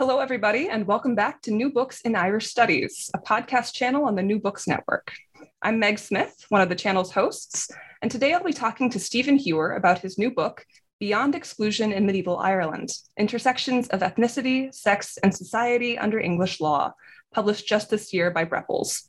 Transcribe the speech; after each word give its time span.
Hello, 0.00 0.18
everybody, 0.18 0.70
and 0.70 0.86
welcome 0.86 1.14
back 1.14 1.42
to 1.42 1.50
New 1.50 1.70
Books 1.70 2.00
in 2.00 2.16
Irish 2.16 2.46
Studies, 2.46 3.10
a 3.14 3.18
podcast 3.18 3.74
channel 3.74 4.06
on 4.06 4.14
the 4.14 4.22
New 4.22 4.38
Books 4.40 4.66
Network. 4.66 5.12
I'm 5.60 5.78
Meg 5.78 5.98
Smith, 5.98 6.46
one 6.48 6.62
of 6.62 6.70
the 6.70 6.74
channel's 6.74 7.12
hosts, 7.12 7.70
and 8.00 8.10
today 8.10 8.32
I'll 8.32 8.42
be 8.42 8.54
talking 8.54 8.88
to 8.88 8.98
Stephen 8.98 9.36
Hewer 9.36 9.74
about 9.74 9.98
his 9.98 10.16
new 10.16 10.30
book, 10.30 10.64
Beyond 11.00 11.34
Exclusion 11.34 11.92
in 11.92 12.06
Medieval 12.06 12.38
Ireland 12.38 12.88
Intersections 13.18 13.88
of 13.88 14.00
Ethnicity, 14.00 14.74
Sex, 14.74 15.18
and 15.18 15.36
Society 15.36 15.98
Under 15.98 16.18
English 16.18 16.62
Law, 16.62 16.94
published 17.30 17.68
just 17.68 17.90
this 17.90 18.14
year 18.14 18.30
by 18.30 18.46
Brepols. 18.46 19.02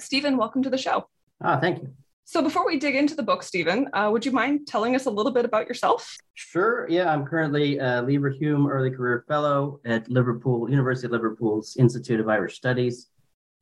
Stephen, 0.00 0.36
welcome 0.36 0.64
to 0.64 0.70
the 0.70 0.76
show. 0.76 1.08
Ah, 1.40 1.60
thank 1.60 1.82
you. 1.82 1.92
So, 2.28 2.42
before 2.42 2.66
we 2.66 2.76
dig 2.76 2.96
into 2.96 3.14
the 3.14 3.22
book, 3.22 3.44
Stephen, 3.44 3.88
uh, 3.92 4.08
would 4.10 4.26
you 4.26 4.32
mind 4.32 4.66
telling 4.66 4.96
us 4.96 5.06
a 5.06 5.10
little 5.10 5.30
bit 5.30 5.44
about 5.44 5.68
yourself? 5.68 6.18
Sure. 6.34 6.84
Yeah, 6.90 7.12
I'm 7.12 7.24
currently 7.24 7.78
a 7.78 8.02
Leverhulme 8.02 8.68
Early 8.68 8.90
Career 8.90 9.24
Fellow 9.28 9.78
at 9.84 10.10
Liverpool, 10.10 10.68
University 10.68 11.06
of 11.06 11.12
Liverpool's 11.12 11.76
Institute 11.76 12.18
of 12.18 12.28
Irish 12.28 12.56
Studies. 12.56 13.10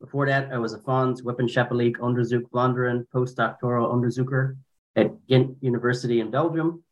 Before 0.01 0.25
that, 0.25 0.51
I 0.51 0.57
was 0.57 0.73
a 0.73 0.79
Fonds 0.79 1.21
Wetenschappelijk 1.21 1.99
Onderzoek 1.99 2.49
Vlaanderen 2.51 3.05
postdoctoral 3.15 3.93
onderzoeker 3.93 4.57
at 4.97 5.13
Ghent 5.27 5.59
University 5.61 6.21
in 6.21 6.31
Belgium 6.31 6.83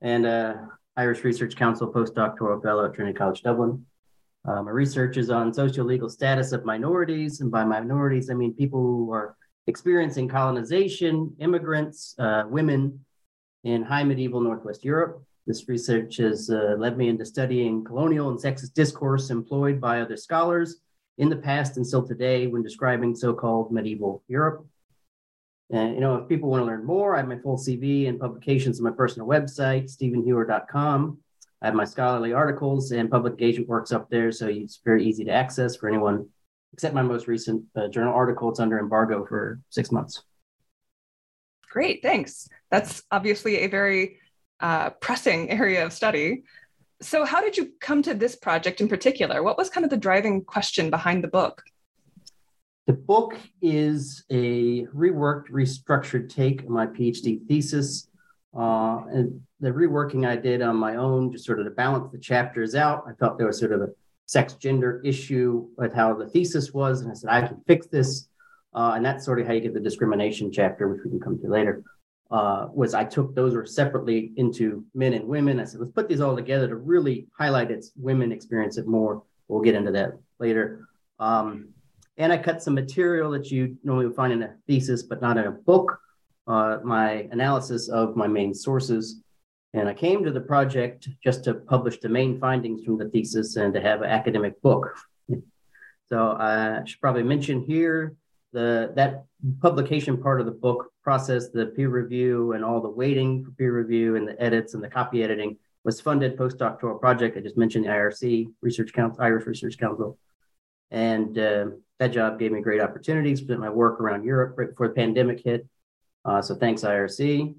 and 0.00 0.24
uh, 0.24 0.54
Irish 0.96 1.22
Research 1.22 1.54
Council 1.54 1.92
postdoctoral 1.92 2.62
fellow 2.62 2.86
at 2.86 2.94
Trinity 2.94 3.18
College 3.18 3.42
Dublin. 3.42 3.84
Uh, 4.48 4.62
my 4.62 4.70
research 4.70 5.18
is 5.18 5.28
on 5.28 5.52
social 5.52 5.84
legal 5.84 6.08
status 6.08 6.52
of 6.52 6.64
minorities, 6.64 7.42
and 7.42 7.50
by 7.50 7.62
minorities, 7.62 8.30
I 8.30 8.34
mean 8.34 8.54
people 8.54 8.80
who 8.80 9.12
are 9.12 9.36
experiencing 9.70 10.28
colonization, 10.28 11.34
immigrants, 11.38 12.14
uh, 12.18 12.42
women 12.48 13.04
in 13.64 13.82
high 13.82 14.04
medieval 14.04 14.40
Northwest 14.40 14.84
Europe. 14.84 15.22
This 15.46 15.68
research 15.68 16.16
has 16.16 16.50
uh, 16.50 16.74
led 16.76 16.98
me 16.98 17.08
into 17.08 17.24
studying 17.24 17.84
colonial 17.84 18.30
and 18.30 18.38
sexist 18.38 18.74
discourse 18.74 19.30
employed 19.30 19.80
by 19.80 20.00
other 20.00 20.16
scholars 20.16 20.80
in 21.18 21.28
the 21.28 21.36
past 21.36 21.76
and 21.76 21.86
still 21.86 22.06
today 22.06 22.48
when 22.48 22.62
describing 22.62 23.14
so-called 23.14 23.72
medieval 23.72 24.22
Europe. 24.26 24.66
And 25.70 25.94
you 25.94 26.00
know, 26.00 26.16
if 26.16 26.28
people 26.28 26.50
want 26.50 26.62
to 26.62 26.66
learn 26.66 26.84
more, 26.84 27.14
I 27.14 27.18
have 27.18 27.28
my 27.28 27.38
full 27.38 27.56
CV 27.56 28.08
and 28.08 28.18
publications 28.18 28.80
on 28.80 28.84
my 28.84 28.90
personal 28.90 29.28
website, 29.28 29.88
stephenhewer.com. 29.88 31.18
I 31.62 31.66
have 31.66 31.74
my 31.74 31.84
scholarly 31.84 32.32
articles 32.32 32.90
and 32.90 33.10
public 33.10 33.34
engagement 33.34 33.68
works 33.68 33.92
up 33.92 34.10
there, 34.10 34.32
so 34.32 34.48
it's 34.48 34.80
very 34.84 35.04
easy 35.04 35.24
to 35.24 35.30
access 35.30 35.76
for 35.76 35.88
anyone 35.88 36.28
except 36.72 36.94
my 36.94 37.02
most 37.02 37.26
recent 37.26 37.64
uh, 37.76 37.88
journal 37.88 38.14
article. 38.14 38.48
It's 38.50 38.60
under 38.60 38.78
embargo 38.78 39.24
for 39.26 39.60
six 39.70 39.90
months. 39.90 40.22
Great, 41.70 42.02
thanks. 42.02 42.48
That's 42.70 43.02
obviously 43.10 43.58
a 43.58 43.66
very 43.68 44.18
uh, 44.60 44.90
pressing 44.90 45.50
area 45.60 45.84
of 45.84 45.92
study. 45.92 46.44
So, 47.02 47.24
how 47.24 47.40
did 47.40 47.56
you 47.56 47.72
come 47.80 48.02
to 48.02 48.14
this 48.14 48.36
project 48.36 48.80
in 48.80 48.88
particular? 48.88 49.42
What 49.42 49.56
was 49.56 49.70
kind 49.70 49.84
of 49.84 49.90
the 49.90 49.96
driving 49.96 50.44
question 50.44 50.90
behind 50.90 51.24
the 51.24 51.28
book? 51.28 51.62
The 52.86 52.92
book 52.92 53.38
is 53.62 54.24
a 54.30 54.84
reworked, 54.86 55.50
restructured 55.50 56.28
take 56.28 56.62
on 56.62 56.72
my 56.72 56.86
PhD 56.86 57.46
thesis. 57.46 58.08
Uh, 58.52 59.04
and 59.12 59.40
the 59.60 59.70
reworking 59.70 60.26
I 60.26 60.36
did 60.36 60.60
on 60.60 60.76
my 60.76 60.96
own, 60.96 61.30
just 61.30 61.44
sort 61.44 61.60
of 61.60 61.66
to 61.66 61.70
balance 61.70 62.10
the 62.10 62.18
chapters 62.18 62.74
out. 62.74 63.04
I 63.06 63.12
felt 63.12 63.38
there 63.38 63.46
was 63.46 63.60
sort 63.60 63.72
of 63.72 63.82
a 63.82 63.90
sex 64.30 64.52
gender 64.54 65.02
issue 65.04 65.66
with 65.76 65.92
how 65.92 66.14
the 66.14 66.28
thesis 66.28 66.72
was. 66.72 67.00
And 67.00 67.10
I 67.10 67.14
said, 67.14 67.30
I 67.30 67.48
can 67.48 67.60
fix 67.66 67.88
this. 67.88 68.28
Uh, 68.72 68.92
and 68.94 69.04
that's 69.04 69.24
sort 69.24 69.40
of 69.40 69.46
how 69.48 69.52
you 69.54 69.60
get 69.60 69.74
the 69.74 69.80
discrimination 69.80 70.52
chapter, 70.52 70.86
which 70.86 71.00
we 71.04 71.10
can 71.10 71.18
come 71.18 71.36
to 71.40 71.48
later. 71.48 71.82
Uh, 72.30 72.68
was 72.72 72.94
I 72.94 73.02
took 73.02 73.34
those 73.34 73.56
were 73.56 73.66
separately 73.66 74.30
into 74.36 74.84
men 74.94 75.14
and 75.14 75.26
women. 75.26 75.58
I 75.58 75.64
said, 75.64 75.80
let's 75.80 75.90
put 75.90 76.08
these 76.08 76.20
all 76.20 76.36
together 76.36 76.68
to 76.68 76.76
really 76.76 77.26
highlight 77.36 77.72
its 77.72 77.90
women 77.96 78.30
experience 78.30 78.78
it 78.78 78.86
more. 78.86 79.24
We'll 79.48 79.62
get 79.62 79.74
into 79.74 79.90
that 79.90 80.12
later. 80.38 80.86
Um, 81.18 81.70
and 82.16 82.32
I 82.32 82.38
cut 82.38 82.62
some 82.62 82.74
material 82.74 83.32
that 83.32 83.50
you 83.50 83.76
normally 83.82 84.06
would 84.06 84.14
find 84.14 84.32
in 84.32 84.44
a 84.44 84.54
thesis, 84.68 85.02
but 85.02 85.20
not 85.20 85.38
in 85.38 85.46
a 85.48 85.50
book. 85.50 85.98
Uh, 86.46 86.78
my 86.84 87.26
analysis 87.32 87.88
of 87.88 88.14
my 88.14 88.28
main 88.28 88.54
sources 88.54 89.22
and 89.72 89.88
I 89.88 89.94
came 89.94 90.24
to 90.24 90.32
the 90.32 90.40
project 90.40 91.08
just 91.22 91.44
to 91.44 91.54
publish 91.54 91.98
the 91.98 92.08
main 92.08 92.40
findings 92.40 92.84
from 92.84 92.98
the 92.98 93.08
thesis 93.08 93.56
and 93.56 93.72
to 93.74 93.80
have 93.80 94.02
an 94.02 94.10
academic 94.10 94.60
book. 94.62 94.96
So 96.08 96.32
I 96.32 96.82
should 96.84 97.00
probably 97.00 97.22
mention 97.22 97.62
here 97.62 98.16
the 98.52 98.92
that 98.96 99.26
publication 99.60 100.20
part 100.20 100.40
of 100.40 100.46
the 100.46 100.52
book 100.52 100.92
process, 101.04 101.50
the 101.50 101.66
peer 101.66 101.88
review 101.88 102.52
and 102.52 102.64
all 102.64 102.80
the 102.80 102.88
waiting 102.88 103.44
for 103.44 103.52
peer 103.52 103.72
review 103.72 104.16
and 104.16 104.26
the 104.26 104.40
edits 104.42 104.74
and 104.74 104.82
the 104.82 104.88
copy 104.88 105.22
editing 105.22 105.56
was 105.84 106.00
funded 106.00 106.36
postdoctoral 106.36 107.00
project. 107.00 107.36
I 107.36 107.40
just 107.40 107.56
mentioned 107.56 107.84
the 107.84 107.90
IRC 107.90 108.50
Research 108.60 108.92
Council, 108.92 109.22
Irish 109.22 109.46
Research 109.46 109.78
Council, 109.78 110.18
and 110.90 111.38
uh, 111.38 111.66
that 112.00 112.08
job 112.08 112.40
gave 112.40 112.50
me 112.50 112.60
great 112.60 112.80
opportunities. 112.80 113.40
Spent 113.40 113.60
my 113.60 113.70
work 113.70 114.00
around 114.00 114.24
Europe 114.24 114.58
right 114.58 114.68
before 114.68 114.88
the 114.88 114.94
pandemic 114.94 115.40
hit. 115.44 115.66
Uh, 116.24 116.42
so 116.42 116.56
thanks 116.56 116.82
IRC. 116.82 117.54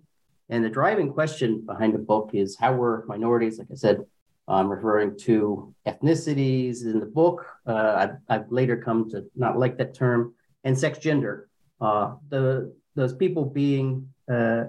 And 0.51 0.66
the 0.66 0.69
driving 0.69 1.13
question 1.13 1.66
behind 1.66 1.94
the 1.95 2.00
book 2.00 2.31
is 2.34 2.57
how 2.59 2.73
were 2.73 3.06
minorities, 3.07 3.57
like 3.57 3.69
I 3.72 3.75
said, 3.75 4.01
I'm 4.50 4.69
referring 4.69 5.17
to 5.19 5.73
ethnicities 5.88 6.84
in 6.84 7.00
the 7.00 7.06
book. 7.06 7.45
Uh, 7.66 7.94
I've, 7.97 8.17
I've, 8.28 8.51
later 8.51 8.75
come 8.75 9.09
to 9.11 9.23
not 9.34 9.57
like 9.57 9.78
that 9.78 9.94
term, 9.94 10.34
and 10.66 10.78
sex 10.78 11.00
gender. 11.00 11.47
Uh, 11.79 12.16
the 12.29 12.75
those 12.95 13.13
people 13.13 13.45
being 13.45 14.09
uh, 14.29 14.66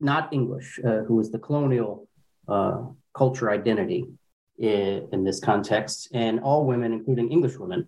not 0.00 0.32
English, 0.32 0.80
uh, 0.82 1.00
who 1.00 1.20
is 1.20 1.30
the 1.30 1.38
colonial 1.38 2.08
uh, 2.48 2.86
culture 3.12 3.50
identity 3.50 4.06
in, 4.58 5.06
in, 5.12 5.22
this 5.22 5.38
context, 5.38 6.08
and 6.14 6.40
all 6.40 6.64
women, 6.64 6.94
including 6.94 7.30
English 7.30 7.58
women, 7.58 7.86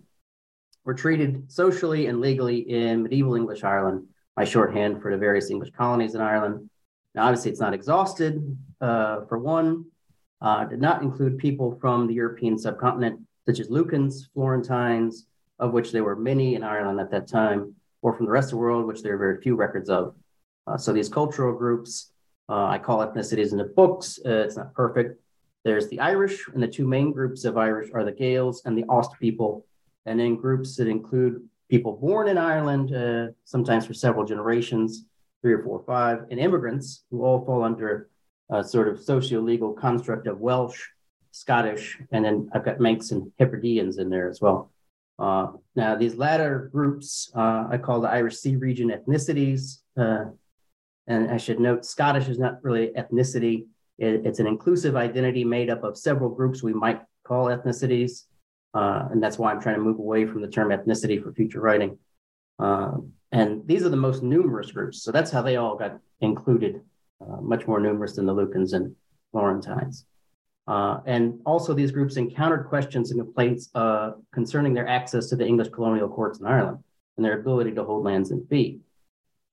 were 0.85 0.93
treated 0.93 1.51
socially 1.51 2.05
and 2.05 2.21
legally 2.21 2.59
in 2.59 3.01
medieval 3.01 3.33
English 3.33 3.63
Ireland, 3.63 4.05
my 4.37 4.43
shorthand 4.43 5.01
for 5.01 5.11
the 5.11 5.17
various 5.17 5.49
English 5.49 5.71
colonies 5.71 6.13
in 6.13 6.21
Ireland, 6.21 6.69
now, 7.15 7.25
obviously, 7.25 7.51
it's 7.51 7.59
not 7.59 7.73
exhausted. 7.73 8.57
Uh, 8.81 9.25
for 9.25 9.37
one, 9.37 9.85
uh, 10.41 10.65
did 10.65 10.81
not 10.81 11.03
include 11.03 11.37
people 11.37 11.77
from 11.79 12.07
the 12.07 12.13
European 12.13 12.57
subcontinent, 12.57 13.19
such 13.45 13.59
as 13.59 13.69
Lucans, 13.69 14.29
Florentines, 14.33 15.27
of 15.59 15.73
which 15.73 15.91
there 15.91 16.03
were 16.03 16.15
many 16.15 16.55
in 16.55 16.63
Ireland 16.63 16.99
at 16.99 17.11
that 17.11 17.27
time, 17.27 17.75
or 18.01 18.13
from 18.13 18.25
the 18.25 18.31
rest 18.31 18.47
of 18.47 18.51
the 18.51 18.57
world, 18.57 18.87
which 18.87 19.03
there 19.03 19.13
are 19.13 19.17
very 19.17 19.41
few 19.41 19.55
records 19.55 19.89
of. 19.89 20.15
Uh, 20.65 20.77
so 20.77 20.91
these 20.91 21.09
cultural 21.09 21.55
groups, 21.55 22.11
uh, 22.49 22.65
I 22.65 22.79
call 22.79 22.99
ethnicities 22.99 23.51
in 23.51 23.57
the 23.57 23.65
books. 23.65 24.19
Uh, 24.25 24.43
it's 24.45 24.57
not 24.57 24.73
perfect. 24.73 25.21
There's 25.63 25.87
the 25.87 25.99
Irish, 25.99 26.47
and 26.53 26.61
the 26.61 26.67
two 26.67 26.87
main 26.87 27.11
groups 27.11 27.45
of 27.45 27.57
Irish 27.57 27.91
are 27.93 28.03
the 28.03 28.11
Gaels 28.11 28.63
and 28.65 28.77
the 28.77 28.85
Ost 28.89 29.11
people, 29.19 29.65
and 30.05 30.19
then 30.19 30.35
groups 30.35 30.75
that 30.77 30.87
include 30.87 31.47
people 31.69 31.93
born 31.93 32.27
in 32.27 32.37
Ireland, 32.37 32.93
uh, 32.93 33.27
sometimes 33.45 33.85
for 33.85 33.93
several 33.93 34.25
generations, 34.25 35.05
three 35.43 35.53
or 35.53 35.61
four, 35.61 35.77
or 35.77 35.83
five, 35.85 36.25
and 36.31 36.39
immigrants 36.39 37.03
who 37.11 37.23
all 37.23 37.45
fall 37.45 37.63
under 37.63 38.09
a 38.49 38.63
sort 38.63 38.87
of 38.87 38.99
socio-legal 38.99 39.73
construct 39.73 40.25
of 40.25 40.39
Welsh, 40.39 40.81
Scottish, 41.31 41.99
and 42.11 42.25
then 42.25 42.49
I've 42.53 42.65
got 42.65 42.79
Manx 42.79 43.11
and 43.11 43.31
Hebrideans 43.39 43.99
in 43.99 44.09
there 44.09 44.29
as 44.29 44.41
well. 44.41 44.71
Uh, 45.19 45.47
now, 45.75 45.95
these 45.95 46.15
latter 46.15 46.69
groups 46.71 47.31
uh, 47.35 47.67
I 47.69 47.77
call 47.77 48.01
the 48.01 48.09
Irish 48.09 48.37
Sea 48.37 48.55
region 48.55 48.89
ethnicities. 48.89 49.79
Uh, 49.95 50.25
and 51.07 51.29
I 51.29 51.37
should 51.37 51.59
note 51.59 51.85
Scottish 51.85 52.27
is 52.29 52.39
not 52.39 52.63
really 52.63 52.91
ethnicity. 52.97 53.65
It, 53.97 54.25
it's 54.25 54.39
an 54.39 54.47
inclusive 54.47 54.95
identity 54.95 55.43
made 55.43 55.69
up 55.69 55.83
of 55.83 55.97
several 55.97 56.29
groups 56.29 56.63
we 56.63 56.73
might 56.73 57.01
call 57.25 57.45
ethnicities. 57.45 58.23
Uh, 58.73 59.07
and 59.11 59.21
that's 59.21 59.37
why 59.37 59.51
I'm 59.51 59.61
trying 59.61 59.75
to 59.75 59.81
move 59.81 59.99
away 59.99 60.25
from 60.25 60.41
the 60.41 60.47
term 60.47 60.69
ethnicity 60.69 61.21
for 61.21 61.31
future 61.33 61.59
writing. 61.59 61.97
Uh, 62.57 62.93
and 63.33 63.65
these 63.65 63.83
are 63.83 63.89
the 63.89 63.97
most 63.97 64.21
numerous 64.21 64.71
groups. 64.71 65.01
So 65.01 65.11
that's 65.11 65.31
how 65.31 65.41
they 65.41 65.55
all 65.55 65.75
got 65.75 65.99
included, 66.21 66.81
uh, 67.19 67.41
much 67.41 67.67
more 67.67 67.79
numerous 67.79 68.15
than 68.15 68.27
the 68.27 68.33
Lucans 68.33 68.73
and 68.73 68.95
Florentines. 69.31 70.05
Uh, 70.67 70.99
and 71.07 71.41
also, 71.43 71.73
these 71.73 71.91
groups 71.91 72.15
encountered 72.15 72.67
questions 72.69 73.09
and 73.11 73.19
complaints 73.19 73.69
uh, 73.73 74.11
concerning 74.31 74.73
their 74.73 74.87
access 74.87 75.27
to 75.29 75.35
the 75.35 75.45
English 75.45 75.69
colonial 75.69 76.07
courts 76.07 76.39
in 76.39 76.45
Ireland 76.45 76.83
and 77.17 77.25
their 77.25 77.39
ability 77.39 77.73
to 77.73 77.83
hold 77.83 78.05
lands 78.05 78.29
in 78.31 78.45
fee. 78.45 78.79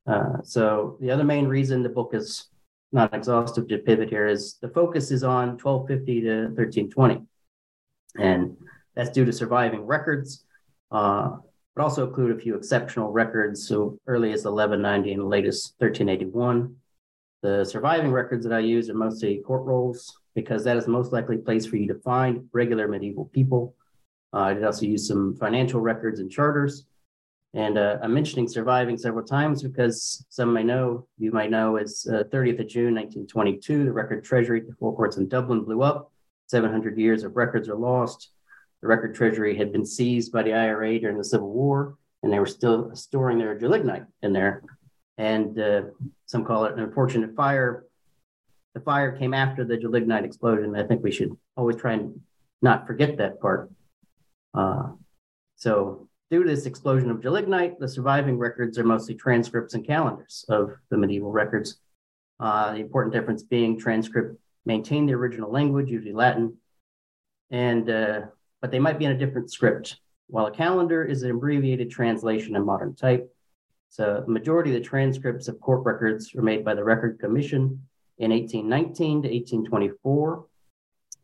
Uh, 0.07 0.43
so, 0.45 0.99
the 1.01 1.11
other 1.11 1.25
main 1.25 1.49
reason 1.49 1.83
the 1.83 1.89
book 1.89 2.11
is 2.13 2.49
not 2.93 3.15
exhaustive 3.15 3.67
to 3.69 3.79
pivot 3.79 4.11
here 4.11 4.27
is 4.27 4.59
the 4.61 4.69
focus 4.69 5.11
is 5.11 5.25
on 5.25 5.59
1250 5.59 6.21
to 6.21 6.37
1320. 6.55 7.23
And 8.19 8.57
that's 8.95 9.11
due 9.11 9.25
to 9.25 9.33
surviving 9.33 9.87
records, 9.87 10.45
uh, 10.93 11.39
but 11.81 11.85
also 11.85 12.07
include 12.07 12.37
a 12.37 12.39
few 12.39 12.57
exceptional 12.57 13.11
records, 13.11 13.67
so 13.67 13.99
early 14.07 14.33
as 14.33 14.45
1190 14.45 15.15
and 15.15 15.31
latest 15.31 15.77
1381. 15.79 16.77
The 17.41 17.65
surviving 17.65 18.13
records 18.13 18.45
that 18.45 18.53
I 18.53 18.59
use 18.59 18.91
are 18.91 18.95
mostly 18.95 19.39
court 19.39 19.65
rolls 19.65 20.21
because 20.35 20.63
that 20.65 20.77
is 20.77 20.85
the 20.85 20.91
most 20.91 21.11
likely 21.11 21.39
place 21.39 21.65
for 21.65 21.77
you 21.77 21.89
to 21.89 21.99
find 22.01 22.47
regular 22.53 22.87
medieval 22.87 23.31
people. 23.33 23.75
Uh, 24.35 24.41
I 24.41 24.55
did 24.55 24.65
also 24.65 24.85
use 24.85 25.09
some 25.09 25.35
financial 25.37 25.81
records 25.81 26.21
and 26.21 26.31
charters. 26.31 26.85
And 27.55 27.79
uh, 27.79 27.97
I'm 28.03 28.13
mentioning 28.13 28.47
surviving 28.47 28.99
several 28.99 29.25
times 29.25 29.63
because 29.63 30.27
some 30.29 30.53
may 30.53 30.63
know, 30.63 31.07
you 31.17 31.33
might 31.33 31.51
know, 31.51 31.79
is 31.79 32.07
uh, 32.13 32.25
30th 32.25 32.61
of 32.61 32.69
June, 32.69 32.95
1922, 32.95 33.85
the 33.85 33.93
record 33.93 34.23
treasury 34.23 34.61
the 34.61 34.75
Four 34.79 34.95
Courts 34.95 35.17
in 35.17 35.29
Dublin 35.29 35.65
blew 35.65 35.81
up. 35.81 36.13
700 36.49 36.99
years 36.99 37.25
of 37.25 37.37
records 37.37 37.71
are 37.71 37.75
lost. 37.75 38.33
The 38.83 38.89
record 38.89 39.15
treasury 39.15 39.57
had 39.57 39.73
been 39.73 39.85
seized 39.85 40.33
by 40.33 40.43
the 40.43 40.55
IRA 40.55 40.99
during 40.99 41.19
the 41.19 41.25
Civil 41.25 41.51
War, 41.51 41.97
and 42.23 42.33
they 42.33 42.39
were 42.39 42.47
still 42.47 42.95
storing 42.95 43.39
their 43.39 43.55
gelignite 43.55 44.05
in 44.23 44.33
there. 44.33 44.63
And 45.19 45.59
uh, 45.59 45.83
some 46.27 46.45
call 46.45 46.65
it 46.65 46.73
an 46.73 46.81
unfortunate 46.81 47.37
fire. 47.37 47.85
The 48.75 48.81
fire 48.81 49.13
came 49.19 49.35
after 49.35 49.65
the 49.65 49.77
gelignite 49.77 50.25
explosion. 50.25 50.75
I 50.77 50.85
think 50.85 51.03
we 51.03 51.11
should 51.11 51.37
always 51.57 51.77
try 51.77 51.95
and 51.95 52.21
not 52.63 52.87
forget 52.87 53.19
that 53.19 53.41
part. 53.41 53.71
Uh, 54.55 54.93
so, 55.57 56.09
due 56.31 56.43
to 56.43 56.49
this 56.49 56.67
explosion 56.67 57.11
of 57.11 57.21
gelignite, 57.21 57.79
the 57.79 57.89
surviving 57.89 58.39
records 58.39 58.79
are 58.79 58.85
mostly 58.85 59.15
transcripts 59.15 59.75
and 59.75 59.87
calendars 59.87 60.45
of 60.49 60.73
the 60.89 60.97
medieval 60.97 61.33
records. 61.33 61.79
Uh, 62.39 62.73
the 62.73 62.79
important 62.79 63.13
difference 63.13 63.43
being 63.43 63.79
transcript 63.79 64.39
maintain 64.65 65.05
the 65.05 65.13
original 65.13 65.51
language, 65.51 65.91
usually 65.91 66.15
Latin, 66.15 66.57
and 67.51 67.91
uh, 67.91 68.23
but 68.61 68.71
they 68.71 68.79
might 68.79 68.99
be 68.99 69.05
in 69.05 69.13
a 69.13 69.19
different 69.19 69.53
script. 69.53 69.99
While 70.29 70.47
a 70.47 70.51
calendar 70.51 71.05
is 71.05 71.23
an 71.23 71.31
abbreviated 71.31 71.91
translation 71.91 72.57
in 72.57 72.65
modern 72.65 72.95
type, 72.95 73.35
so 73.89 74.23
the 74.25 74.33
majority 74.33 74.75
of 74.75 74.81
the 74.81 74.89
transcripts 74.89 75.49
of 75.49 75.61
court 75.61 75.85
records 75.85 76.33
were 76.33 76.43
made 76.43 76.65
by 76.65 76.75
the 76.75 76.85
Record 76.85 77.19
Commission 77.19 77.87
in 78.19 78.31
1819 78.31 79.23
to 79.23 79.29
1824. 79.29 80.47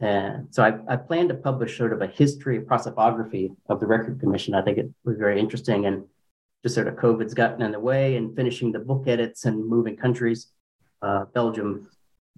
And 0.01 0.49
so 0.51 0.65
I, 0.65 0.79
I 0.93 0.97
plan 0.97 1.29
to 1.29 1.35
publish 1.35 1.79
sort 1.79 1.93
of 1.93 2.03
a 2.03 2.09
history, 2.09 2.57
of 2.59 2.65
prosopography 2.65 3.55
of 3.69 3.79
the 3.79 3.87
Record 3.87 4.19
Commission. 4.19 4.55
I 4.55 4.63
think 4.63 4.79
it 4.79 4.91
was 5.05 5.17
very 5.17 5.39
interesting 5.39 5.87
and 5.87 6.05
just 6.63 6.75
sort 6.75 6.89
of 6.89 6.97
COVID's 6.97 7.35
gotten 7.35 7.63
in 7.63 7.71
the 7.71 7.81
way 7.81 8.17
and 8.17 8.35
finishing 8.35 8.73
the 8.73 8.81
book 8.81 9.05
edits 9.07 9.45
and 9.45 9.65
moving 9.65 9.97
countries, 9.97 10.49
uh, 11.03 11.27
Belgium 11.27 11.89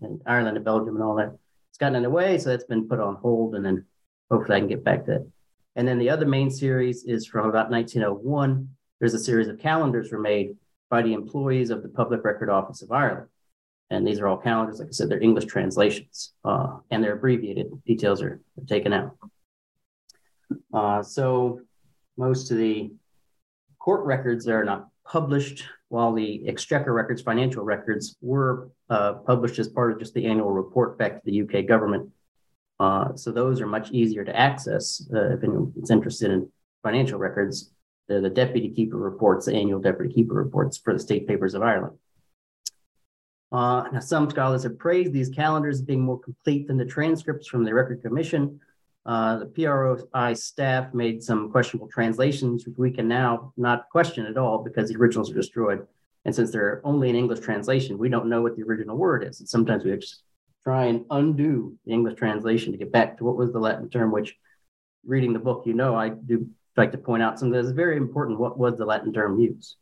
and 0.02 0.20
Ireland 0.26 0.56
and 0.56 0.64
Belgium 0.64 0.94
and 0.94 1.02
all 1.02 1.16
that. 1.16 1.36
It's 1.70 1.78
gotten 1.78 1.96
in 1.96 2.02
the 2.02 2.10
way, 2.10 2.38
so 2.38 2.50
that's 2.50 2.64
been 2.64 2.86
put 2.86 3.00
on 3.00 3.16
hold, 3.16 3.54
and 3.54 3.64
then 3.64 3.86
hopefully 4.30 4.56
I 4.56 4.60
can 4.60 4.69
get 4.69 4.84
back 4.84 5.04
to 5.06 5.16
it. 5.16 5.28
And 5.76 5.86
then 5.86 5.98
the 5.98 6.10
other 6.10 6.26
main 6.26 6.50
series 6.50 7.04
is 7.04 7.26
from 7.26 7.48
about 7.48 7.70
1901. 7.70 8.69
There's 8.98 9.14
a 9.14 9.19
series 9.19 9.48
of 9.48 9.58
calendars 9.58 10.10
were 10.10 10.19
made 10.19 10.56
by 10.90 11.02
the 11.02 11.12
employees 11.12 11.70
of 11.70 11.82
the 11.82 11.88
Public 11.88 12.25
Record 12.25 12.50
Office 12.50 12.82
of 12.82 12.90
Ireland. 12.90 13.28
And 13.90 14.06
these 14.06 14.20
are 14.20 14.26
all 14.26 14.36
calendars, 14.36 14.80
like 14.80 14.88
I 14.88 14.92
said, 14.92 15.08
they're 15.08 15.22
English 15.22 15.46
translations 15.46 16.32
uh, 16.44 16.78
and 16.90 17.02
they're 17.02 17.14
abbreviated. 17.14 17.70
Details 17.84 18.20
are, 18.22 18.40
are 18.58 18.64
taken 18.66 18.92
out. 18.92 19.16
Uh, 20.72 21.02
so 21.02 21.60
most 22.16 22.50
of 22.50 22.58
the 22.58 22.90
court 23.78 24.04
records 24.04 24.46
are 24.48 24.64
not 24.64 24.88
published, 25.06 25.64
while 25.88 26.12
the 26.12 26.46
exchequer 26.46 26.92
records, 26.92 27.22
financial 27.22 27.64
records, 27.64 28.16
were 28.20 28.70
uh, 28.90 29.14
published 29.14 29.58
as 29.58 29.69
part 29.69 29.92
of 29.92 29.98
just 29.98 30.12
the 30.12 30.26
annual 30.26 30.50
report 30.50 30.98
back 30.98 31.14
to 31.14 31.20
the 31.25 31.42
UK 31.42 31.66
government. 31.66 32.10
Uh, 32.80 33.14
so 33.16 33.32
those 33.32 33.60
are 33.60 33.66
much 33.66 33.90
easier 33.90 34.25
to 34.25 34.36
access 34.36 35.08
uh, 35.12 35.34
if 35.34 35.42
anyone's 35.42 35.90
interested 35.90 36.30
in 36.30 36.48
financial 36.82 37.19
records. 37.19 37.72
They're 38.08 38.20
the 38.20 38.30
deputy 38.30 38.70
keeper 38.70 38.96
reports, 38.96 39.46
the 39.46 39.54
annual 39.54 39.80
deputy 39.80 40.12
keeper 40.12 40.34
reports 40.34 40.78
for 40.78 40.92
the 40.92 40.98
state 40.98 41.26
papers 41.26 41.54
of 41.54 41.62
Ireland. 41.62 41.98
Uh, 43.50 43.84
now, 43.92 44.00
some 44.00 44.28
scholars 44.30 44.62
have 44.62 44.78
praised 44.78 45.12
these 45.12 45.30
calendars 45.30 45.76
as 45.76 45.82
being 45.82 46.02
more 46.02 46.20
complete 46.20 46.66
than 46.69 46.76
the 46.76 46.84
transcripts 46.84 47.46
from 47.46 47.64
the 47.64 47.75
Record 47.75 48.02
Commission. 48.02 48.60
Uh, 49.06 49.38
the 49.38 49.46
PROI 49.46 50.36
staff 50.36 50.92
made 50.92 51.22
some 51.22 51.50
questionable 51.50 51.88
translations, 51.88 52.66
which 52.66 52.76
we 52.76 52.90
can 52.90 53.08
now 53.08 53.52
not 53.56 53.88
question 53.90 54.26
at 54.26 54.36
all 54.36 54.62
because 54.62 54.90
the 54.90 54.96
originals 54.96 55.30
are 55.30 55.34
destroyed. 55.34 55.86
And 56.26 56.34
since 56.34 56.50
they're 56.50 56.82
only 56.84 57.08
an 57.08 57.16
English 57.16 57.40
translation, 57.40 57.96
we 57.96 58.10
don't 58.10 58.28
know 58.28 58.42
what 58.42 58.54
the 58.54 58.64
original 58.64 58.98
word 58.98 59.25
is. 59.25 59.40
And 59.40 59.48
sometimes 59.48 59.82
we 59.82 59.96
just 59.96 60.22
try 60.62 60.87
and 60.87 61.05
undo 61.10 61.78
the 61.84 61.93
English 61.93 62.19
translation 62.19 62.72
to 62.72 62.78
get 62.78 62.93
back 62.93 63.19
to 63.19 63.25
what 63.25 63.37
was 63.37 63.52
the 63.52 63.58
Latin 63.58 63.88
term, 63.88 64.12
which 64.12 64.37
reading 65.06 65.32
the 65.32 65.38
book, 65.38 65.64
you 65.66 65.75
know, 65.75 65.94
I 65.94 66.10
do 66.10 66.49
like 66.76 66.93
to 66.93 66.99
point 66.99 67.22
out 67.22 67.38
something 67.38 67.60
that's 67.60 67.72
very 67.75 67.96
important. 67.96 68.38
What 68.38 68.58
was 68.58 68.76
the 68.76 68.84
Latin 68.84 69.12
term 69.12 69.38
used? 69.38 69.76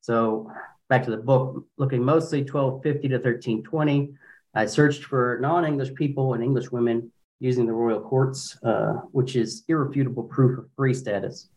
So 0.00 0.50
back 0.88 1.04
to 1.04 1.10
the 1.10 1.16
book, 1.16 1.64
looking 1.76 2.02
mostly 2.02 2.40
1250 2.40 3.08
to 3.08 3.14
1320. 3.16 4.14
I 4.54 4.66
searched 4.66 5.04
for 5.04 5.38
non-English 5.40 5.94
people 5.94 6.34
and 6.34 6.42
English 6.42 6.70
women 6.70 7.12
using 7.38 7.66
the 7.66 7.72
royal 7.72 8.00
courts, 8.00 8.58
uh, 8.62 8.94
which 9.12 9.36
is 9.36 9.64
irrefutable 9.68 10.24
proof 10.24 10.58
of 10.58 10.66
free 10.76 10.94
status. 10.94 11.48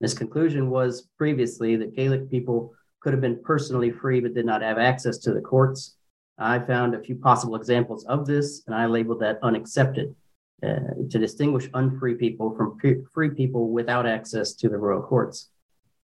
This 0.00 0.14
conclusion 0.14 0.70
was 0.70 1.08
previously 1.16 1.76
that 1.76 1.94
Gaelic 1.94 2.30
people 2.30 2.74
could 3.00 3.12
have 3.12 3.20
been 3.20 3.42
personally 3.42 3.90
free 3.90 4.20
but 4.20 4.34
did 4.34 4.46
not 4.46 4.62
have 4.62 4.78
access 4.78 5.18
to 5.18 5.32
the 5.32 5.40
courts. 5.40 5.95
I 6.38 6.58
found 6.58 6.94
a 6.94 7.00
few 7.00 7.16
possible 7.16 7.56
examples 7.56 8.04
of 8.04 8.26
this, 8.26 8.62
and 8.66 8.74
I 8.74 8.86
labeled 8.86 9.20
that 9.20 9.38
unaccepted 9.42 10.14
uh, 10.62 10.94
to 11.10 11.18
distinguish 11.18 11.68
unfree 11.74 12.14
people 12.14 12.54
from 12.56 12.78
free 13.12 13.30
people 13.30 13.70
without 13.70 14.06
access 14.06 14.52
to 14.54 14.68
the 14.68 14.76
royal 14.76 15.02
courts 15.02 15.50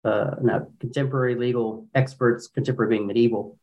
uh, 0.03 0.35
now 0.41 0.67
contemporary 0.79 1.35
legal 1.35 1.87
experts, 1.95 2.47
contemporary 2.47 2.97
being 2.97 3.07
medieval, 3.07 3.57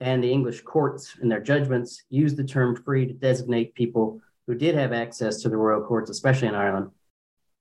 and 0.00 0.22
the 0.22 0.30
English 0.30 0.62
courts 0.62 1.16
in 1.22 1.28
their 1.28 1.40
judgments 1.40 2.04
use 2.10 2.34
the 2.34 2.44
term 2.44 2.76
free 2.76 3.06
to 3.06 3.12
designate 3.12 3.74
people 3.74 4.20
who 4.46 4.54
did 4.54 4.74
have 4.74 4.92
access 4.92 5.42
to 5.42 5.48
the 5.48 5.56
royal 5.56 5.82
courts, 5.82 6.10
especially 6.10 6.48
in 6.48 6.54
Ireland. 6.54 6.90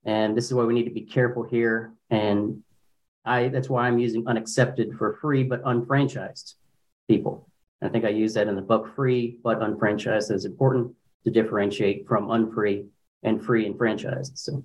And 0.05 0.35
this 0.35 0.45
is 0.45 0.53
why 0.53 0.63
we 0.63 0.73
need 0.73 0.85
to 0.85 0.91
be 0.91 1.01
careful 1.01 1.43
here. 1.43 1.93
And 2.09 2.63
I 3.25 3.49
that's 3.49 3.69
why 3.69 3.87
I'm 3.87 3.99
using 3.99 4.27
unaccepted 4.27 4.97
for 4.97 5.17
free 5.21 5.43
but 5.43 5.61
unfranchised 5.65 6.55
people. 7.07 7.48
I 7.81 7.89
think 7.89 8.05
I 8.05 8.09
use 8.09 8.33
that 8.33 8.47
in 8.47 8.55
the 8.55 8.61
book 8.61 8.93
free 8.95 9.39
but 9.43 9.61
unfranchised 9.61 10.31
is 10.31 10.45
important 10.45 10.93
to 11.23 11.31
differentiate 11.31 12.07
from 12.07 12.29
unfree 12.31 12.85
and 13.23 13.43
free 13.43 13.65
and 13.65 13.75
franchised. 13.75 14.37
So 14.37 14.63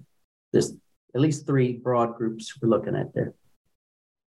there's 0.53 0.73
at 1.15 1.21
least 1.21 1.47
three 1.47 1.75
broad 1.75 2.17
groups 2.17 2.53
we're 2.61 2.69
looking 2.69 2.97
at 2.97 3.15
there. 3.15 3.35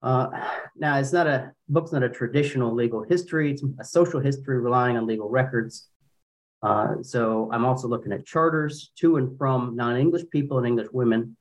Uh, 0.01 0.29
now, 0.75 0.99
it's 0.99 1.13
not 1.13 1.25
a 1.25 1.51
book's 1.67 1.91
not 1.91 2.03
a 2.03 2.09
traditional 2.09 2.73
legal 2.73 3.03
history; 3.03 3.51
it's 3.51 3.63
a 3.79 3.83
social 3.83 4.19
history 4.19 4.59
relying 4.59 4.97
on 4.97 5.07
legal 5.07 5.29
records. 5.29 5.87
Uh, 6.61 7.01
so, 7.01 7.49
I'm 7.51 7.65
also 7.65 7.87
looking 7.87 8.11
at 8.11 8.25
charters 8.25 8.91
to 8.99 9.17
and 9.17 9.35
from 9.37 9.75
non-English 9.75 10.29
people 10.31 10.59
and 10.59 10.67
English 10.67 10.89
women, 10.91 11.35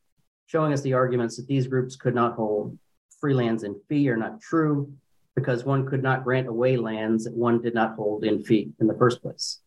showing 0.47 0.73
us 0.73 0.81
the 0.81 0.95
arguments 0.95 1.37
that 1.37 1.47
these 1.47 1.67
groups 1.67 1.95
could 1.95 2.15
not 2.15 2.35
hold 2.35 2.79
free 3.21 3.35
lands 3.35 3.65
in 3.65 3.79
fee 3.89 4.09
are 4.09 4.17
not 4.17 4.41
true, 4.41 4.91
because 5.37 5.64
one 5.64 5.87
could 5.87 6.03
not 6.03 6.25
grant 6.25 6.47
away 6.47 6.76
lands 6.76 7.25
that 7.25 7.35
one 7.35 7.61
did 7.61 7.75
not 7.75 7.97
hold 7.97 8.25
in 8.25 8.43
fee 8.43 8.73
in 8.81 8.87
the 8.87 8.95
first 8.95 9.23
place. 9.23 9.61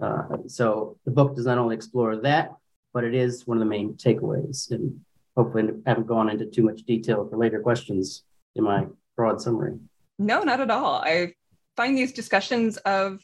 Uh, 0.00 0.22
so, 0.46 0.96
the 1.04 1.10
book 1.10 1.36
does 1.36 1.46
not 1.46 1.58
only 1.58 1.76
explore 1.76 2.16
that, 2.16 2.52
but 2.92 3.04
it 3.04 3.14
is 3.14 3.46
one 3.46 3.56
of 3.56 3.60
the 3.60 3.70
main 3.70 3.94
takeaways. 3.94 4.70
And 4.70 5.00
hopefully 5.36 5.64
I 5.86 5.88
haven't 5.90 6.06
gone 6.06 6.30
into 6.30 6.46
too 6.46 6.62
much 6.62 6.82
detail 6.82 7.28
for 7.28 7.36
later 7.36 7.60
questions 7.60 8.24
in 8.54 8.64
my 8.64 8.86
broad 9.16 9.40
summary. 9.40 9.78
No, 10.18 10.42
not 10.42 10.60
at 10.60 10.70
all. 10.70 11.02
I 11.04 11.34
find 11.76 11.96
these 11.96 12.12
discussions 12.12 12.76
of 12.78 13.20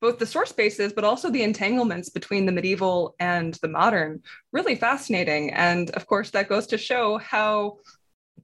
both 0.00 0.18
the 0.18 0.26
source 0.26 0.50
bases, 0.50 0.92
but 0.92 1.04
also 1.04 1.30
the 1.30 1.44
entanglements 1.44 2.08
between 2.08 2.44
the 2.44 2.52
medieval 2.52 3.14
and 3.20 3.54
the 3.62 3.68
modern 3.68 4.20
really 4.50 4.74
fascinating. 4.74 5.52
And 5.52 5.90
of 5.90 6.06
course, 6.06 6.30
that 6.30 6.48
goes 6.48 6.66
to 6.68 6.78
show 6.78 7.18
how 7.18 7.78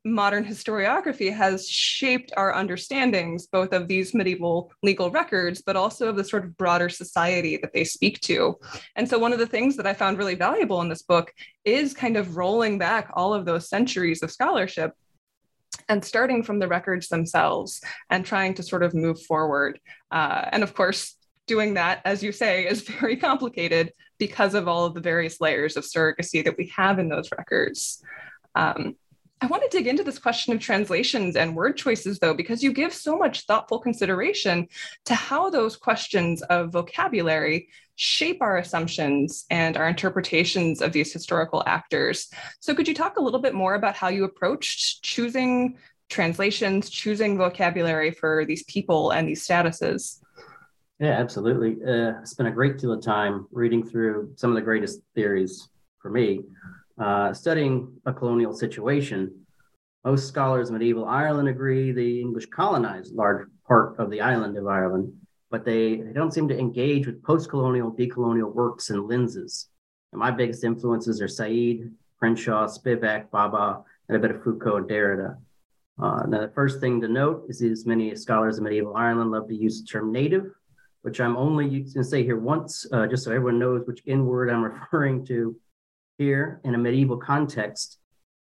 modern 0.05 0.45
historiography 0.45 1.35
has 1.35 1.69
shaped 1.69 2.33
our 2.37 2.55
understandings 2.55 3.47
both 3.47 3.73
of 3.73 3.89
these 3.89 4.15
medieval 4.15 4.73
legal 4.83 5.11
records, 5.11 5.63
but 5.63 5.77
also 5.77 6.09
of 6.09 6.17
the 6.17 6.25
sort 6.25 6.45
of 6.45 6.57
broader 6.57 6.89
society 6.89 7.57
that 7.59 7.73
they 7.73 7.85
speak 7.85 8.21
to. 8.21 8.57
And 8.97 9.09
so, 9.09 9.19
one 9.19 9.33
of 9.33 9.39
the 9.39 9.47
things 9.47 9.77
that 9.77 9.87
I 9.87 9.95
found 9.95 10.19
really 10.19 10.35
valuable 10.35 10.81
in 10.81 10.89
this 10.89 11.03
book 11.03 11.33
is 11.65 11.95
kind 11.95 12.17
of 12.17 12.37
rolling 12.37 12.79
back 12.79 13.11
all 13.15 13.35
of 13.35 13.45
those 13.45 13.69
centuries 13.69 14.23
of 14.23 14.31
scholarship 14.31 14.93
and 15.89 16.05
starting 16.05 16.43
from 16.43 16.59
the 16.59 16.69
records 16.69 17.09
themselves 17.09 17.81
and 18.11 18.25
trying 18.25 18.55
to 18.55 18.63
sort 18.63 18.83
of 18.83 18.95
move 18.95 19.23
forward. 19.23 19.81
Uh, 20.11 20.49
and 20.53 20.63
of 20.63 20.75
course, 20.75 21.17
doing 21.47 21.75
that, 21.75 22.01
as 22.05 22.23
you 22.23 22.33
say, 22.33 22.67
is 22.67 22.83
very 23.01 23.17
complicated 23.17 23.93
because 24.19 24.55
of 24.55 24.69
all 24.69 24.85
of 24.85 24.95
the 24.95 25.01
various 25.01 25.41
layers 25.41 25.77
of 25.77 25.85
surrogacy 25.85 26.45
that 26.45 26.57
we 26.59 26.73
have 26.77 26.99
in 26.99 27.09
those 27.09 27.31
records. 27.37 28.03
Um, 28.55 28.97
I 29.41 29.47
want 29.47 29.63
to 29.63 29.77
dig 29.77 29.87
into 29.87 30.03
this 30.03 30.19
question 30.19 30.53
of 30.53 30.61
translations 30.61 31.37
and 31.37 31.55
word 31.55 31.77
choices, 31.77 32.19
though, 32.19 32.35
because 32.35 32.63
you 32.63 32.73
give 32.73 32.93
so 32.93 33.17
much 33.17 33.47
thoughtful 33.47 33.79
consideration 33.79 34.67
to 35.05 35.15
how 35.15 35.49
those 35.49 35.77
questions 35.77 36.43
of 36.43 36.73
vocabulary 36.73 37.69
shape 37.95 38.43
our 38.43 38.59
assumptions 38.59 39.45
and 39.51 39.77
our 39.77 39.89
interpretations 39.89 40.83
of 40.83 40.93
these 40.93 41.13
historical 41.13 41.63
actors. 41.67 42.29
So, 42.61 42.75
could 42.75 42.89
you 42.89 42.95
talk 42.95 43.17
a 43.17 43.23
little 43.23 43.41
bit 43.41 43.55
more 43.55 43.75
about 43.75 43.95
how 43.95 44.09
you 44.09 44.25
approached 44.25 45.03
choosing 45.03 45.79
translations, 46.09 46.91
choosing 46.91 47.39
vocabulary 47.39 48.11
for 48.11 48.45
these 48.45 48.65
people 48.65 49.11
and 49.11 49.29
these 49.29 49.47
statuses? 49.47 50.21
Yeah, 50.99 51.11
absolutely. 51.11 51.77
Uh, 51.85 52.25
spent 52.25 52.49
a 52.49 52.53
great 52.53 52.79
deal 52.79 52.93
of 52.93 53.03
time 53.03 53.47
reading 53.53 53.87
through 53.87 54.33
some 54.35 54.51
of 54.51 54.57
the 54.57 54.63
greatest 54.63 55.01
theories 55.15 55.69
for 56.03 56.11
me 56.11 56.41
uh, 56.99 57.33
studying 57.33 58.01
a 58.07 58.13
colonial 58.13 58.53
situation, 58.53 59.33
most 60.05 60.29
scholars 60.29 60.69
of 60.69 60.75
medieval 60.75 61.05
Ireland 61.05 61.49
agree 61.49 61.93
the 61.93 62.21
English 62.21 62.47
colonized 62.47 63.15
large 63.15 63.49
part 63.67 63.99
of 63.99 64.11
the 64.11 64.21
island 64.21 64.57
of 64.57 64.67
Ireland, 64.67 65.13
but 65.51 65.65
they, 65.65 65.97
they 65.97 66.13
don't 66.13 66.33
seem 66.33 66.49
to 66.49 66.59
engage 66.59 67.07
with 67.07 67.23
post-colonial, 67.23 67.93
decolonial 67.93 68.53
works 68.53 68.91
and 68.91 69.07
lenses. 69.07 69.69
And 70.13 70.19
my 70.19 70.31
biggest 70.31 70.65
influences 70.65 71.21
are 71.21 71.29
Said, 71.29 71.93
Crenshaw, 72.19 72.67
Spivak, 72.67 73.29
Bhabha, 73.31 73.83
and 74.09 74.17
a 74.17 74.21
bit 74.21 74.31
of 74.31 74.43
Foucault 74.43 74.77
and 74.79 74.89
Derrida. 74.89 75.37
Uh, 76.01 76.23
now, 76.29 76.41
the 76.41 76.53
first 76.55 76.81
thing 76.81 77.01
to 77.01 77.09
note 77.09 77.45
is 77.49 77.61
as 77.61 77.85
many 77.85 78.15
scholars 78.15 78.59
of 78.59 78.65
medieval 78.65 78.97
Ireland 78.97 79.31
love 79.31 79.49
to 79.49 79.55
use 79.55 79.81
the 79.81 79.87
term 79.87 80.13
native, 80.13 80.47
which 81.03 81.21
I'm 81.21 81.37
only 81.37 81.69
going 81.69 81.93
to 81.93 82.05
say 82.05 82.23
here 82.23 82.39
once, 82.39 82.87
uh, 82.93 83.07
just 83.07 83.25
so 83.25 83.31
everyone 83.31 83.59
knows 83.59 83.87
which 83.87 84.03
N 84.07 84.25
word 84.25 84.49
I'm 84.49 84.63
referring 84.81 85.27
to 85.27 85.57
here 86.19 86.61
in 86.65 86.75
a 86.75 86.79
medieval 86.79 87.17
context 87.17 87.99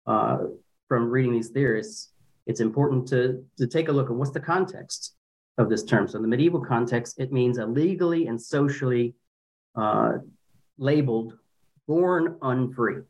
uh, 0.08 0.40
from 0.88 1.10
reading 1.10 1.34
these 1.34 1.50
theorists, 1.50 2.12
it's 2.48 2.60
important 2.60 3.08
to, 3.10 3.44
to 3.58 3.68
take 3.68 3.90
a 3.90 3.92
look 3.92 4.10
at 4.10 4.16
what's 4.16 4.32
the 4.32 4.40
context 4.40 5.16
of 5.58 5.70
this 5.70 5.84
term. 5.84 6.08
So, 6.08 6.18
in 6.18 6.22
the 6.22 6.28
medieval 6.28 6.62
context, 6.62 7.20
it 7.20 7.32
means 7.32 7.58
a 7.58 7.66
legally 7.66 8.28
and 8.28 8.42
socially 8.42 9.16
uh, 9.76 10.14
labeled 10.78 11.38
born 11.88 12.38
unfree 12.42 13.04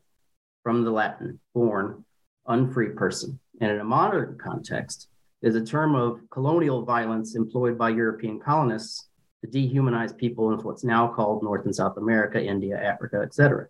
from 0.62 0.84
the 0.84 0.90
Latin, 0.90 1.40
born 1.54 2.04
unfree 2.48 2.90
person. 2.90 3.38
And 3.60 3.70
in 3.70 3.80
a 3.80 3.84
modern 3.84 4.38
context, 4.38 5.08
is 5.42 5.54
a 5.54 5.64
term 5.64 5.94
of 5.94 6.20
colonial 6.30 6.84
violence 6.84 7.36
employed 7.36 7.78
by 7.78 7.90
European 7.90 8.40
colonists 8.40 9.08
to 9.42 9.50
dehumanize 9.50 10.16
people 10.16 10.52
in 10.52 10.58
what's 10.58 10.84
now 10.84 11.06
called 11.06 11.42
North 11.42 11.64
and 11.66 11.74
South 11.74 11.96
America, 11.98 12.42
India, 12.42 12.76
Africa, 12.82 13.20
etc. 13.22 13.68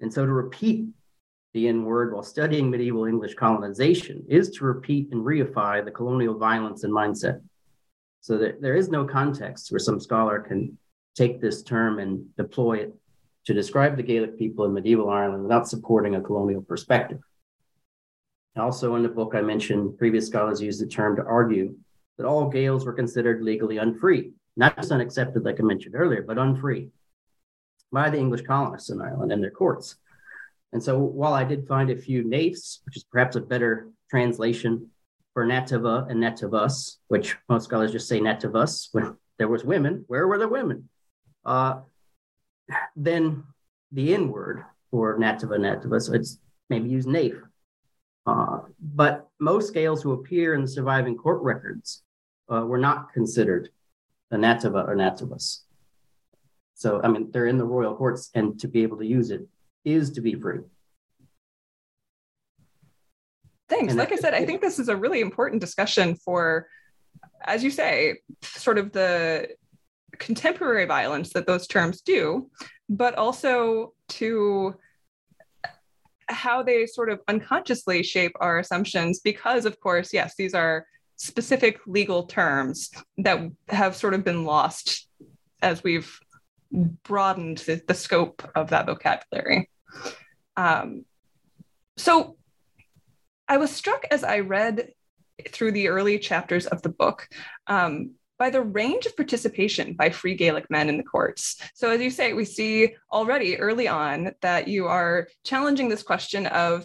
And 0.00 0.12
so 0.12 0.26
to 0.26 0.32
repeat 0.32 0.88
the 1.52 1.68
N 1.68 1.84
word 1.84 2.12
while 2.12 2.22
studying 2.22 2.70
medieval 2.70 3.04
English 3.04 3.34
colonization 3.34 4.24
is 4.28 4.50
to 4.50 4.64
repeat 4.64 5.12
and 5.12 5.24
reify 5.24 5.84
the 5.84 5.90
colonial 5.90 6.36
violence 6.36 6.82
and 6.84 6.92
mindset. 6.92 7.40
So 8.20 8.38
there 8.38 8.74
is 8.74 8.88
no 8.88 9.04
context 9.04 9.70
where 9.70 9.78
some 9.78 10.00
scholar 10.00 10.40
can 10.40 10.78
take 11.14 11.40
this 11.40 11.62
term 11.62 12.00
and 12.00 12.34
deploy 12.36 12.78
it 12.78 12.94
to 13.46 13.54
describe 13.54 13.96
the 13.96 14.02
Gaelic 14.02 14.38
people 14.38 14.64
in 14.64 14.72
medieval 14.72 15.10
Ireland 15.10 15.42
without 15.42 15.68
supporting 15.68 16.16
a 16.16 16.20
colonial 16.20 16.62
perspective. 16.62 17.20
Also, 18.56 18.94
in 18.96 19.02
the 19.02 19.08
book, 19.08 19.34
I 19.34 19.42
mentioned 19.42 19.98
previous 19.98 20.26
scholars 20.26 20.62
used 20.62 20.80
the 20.80 20.86
term 20.86 21.16
to 21.16 21.24
argue 21.24 21.76
that 22.16 22.26
all 22.26 22.48
Gaels 22.48 22.86
were 22.86 22.92
considered 22.92 23.42
legally 23.42 23.76
unfree, 23.76 24.32
not 24.56 24.76
just 24.76 24.92
unaccepted, 24.92 25.44
like 25.44 25.60
I 25.60 25.64
mentioned 25.64 25.94
earlier, 25.96 26.22
but 26.22 26.38
unfree 26.38 26.90
by 27.92 28.10
the 28.10 28.18
English 28.18 28.42
colonists 28.42 28.90
in 28.90 29.00
Ireland 29.00 29.32
and 29.32 29.42
their 29.42 29.50
courts. 29.50 29.96
And 30.72 30.82
so 30.82 30.98
while 30.98 31.34
I 31.34 31.44
did 31.44 31.68
find 31.68 31.90
a 31.90 31.96
few 31.96 32.24
naifs, 32.24 32.80
which 32.84 32.96
is 32.96 33.04
perhaps 33.04 33.36
a 33.36 33.40
better 33.40 33.88
translation 34.10 34.90
for 35.32 35.46
nativa 35.46 36.08
and 36.10 36.22
nativus, 36.22 36.96
which 37.08 37.36
most 37.48 37.64
scholars 37.64 37.92
just 37.92 38.08
say 38.08 38.20
nativus 38.20 38.88
when 38.92 39.16
there 39.38 39.48
was 39.48 39.64
women, 39.64 40.04
where 40.08 40.26
were 40.26 40.38
the 40.38 40.48
women? 40.48 40.88
Uh, 41.44 41.80
then 42.96 43.44
the 43.92 44.14
N 44.14 44.30
word 44.30 44.64
for 44.90 45.18
nativa 45.18 45.58
nativus, 45.58 46.12
it's 46.12 46.38
maybe 46.70 46.88
use 46.88 47.06
naif. 47.06 47.40
Uh, 48.26 48.60
but 48.80 49.28
most 49.38 49.74
Gaels 49.74 50.02
who 50.02 50.12
appear 50.12 50.54
in 50.54 50.62
the 50.62 50.68
surviving 50.68 51.16
court 51.16 51.42
records 51.42 52.02
uh, 52.52 52.64
were 52.64 52.78
not 52.78 53.12
considered 53.12 53.68
a 54.30 54.36
nativa 54.36 54.88
or 54.88 54.96
nativus. 54.96 55.60
So, 56.74 57.00
I 57.02 57.08
mean, 57.08 57.30
they're 57.30 57.46
in 57.46 57.58
the 57.58 57.64
royal 57.64 57.94
courts, 57.94 58.30
and 58.34 58.58
to 58.60 58.68
be 58.68 58.82
able 58.82 58.98
to 58.98 59.06
use 59.06 59.30
it 59.30 59.46
is 59.84 60.10
to 60.12 60.20
be 60.20 60.34
free. 60.34 60.60
Thanks. 63.68 63.92
And 63.92 63.98
like 63.98 64.12
I 64.12 64.16
said, 64.16 64.34
I 64.34 64.44
think 64.44 64.60
this 64.60 64.78
is 64.78 64.88
a 64.88 64.96
really 64.96 65.20
important 65.20 65.60
discussion 65.60 66.16
for, 66.16 66.68
as 67.44 67.64
you 67.64 67.70
say, 67.70 68.18
sort 68.42 68.78
of 68.78 68.92
the 68.92 69.48
contemporary 70.18 70.86
violence 70.86 71.32
that 71.32 71.46
those 71.46 71.66
terms 71.66 72.00
do, 72.00 72.50
but 72.88 73.14
also 73.14 73.94
to 74.08 74.74
how 76.28 76.62
they 76.62 76.86
sort 76.86 77.10
of 77.10 77.20
unconsciously 77.28 78.02
shape 78.02 78.32
our 78.40 78.58
assumptions 78.58 79.20
because 79.20 79.66
of 79.66 79.78
course 79.78 80.12
yes 80.12 80.34
these 80.36 80.54
are 80.54 80.86
specific 81.16 81.78
legal 81.86 82.24
terms 82.24 82.90
that 83.18 83.40
have 83.68 83.94
sort 83.94 84.14
of 84.14 84.24
been 84.24 84.44
lost 84.44 85.06
as 85.62 85.82
we've 85.84 86.18
broadened 86.74 87.58
the, 87.58 87.80
the 87.86 87.94
scope 87.94 88.48
of 88.54 88.70
that 88.70 88.86
vocabulary. 88.86 89.70
Um, 90.56 91.04
so 91.96 92.36
I 93.48 93.58
was 93.58 93.70
struck 93.70 94.04
as 94.10 94.24
I 94.24 94.40
read 94.40 94.90
through 95.48 95.72
the 95.72 95.88
early 95.88 96.18
chapters 96.18 96.66
of 96.66 96.82
the 96.82 96.88
book 96.88 97.28
um, 97.66 98.12
by 98.38 98.50
the 98.50 98.62
range 98.62 99.06
of 99.06 99.16
participation 99.16 99.94
by 99.94 100.10
free 100.10 100.34
Gaelic 100.34 100.70
men 100.70 100.88
in 100.88 100.96
the 100.96 101.04
courts. 101.04 101.60
So, 101.74 101.90
as 101.90 102.00
you 102.00 102.10
say, 102.10 102.32
we 102.32 102.44
see 102.44 102.94
already 103.12 103.56
early 103.58 103.86
on 103.86 104.32
that 104.42 104.66
you 104.66 104.86
are 104.86 105.28
challenging 105.44 105.88
this 105.88 106.02
question 106.02 106.46
of 106.46 106.84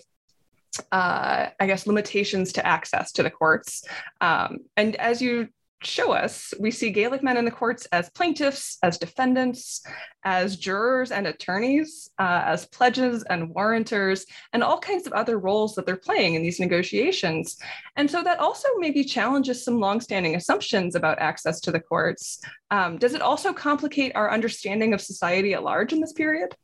uh, 0.91 1.49
I 1.59 1.65
guess, 1.65 1.87
limitations 1.87 2.53
to 2.53 2.65
access 2.65 3.11
to 3.13 3.23
the 3.23 3.31
courts. 3.31 3.83
Um, 4.21 4.59
and 4.77 4.95
as 4.97 5.21
you 5.21 5.49
show 5.83 6.11
us, 6.11 6.53
we 6.59 6.71
see 6.71 6.91
Gaelic 6.91 7.23
men 7.23 7.37
in 7.37 7.45
the 7.45 7.51
courts 7.51 7.85
as 7.91 8.09
plaintiffs, 8.09 8.77
as 8.83 8.97
defendants, 8.97 9.81
as 10.23 10.57
jurors 10.57 11.11
and 11.11 11.25
attorneys, 11.25 12.09
uh, 12.19 12.43
as 12.45 12.65
pledges 12.65 13.23
and 13.23 13.53
warranters, 13.53 14.25
and 14.51 14.63
all 14.63 14.79
kinds 14.79 15.07
of 15.07 15.13
other 15.13 15.39
roles 15.39 15.75
that 15.75 15.85
they're 15.85 15.95
playing 15.95 16.35
in 16.35 16.41
these 16.41 16.59
negotiations. 16.59 17.57
And 17.95 18.09
so 18.09 18.21
that 18.23 18.39
also 18.39 18.67
maybe 18.77 19.03
challenges 19.03 19.63
some 19.63 19.79
longstanding 19.79 20.35
assumptions 20.35 20.95
about 20.95 21.19
access 21.19 21.61
to 21.61 21.71
the 21.71 21.79
courts. 21.79 22.39
Um, 22.71 22.97
does 22.97 23.13
it 23.13 23.21
also 23.21 23.53
complicate 23.53 24.11
our 24.15 24.31
understanding 24.31 24.93
of 24.93 25.01
society 25.01 25.53
at 25.53 25.63
large 25.63 25.93
in 25.93 26.01
this 26.01 26.13
period? 26.13 26.55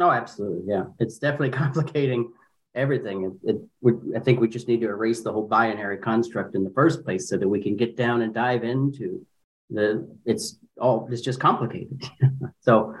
Oh, 0.00 0.10
absolutely. 0.10 0.62
Yeah. 0.66 0.84
It's 0.98 1.18
definitely 1.18 1.50
complicating 1.58 2.32
everything. 2.74 3.38
It, 3.44 3.56
it 3.82 3.94
I 4.16 4.20
think 4.20 4.40
we 4.40 4.48
just 4.48 4.68
need 4.68 4.80
to 4.80 4.88
erase 4.88 5.22
the 5.22 5.32
whole 5.32 5.46
binary 5.46 5.98
construct 5.98 6.54
in 6.54 6.64
the 6.64 6.70
first 6.70 7.04
place 7.04 7.28
so 7.28 7.36
that 7.36 7.48
we 7.48 7.62
can 7.62 7.76
get 7.76 7.96
down 7.96 8.22
and 8.22 8.34
dive 8.34 8.64
into 8.64 9.24
the. 9.70 10.08
It's 10.24 10.58
all. 10.80 11.08
It's 11.10 11.22
just 11.22 11.40
complicated. 11.40 12.02
so, 12.60 12.94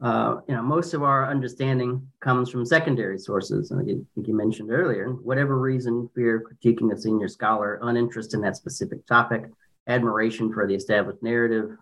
uh, 0.00 0.36
you 0.48 0.54
know, 0.54 0.62
most 0.62 0.94
of 0.94 1.02
our 1.02 1.30
understanding 1.30 2.06
comes 2.20 2.50
from 2.50 2.64
secondary 2.64 3.18
sources. 3.18 3.72
I 3.72 3.84
think 3.84 4.06
you 4.26 4.36
mentioned 4.36 4.70
earlier. 4.70 5.10
Whatever 5.10 5.58
reason 5.58 6.08
fear 6.14 6.42
critiquing 6.42 6.92
a 6.92 6.98
senior 6.98 7.28
scholar, 7.28 7.78
uninterest 7.82 8.34
in 8.34 8.40
that 8.42 8.56
specific 8.56 9.06
topic, 9.06 9.44
admiration 9.86 10.52
for 10.52 10.66
the 10.66 10.74
established 10.74 11.22
narrative. 11.22 11.76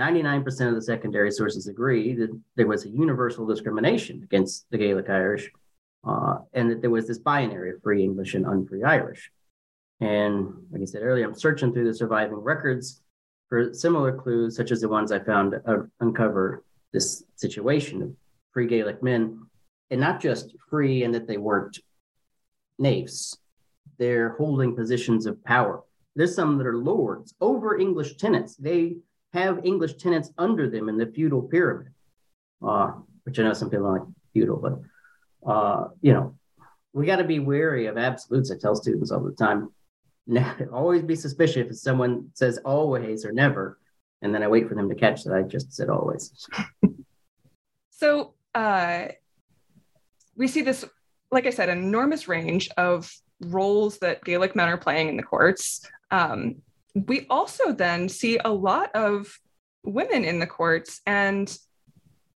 99% 0.00 0.68
of 0.68 0.74
the 0.74 0.80
secondary 0.80 1.30
sources 1.30 1.66
agree 1.66 2.14
that 2.14 2.30
there 2.56 2.66
was 2.66 2.86
a 2.86 2.88
universal 2.88 3.44
discrimination 3.44 4.22
against 4.22 4.64
the 4.70 4.78
Gaelic 4.78 5.10
Irish 5.10 5.50
uh, 6.06 6.38
and 6.52 6.70
that 6.70 6.80
there 6.80 6.90
was 6.90 7.06
this 7.06 7.18
binary 7.18 7.70
of 7.70 7.82
free 7.82 8.02
English 8.02 8.34
and 8.34 8.46
unfree 8.46 8.82
Irish. 8.82 9.30
And 10.00 10.52
like 10.70 10.82
I 10.82 10.84
said 10.84 11.02
earlier, 11.02 11.24
I'm 11.24 11.34
searching 11.34 11.72
through 11.72 11.86
the 11.86 11.94
surviving 11.94 12.34
records 12.34 13.02
for 13.48 13.72
similar 13.72 14.12
clues, 14.12 14.56
such 14.56 14.70
as 14.72 14.80
the 14.80 14.88
ones 14.88 15.12
I 15.12 15.20
found 15.20 15.54
uh, 15.54 15.82
uncover 16.00 16.64
this 16.92 17.24
situation 17.36 18.02
of 18.02 18.14
free 18.52 18.66
Gaelic 18.66 19.02
men, 19.02 19.46
and 19.90 20.00
not 20.00 20.20
just 20.20 20.54
free 20.68 21.04
and 21.04 21.14
that 21.14 21.26
they 21.26 21.36
weren't 21.36 21.78
knaves. 22.78 23.38
They're 23.98 24.30
holding 24.30 24.74
positions 24.74 25.26
of 25.26 25.42
power. 25.44 25.82
There's 26.16 26.34
some 26.34 26.58
that 26.58 26.66
are 26.66 26.76
lords 26.76 27.34
over 27.40 27.78
English 27.78 28.16
tenants. 28.16 28.56
They 28.56 28.96
have 29.32 29.64
English 29.64 29.94
tenants 29.94 30.30
under 30.36 30.68
them 30.68 30.88
in 30.88 30.96
the 30.98 31.06
feudal 31.06 31.42
pyramid, 31.42 31.92
uh, 32.66 32.92
which 33.24 33.38
I 33.38 33.44
know 33.44 33.52
some 33.52 33.70
people 33.70 33.86
don't 33.86 33.98
like 33.98 34.08
feudal, 34.34 34.56
but 34.56 34.80
uh, 35.46 35.88
you 36.00 36.12
know, 36.12 36.36
we 36.92 37.06
got 37.06 37.16
to 37.16 37.24
be 37.24 37.38
wary 37.38 37.86
of 37.86 37.96
absolutes. 37.96 38.50
I 38.50 38.56
tell 38.56 38.74
students 38.74 39.10
all 39.10 39.20
the 39.20 39.32
time. 39.32 39.70
always 40.72 41.02
be 41.02 41.16
suspicious 41.16 41.70
if 41.70 41.76
someone 41.76 42.30
says 42.34 42.58
always 42.64 43.24
or 43.24 43.32
never, 43.32 43.78
and 44.20 44.34
then 44.34 44.42
I 44.42 44.48
wait 44.48 44.68
for 44.68 44.74
them 44.74 44.88
to 44.88 44.94
catch 44.94 45.24
that 45.24 45.34
I 45.34 45.42
just 45.42 45.72
said 45.72 45.88
always. 45.88 46.46
so 47.90 48.34
uh, 48.54 49.06
we 50.36 50.46
see 50.48 50.62
this, 50.62 50.84
like 51.30 51.46
I 51.46 51.50
said, 51.50 51.68
enormous 51.68 52.28
range 52.28 52.68
of 52.76 53.12
roles 53.40 53.98
that 53.98 54.24
Gaelic 54.24 54.54
men 54.54 54.68
are 54.68 54.78
playing 54.78 55.08
in 55.08 55.16
the 55.16 55.22
courts. 55.22 55.84
Um, 56.10 56.56
we 56.94 57.26
also 57.28 57.72
then 57.72 58.08
see 58.08 58.38
a 58.44 58.52
lot 58.52 58.94
of 58.94 59.38
women 59.84 60.24
in 60.24 60.38
the 60.38 60.46
courts 60.46 61.00
and 61.06 61.56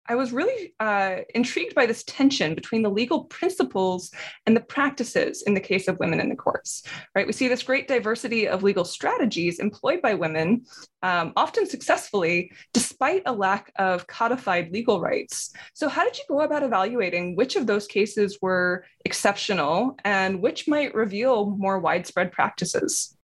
I 0.09 0.15
was 0.15 0.33
really 0.33 0.75
uh, 0.81 1.19
intrigued 1.35 1.75
by 1.75 1.87
this 1.87 2.05
tension 2.05 2.55
between 2.55 2.83
the 2.83 2.91
legal 2.91 3.25
principles 3.25 4.11
and 4.47 4.57
the 4.57 4.61
practices 4.61 5.43
in 5.43 5.55
the 5.55 5.61
case 5.61 5.89
of 5.89 5.99
women 5.99 6.21
in 6.21 6.29
the 6.29 6.37
courts. 6.37 6.83
Right, 7.15 7.27
we 7.27 7.33
see 7.33 7.49
this 7.49 7.63
great 7.63 7.89
diversity 7.89 8.49
of 8.49 8.63
legal 8.63 8.85
strategies 8.85 9.59
employed 9.59 10.03
by 10.03 10.15
women, 10.15 10.65
um, 11.03 11.33
often 11.37 11.67
successfully, 11.67 12.53
despite 12.73 13.23
a 13.27 13.33
lack 13.33 13.73
of 13.77 14.07
codified 14.07 14.73
legal 14.73 15.01
rights. 15.01 15.53
So, 15.75 15.89
how 15.89 16.05
did 16.05 16.17
you 16.19 16.25
go 16.29 16.41
about 16.43 16.63
evaluating 16.63 17.37
which 17.37 17.57
of 17.57 17.67
those 17.67 17.87
cases 17.87 18.39
were 18.41 18.85
exceptional 19.05 19.97
and 20.05 20.41
which 20.41 20.69
might 20.69 20.95
reveal 20.95 21.47
more 21.47 21.79
widespread 21.79 22.33
practices? 22.33 23.17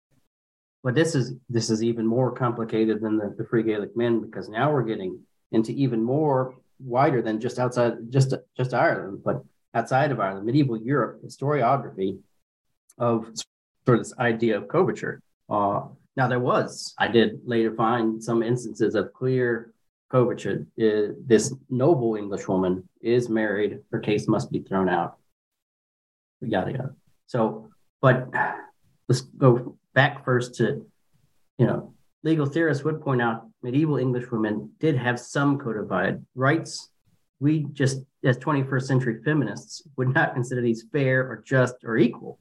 Well, 0.83 0.95
this 0.95 1.15
is 1.15 1.35
this 1.49 1.69
is 1.69 1.83
even 1.83 2.07
more 2.07 2.33
complicated 2.33 3.03
than 3.03 3.19
the, 3.19 3.35
the 3.37 3.45
Free 3.45 3.63
Gaelic 3.63 3.97
men 3.97 4.21
because 4.21 4.49
now 4.49 4.73
we're 4.73 4.85
getting 4.85 5.21
into 5.53 5.73
even 5.73 6.03
more 6.03 6.55
wider 6.81 7.23
than 7.23 7.41
just 7.41 7.59
outside 7.59 7.95
just 8.11 8.35
just 8.57 8.75
Ireland, 8.75 9.21
but 9.25 9.45
outside 9.75 10.11
of 10.11 10.21
Ireland, 10.21 10.47
medieval 10.47 10.77
Europe 10.77 11.23
historiography 11.25 12.19
of 12.99 13.31
sort 13.87 13.99
of 13.99 14.05
this 14.05 14.19
idea 14.19 14.57
of 14.57 14.69
coverture. 14.69 15.23
Uh, 15.49 15.83
now 16.17 16.29
there 16.29 16.41
was, 16.41 16.95
I 16.99 17.09
did 17.09 17.41
later 17.45 17.75
find 17.75 18.23
some 18.23 18.43
instances 18.43 18.95
of 18.95 19.13
clear 19.13 19.73
coverture. 20.11 20.67
Uh, 20.81 21.15
this 21.27 21.55
noble 21.69 22.17
English 22.17 22.49
woman 22.49 22.89
is 23.01 23.29
married; 23.29 23.81
her 23.93 24.01
case 24.01 24.29
must 24.29 24.51
be 24.51 24.61
thrown 24.61 24.89
out. 24.89 25.17
Yada 26.41 26.73
yada. 26.73 26.95
So, 27.27 27.71
but 28.01 28.29
let's 29.09 29.21
go 29.21 29.77
back 29.95 30.25
first 30.25 30.55
to, 30.57 30.87
you 31.59 31.67
know, 31.67 31.95
legal 32.23 32.47
theorists 32.47 32.85
would 32.85 33.03
point 33.03 33.23
out 33.23 33.50
medieval 33.63 33.97
English 33.97 34.31
women 34.31 34.71
did 34.79 34.97
have 34.97 35.21
some 35.21 35.59
codified 35.59 36.25
rights. 36.35 36.91
We 37.41 37.67
just, 37.73 38.01
as 38.25 38.39
21st 38.39 38.83
century 38.83 39.23
feminists, 39.25 39.83
would 39.97 40.15
not 40.15 40.35
consider 40.35 40.61
these 40.61 40.85
fair 40.93 41.21
or 41.23 41.43
just 41.45 41.77
or 41.85 41.97
equal, 41.97 42.39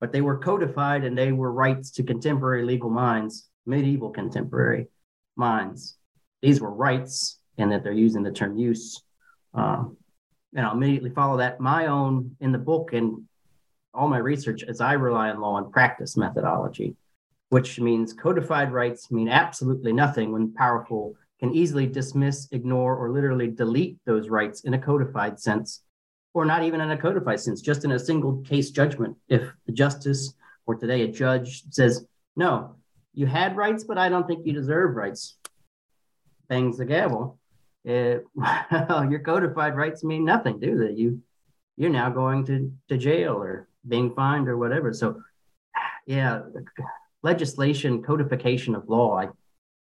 but 0.00 0.12
they 0.12 0.20
were 0.20 0.38
codified 0.38 1.04
and 1.04 1.16
they 1.16 1.32
were 1.32 1.52
rights 1.52 1.90
to 1.92 2.02
contemporary 2.02 2.64
legal 2.64 2.90
minds, 2.90 3.48
medieval 3.66 4.10
contemporary 4.10 4.88
minds. 5.36 5.96
These 6.40 6.60
were 6.60 6.72
rights, 6.72 7.38
and 7.58 7.70
that 7.70 7.84
they're 7.84 7.92
using 7.92 8.22
the 8.22 8.32
term 8.32 8.56
use. 8.56 9.02
Um, 9.54 9.96
and 10.54 10.66
I'll 10.66 10.74
immediately 10.74 11.10
follow 11.10 11.38
that. 11.38 11.60
My 11.60 11.86
own 11.86 12.36
in 12.40 12.52
the 12.52 12.58
book 12.58 12.92
and 12.92 13.22
all 13.94 14.08
my 14.08 14.18
research, 14.18 14.62
as 14.62 14.80
I 14.80 14.94
rely 14.94 15.30
on 15.30 15.40
law 15.40 15.58
and 15.58 15.70
practice 15.70 16.16
methodology 16.16 16.96
which 17.52 17.78
means 17.78 18.14
codified 18.14 18.72
rights 18.72 19.10
mean 19.10 19.28
absolutely 19.28 19.92
nothing 19.92 20.32
when 20.32 20.54
powerful 20.54 21.14
can 21.38 21.54
easily 21.54 21.86
dismiss, 21.86 22.48
ignore, 22.50 22.96
or 22.96 23.10
literally 23.10 23.46
delete 23.46 23.98
those 24.06 24.30
rights 24.30 24.62
in 24.62 24.72
a 24.72 24.78
codified 24.78 25.38
sense, 25.38 25.82
or 26.32 26.46
not 26.46 26.62
even 26.62 26.80
in 26.80 26.92
a 26.92 26.96
codified 26.96 27.38
sense, 27.38 27.60
just 27.60 27.84
in 27.84 27.92
a 27.92 27.98
single 27.98 28.38
case 28.38 28.70
judgment. 28.70 29.18
If 29.28 29.52
the 29.66 29.72
justice 29.72 30.32
or 30.64 30.76
today 30.76 31.02
a 31.02 31.08
judge 31.08 31.64
says, 31.68 32.06
no, 32.36 32.76
you 33.12 33.26
had 33.26 33.54
rights, 33.54 33.84
but 33.84 33.98
I 33.98 34.08
don't 34.08 34.26
think 34.26 34.46
you 34.46 34.54
deserve 34.54 34.96
rights, 34.96 35.36
bangs 36.48 36.78
the 36.78 36.86
gavel. 36.86 37.38
It, 37.84 38.24
well, 38.34 39.10
your 39.10 39.20
codified 39.20 39.76
rights 39.76 40.02
mean 40.02 40.24
nothing, 40.24 40.58
do 40.58 40.78
they? 40.78 40.94
You, 40.94 41.20
you're 41.76 41.90
now 41.90 42.08
going 42.08 42.46
to, 42.46 42.72
to 42.88 42.96
jail 42.96 43.34
or 43.34 43.68
being 43.86 44.14
fined 44.14 44.48
or 44.48 44.56
whatever. 44.56 44.94
So, 44.94 45.20
yeah, 46.06 46.40
legislation, 47.22 48.02
codification 48.02 48.74
of 48.74 48.88
law 48.88 49.22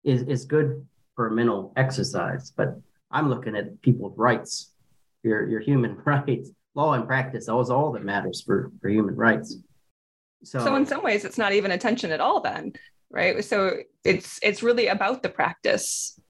is, 0.05 0.23
is 0.23 0.45
good 0.45 0.87
for 1.15 1.31
mental 1.31 1.73
exercise, 1.77 2.53
but 2.57 2.81
I'm 3.11 3.29
looking 3.29 3.57
at 3.57 3.81
people's 3.83 4.17
rights, 4.17 4.73
your, 5.23 5.49
your 5.49 5.61
human 5.61 5.97
rights. 6.05 6.51
Law 6.75 6.93
and 6.93 7.07
practice 7.07 7.47
that 7.47 7.57
was 7.57 7.71
all 7.71 7.91
that 7.93 8.05
matters 8.05 8.43
for, 8.45 8.71
for 8.81 8.89
human 8.89 9.17
rights. 9.17 9.57
So, 10.45 10.61
so 10.61 10.77
in 10.77 10.87
some 10.87 11.03
ways, 11.03 11.25
it's 11.25 11.39
not 11.39 11.53
even 11.53 11.73
attention 11.73 12.13
at 12.13 12.21
all, 12.21 12.41
then, 12.41 12.75
right? 13.11 13.45
So 13.45 13.79
it's 14.05 14.39
it's 14.43 14.63
really 14.63 14.87
about 14.87 15.23
the 15.25 15.29
practice. 15.29 16.21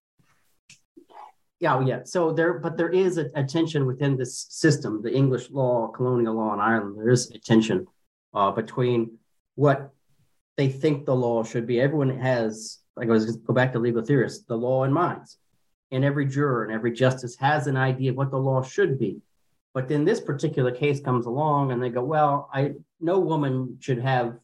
Yeah, 1.61 1.77
oh, 1.77 1.81
yeah. 1.81 2.01
So 2.05 2.33
there, 2.33 2.55
but 2.55 2.79
there 2.79 2.89
is 2.89 3.19
a, 3.19 3.27
a 3.35 3.45
tension 3.45 3.85
within 3.85 4.17
this 4.17 4.47
system, 4.49 5.03
the 5.03 5.13
English 5.13 5.51
law, 5.51 5.89
colonial 5.89 6.35
law 6.35 6.55
in 6.55 6.61
Ireland. 6.61 6.97
There 6.97 7.11
is 7.11 7.31
a 7.33 7.39
tension 7.39 7.87
uh, 8.33 8.53
between 8.53 9.19
what 9.57 9.91
they 10.59 10.69
think 10.69 11.07
the 11.07 11.15
law 11.15 11.45
should 11.45 11.67
be. 11.67 11.81
Everyone 11.81 12.19
has, 12.19 12.81
like 12.97 13.09
I 13.09 13.13
was 13.13 13.37
go 13.37 13.55
back 13.55 13.73
to 13.73 13.79
legal 13.79 14.05
theorists, 14.05 14.45
the 14.45 14.57
law 14.57 14.83
in 14.83 14.93
mind. 14.93 15.25
And 15.93 16.05
every 16.05 16.27
juror 16.27 16.65
and 16.65 16.73
every 16.73 16.93
justice 16.93 17.37
has 17.37 17.67
an 17.67 17.77
idea 17.77 18.11
of 18.11 18.17
what 18.17 18.31
the 18.31 18.39
law 18.39 18.61
should 18.63 18.99
be. 18.99 19.23
But 19.73 19.89
then 19.89 20.05
this 20.05 20.21
particular 20.21 20.73
case 20.73 21.01
comes 21.01 21.27
along 21.27 21.71
and 21.71 21.81
they 21.81 21.89
go, 21.89 22.03
well, 22.03 22.51
I 22.53 22.73
no 23.01 23.21
woman 23.21 23.79
should 23.81 24.01
have 24.01 24.37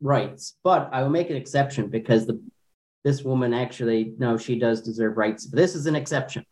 rights, 0.00 0.56
but 0.62 0.90
I 0.92 1.02
will 1.02 1.08
make 1.08 1.30
an 1.30 1.36
exception 1.36 1.88
because 1.88 2.26
the 2.26 2.40
this 3.02 3.22
woman 3.22 3.54
actually 3.54 4.14
no, 4.18 4.36
she 4.36 4.58
does 4.58 4.82
deserve 4.82 5.16
rights. 5.16 5.46
But 5.46 5.56
this 5.56 5.74
is 5.74 5.86
an 5.86 5.96
exception. 5.96 6.44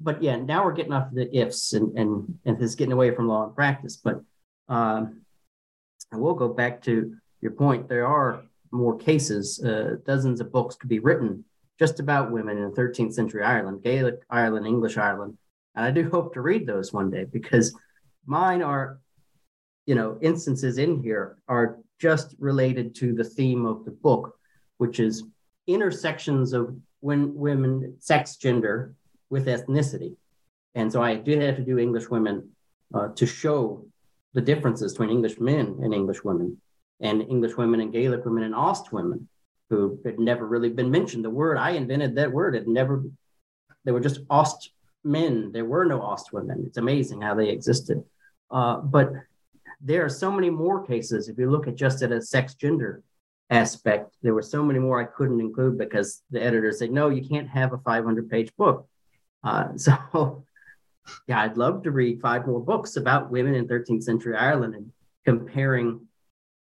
But 0.00 0.22
yeah, 0.22 0.36
now 0.36 0.64
we're 0.64 0.72
getting 0.72 0.92
off 0.92 1.08
the 1.12 1.34
ifs 1.34 1.72
and 1.72 1.96
and 1.96 2.38
and 2.44 2.58
this 2.58 2.74
getting 2.74 2.92
away 2.92 3.14
from 3.14 3.28
law 3.28 3.44
and 3.44 3.54
practice. 3.54 3.96
But 3.96 4.20
um, 4.68 5.20
I 6.12 6.16
will 6.16 6.34
go 6.34 6.48
back 6.48 6.82
to 6.82 7.16
your 7.40 7.52
point, 7.52 7.88
there 7.88 8.06
are 8.06 8.42
more 8.70 8.96
cases. 8.96 9.62
Uh, 9.62 9.96
dozens 10.06 10.40
of 10.40 10.52
books 10.52 10.76
could 10.76 10.88
be 10.88 10.98
written 10.98 11.44
just 11.78 11.98
about 11.98 12.30
women 12.30 12.58
in 12.58 12.72
13th 12.72 13.14
century 13.14 13.42
Ireland, 13.42 13.82
Gaelic 13.82 14.20
Ireland, 14.28 14.66
English 14.66 14.98
Ireland. 14.98 15.38
And 15.74 15.86
I 15.86 15.90
do 15.90 16.10
hope 16.12 16.34
to 16.34 16.40
read 16.40 16.66
those 16.66 16.92
one 16.92 17.10
day 17.10 17.24
because 17.24 17.76
mine 18.26 18.62
are, 18.62 19.00
you 19.86 19.94
know, 19.94 20.18
instances 20.20 20.78
in 20.78 21.02
here 21.02 21.38
are 21.48 21.78
just 21.98 22.34
related 22.38 22.94
to 22.96 23.14
the 23.14 23.24
theme 23.24 23.66
of 23.66 23.84
the 23.84 23.90
book, 23.90 24.34
which 24.78 25.00
is 25.00 25.24
intersections 25.66 26.52
of 26.52 26.76
when 27.00 27.34
women, 27.34 27.96
sex, 27.98 28.36
gender 28.36 28.94
with 29.30 29.46
ethnicity. 29.46 30.16
And 30.74 30.92
so 30.92 31.02
I 31.02 31.14
did 31.14 31.42
have 31.42 31.56
to 31.56 31.64
do 31.64 31.78
English 31.78 32.08
women 32.08 32.50
uh, 32.94 33.08
to 33.08 33.26
show 33.26 33.86
the 34.34 34.40
differences 34.40 34.92
between 34.92 35.10
English 35.10 35.40
men 35.40 35.78
and 35.82 35.92
English 35.92 36.22
women 36.22 36.58
and 37.00 37.22
English 37.22 37.56
women 37.56 37.80
and 37.80 37.92
Gaelic 37.92 38.24
women 38.24 38.44
and 38.44 38.54
Ost 38.54 38.92
women 38.92 39.28
who 39.70 40.00
had 40.04 40.18
never 40.18 40.46
really 40.46 40.68
been 40.68 40.90
mentioned. 40.90 41.24
The 41.24 41.30
word 41.30 41.56
I 41.56 41.70
invented 41.70 42.16
that 42.16 42.32
word 42.32 42.54
had 42.54 42.68
never. 42.68 43.04
They 43.84 43.92
were 43.92 44.00
just 44.00 44.20
Ost 44.28 44.70
men. 45.04 45.52
There 45.52 45.64
were 45.64 45.84
no 45.84 46.02
Ost 46.02 46.32
women. 46.32 46.64
It's 46.66 46.76
amazing 46.76 47.22
how 47.22 47.34
they 47.34 47.48
existed. 47.48 48.04
Uh, 48.50 48.78
but 48.78 49.12
there 49.80 50.04
are 50.04 50.10
so 50.10 50.30
many 50.30 50.50
more 50.50 50.84
cases. 50.84 51.28
If 51.28 51.38
you 51.38 51.50
look 51.50 51.66
at 51.66 51.76
just 51.76 52.02
at 52.02 52.12
a 52.12 52.20
sex 52.20 52.54
gender 52.54 53.02
aspect, 53.48 54.14
there 54.22 54.34
were 54.34 54.42
so 54.42 54.62
many 54.62 54.78
more 54.78 55.00
I 55.00 55.04
couldn't 55.04 55.40
include 55.40 55.78
because 55.78 56.22
the 56.30 56.42
editor 56.42 56.72
said, 56.72 56.90
no, 56.90 57.08
you 57.08 57.26
can't 57.26 57.48
have 57.48 57.72
a 57.72 57.78
500 57.78 58.28
page 58.28 58.54
book. 58.56 58.86
Uh, 59.42 59.68
so, 59.76 60.44
yeah, 61.26 61.40
I'd 61.40 61.56
love 61.56 61.84
to 61.84 61.90
read 61.90 62.20
five 62.20 62.46
more 62.46 62.60
books 62.60 62.96
about 62.96 63.30
women 63.30 63.54
in 63.54 63.66
13th 63.66 64.02
century 64.02 64.36
Ireland 64.36 64.74
and 64.74 64.92
comparing 65.24 66.06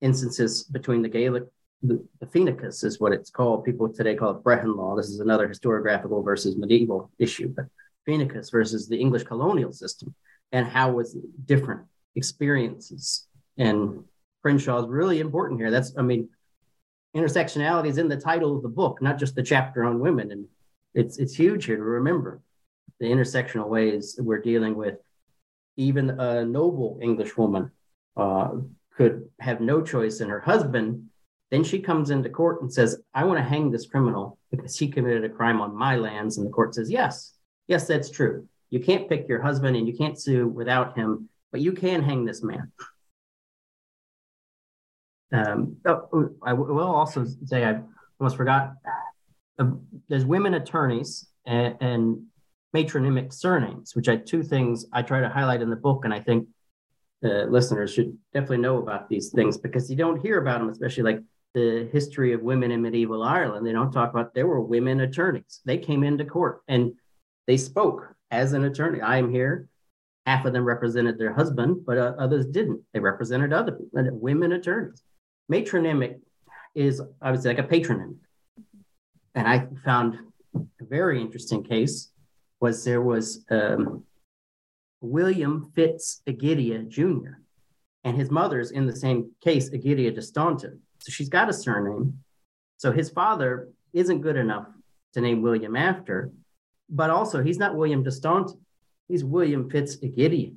instances 0.01 0.63
between 0.63 1.01
the 1.01 1.09
Gaelic, 1.09 1.45
the, 1.81 2.03
the 2.19 2.25
Fénechas 2.25 2.83
is 2.83 2.99
what 2.99 3.13
it's 3.13 3.29
called. 3.29 3.63
People 3.63 3.89
today 3.89 4.15
call 4.15 4.31
it 4.31 4.43
Brehon 4.43 4.75
law. 4.75 4.95
This 4.95 5.09
is 5.09 5.19
another 5.19 5.47
historiographical 5.47 6.23
versus 6.23 6.57
medieval 6.57 7.09
issue, 7.19 7.53
but 7.55 7.65
Fénechas 8.07 8.51
versus 8.51 8.87
the 8.87 8.97
English 8.97 9.23
colonial 9.23 9.71
system 9.71 10.13
and 10.51 10.67
how 10.67 10.91
was 10.91 11.17
different 11.45 11.81
experiences. 12.15 13.27
And 13.57 14.03
Crenshaw 14.41 14.79
is 14.83 14.87
really 14.87 15.19
important 15.19 15.59
here. 15.59 15.71
That's, 15.71 15.93
I 15.97 16.01
mean, 16.01 16.29
intersectionality 17.15 17.87
is 17.87 17.97
in 17.97 18.07
the 18.07 18.17
title 18.17 18.55
of 18.55 18.63
the 18.63 18.69
book, 18.69 19.01
not 19.01 19.19
just 19.19 19.35
the 19.35 19.43
chapter 19.43 19.83
on 19.83 19.99
women. 19.99 20.31
And 20.31 20.45
it's 20.93 21.17
it's 21.17 21.35
huge 21.35 21.65
here 21.65 21.77
to 21.77 21.83
remember 21.83 22.41
the 22.99 23.05
intersectional 23.05 23.67
ways 23.67 24.19
we're 24.19 24.41
dealing 24.41 24.75
with 24.75 24.97
even 25.77 26.09
a 26.09 26.45
noble 26.45 26.99
English 27.01 27.37
woman 27.37 27.71
uh, 28.17 28.51
could 28.99 29.29
have 29.39 29.61
no 29.61 29.81
choice 29.81 30.19
in 30.19 30.27
her 30.29 30.41
husband 30.41 31.05
then 31.51 31.63
she 31.63 31.79
comes 31.79 32.09
into 32.09 32.29
court 32.29 32.61
and 32.61 32.71
says 32.71 33.01
i 33.13 33.23
want 33.23 33.39
to 33.39 33.43
hang 33.43 33.71
this 33.71 33.87
criminal 33.87 34.37
because 34.51 34.77
he 34.77 34.89
committed 34.89 35.23
a 35.23 35.29
crime 35.29 35.61
on 35.61 35.73
my 35.75 35.95
lands 35.95 36.37
and 36.37 36.45
the 36.45 36.51
court 36.51 36.75
says 36.75 36.91
yes 36.91 37.33
yes 37.67 37.87
that's 37.87 38.11
true 38.11 38.47
you 38.69 38.79
can't 38.79 39.07
pick 39.07 39.27
your 39.27 39.41
husband 39.41 39.77
and 39.77 39.87
you 39.87 39.95
can't 39.95 40.19
sue 40.19 40.47
without 40.47 40.97
him 40.97 41.29
but 41.51 41.61
you 41.61 41.71
can 41.71 42.03
hang 42.03 42.25
this 42.25 42.43
man 42.43 42.71
um, 45.31 45.77
oh, 45.85 46.29
I 46.43 46.53
will 46.53 46.79
also 46.79 47.25
say 47.45 47.63
I 47.63 47.81
almost 48.19 48.37
forgot. 48.37 48.73
Uh, 49.57 49.71
there's 50.07 50.25
women 50.25 50.55
attorneys 50.55 51.27
and, 51.45 51.75
and 51.81 52.23
matronymic 52.75 53.33
surnames, 53.33 53.95
which 53.95 54.07
are 54.07 54.17
two 54.17 54.43
things 54.43 54.85
I 54.91 55.01
try 55.01 55.21
to 55.21 55.29
highlight 55.29 55.61
in 55.61 55.69
the 55.69 55.75
book, 55.75 56.05
and 56.05 56.13
I 56.13 56.19
think 56.19 56.47
the 57.21 57.47
listeners 57.49 57.93
should 57.93 58.17
definitely 58.33 58.57
know 58.57 58.77
about 58.77 59.09
these 59.09 59.29
things 59.29 59.57
because 59.57 59.89
you 59.89 59.95
don't 59.95 60.21
hear 60.21 60.39
about 60.39 60.59
them, 60.59 60.69
especially 60.69 61.03
like 61.03 61.21
the 61.53 61.89
history 61.91 62.33
of 62.33 62.41
women 62.41 62.71
in 62.71 62.81
medieval 62.81 63.23
Ireland. 63.23 63.65
They 63.65 63.71
don't 63.71 63.91
talk 63.91 64.11
about 64.11 64.33
there 64.33 64.47
were 64.47 64.61
women 64.61 65.01
attorneys. 65.01 65.61
They 65.65 65.77
came 65.77 66.03
into 66.03 66.25
court 66.25 66.61
and 66.67 66.93
they 67.47 67.57
spoke 67.57 68.15
as 68.31 68.53
an 68.53 68.63
attorney. 68.63 69.01
I 69.01 69.17
am 69.17 69.31
here. 69.31 69.67
Half 70.25 70.45
of 70.45 70.53
them 70.53 70.63
represented 70.63 71.17
their 71.17 71.33
husband, 71.33 71.85
but 71.85 71.97
uh, 71.97 72.13
others 72.19 72.45
didn't. 72.45 72.81
They 72.93 72.99
represented 72.99 73.51
other 73.51 73.71
people, 73.71 74.09
women 74.11 74.51
attorneys. 74.51 75.01
Matronymic 75.51 76.19
is, 76.75 77.01
I 77.21 77.31
would 77.31 77.41
say, 77.41 77.49
like 77.49 77.59
a 77.59 77.63
patronym. 77.67 78.17
And 79.33 79.47
I 79.47 79.67
found 79.83 80.19
a 80.55 80.85
very 80.85 81.19
interesting 81.19 81.63
case 81.63 82.11
was 82.61 82.83
there 82.83 83.01
was 83.01 83.45
um, 83.49 84.03
William 85.01 85.71
Fitz 85.75 86.21
Agidia 86.27 86.87
Jr. 86.87 87.41
and 88.03 88.17
his 88.17 88.29
mother's 88.29 88.71
in 88.71 88.85
the 88.85 88.95
same 88.95 89.31
case, 89.41 89.69
Agidia 89.69 90.13
de 90.13 90.21
Staunton. 90.21 90.81
So 90.99 91.11
she's 91.11 91.29
got 91.29 91.49
a 91.49 91.53
surname. 91.53 92.19
So 92.77 92.91
his 92.91 93.09
father 93.09 93.69
isn't 93.93 94.21
good 94.21 94.35
enough 94.35 94.67
to 95.13 95.21
name 95.21 95.41
William 95.41 95.75
after, 95.75 96.31
but 96.89 97.09
also 97.09 97.41
he's 97.41 97.57
not 97.57 97.75
William 97.75 98.03
de 98.03 98.11
Staunton. 98.11 98.59
He's 99.07 99.23
William 99.23 99.69
Fitz 99.69 99.97
Agidia. 99.97 100.53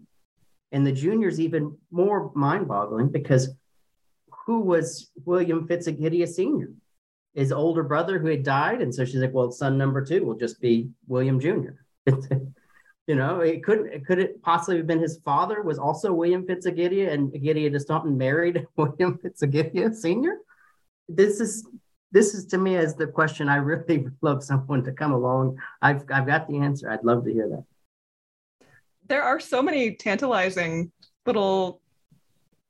And 0.73 0.87
the 0.87 0.93
junior's 0.93 1.39
even 1.39 1.77
more 1.91 2.33
mind 2.35 2.67
boggling 2.67 3.09
because 3.09 3.51
who 4.47 4.61
was 4.61 5.11
William 5.25 5.69
Fitzagidia 5.69 6.27
Sr., 6.27 6.73
his 7.35 7.53
older 7.53 7.83
brother 7.83 8.19
who 8.19 8.29
had 8.29 8.43
died. 8.43 8.83
And 8.83 8.95
so 8.95 9.05
she's 9.05 9.21
like, 9.21 9.33
well, 9.33 9.51
son 9.51 9.79
number 9.79 10.05
two 10.05 10.25
will 10.25 10.35
just 10.35 10.61
be 10.61 10.91
William 11.07 11.41
Jr. 11.41 11.85
you 13.13 13.19
know, 13.19 13.41
it 13.41 13.63
couldn't, 13.63 14.07
could 14.07 14.19
it 14.19 14.41
possibly 14.41 14.79
have 14.79 14.87
been 14.87 14.99
his 14.99 15.19
father 15.23 15.61
was 15.61 15.79
also 15.79 16.15
William 16.15 16.47
Fitzagidia 16.47 17.13
and 17.13 17.31
Agidia 17.35 17.71
de 17.71 17.79
Staunton 17.79 18.17
married 18.17 18.67
William 18.77 19.19
Fitzagidia 19.19 19.95
Sr.? 19.95 20.39
This 21.11 21.39
is, 21.39 21.69
this 22.11 22.33
is 22.33 22.47
to 22.47 22.57
me 22.57 22.77
as 22.77 22.95
the 22.95 23.07
question 23.07 23.51
I 23.51 23.57
really 23.57 24.07
love 24.23 24.43
someone 24.43 24.83
to 24.85 24.93
come 24.93 25.13
along. 25.13 25.59
I've, 25.83 26.05
I've 26.11 26.27
got 26.27 26.49
the 26.49 26.57
answer. 26.57 26.91
I'd 26.91 27.05
love 27.05 27.27
to 27.27 27.33
hear 27.35 27.51
that. 27.51 27.65
There 29.09 29.23
are 29.23 29.39
so 29.39 29.61
many 29.61 29.95
tantalizing 29.95 30.91
little 31.27 31.83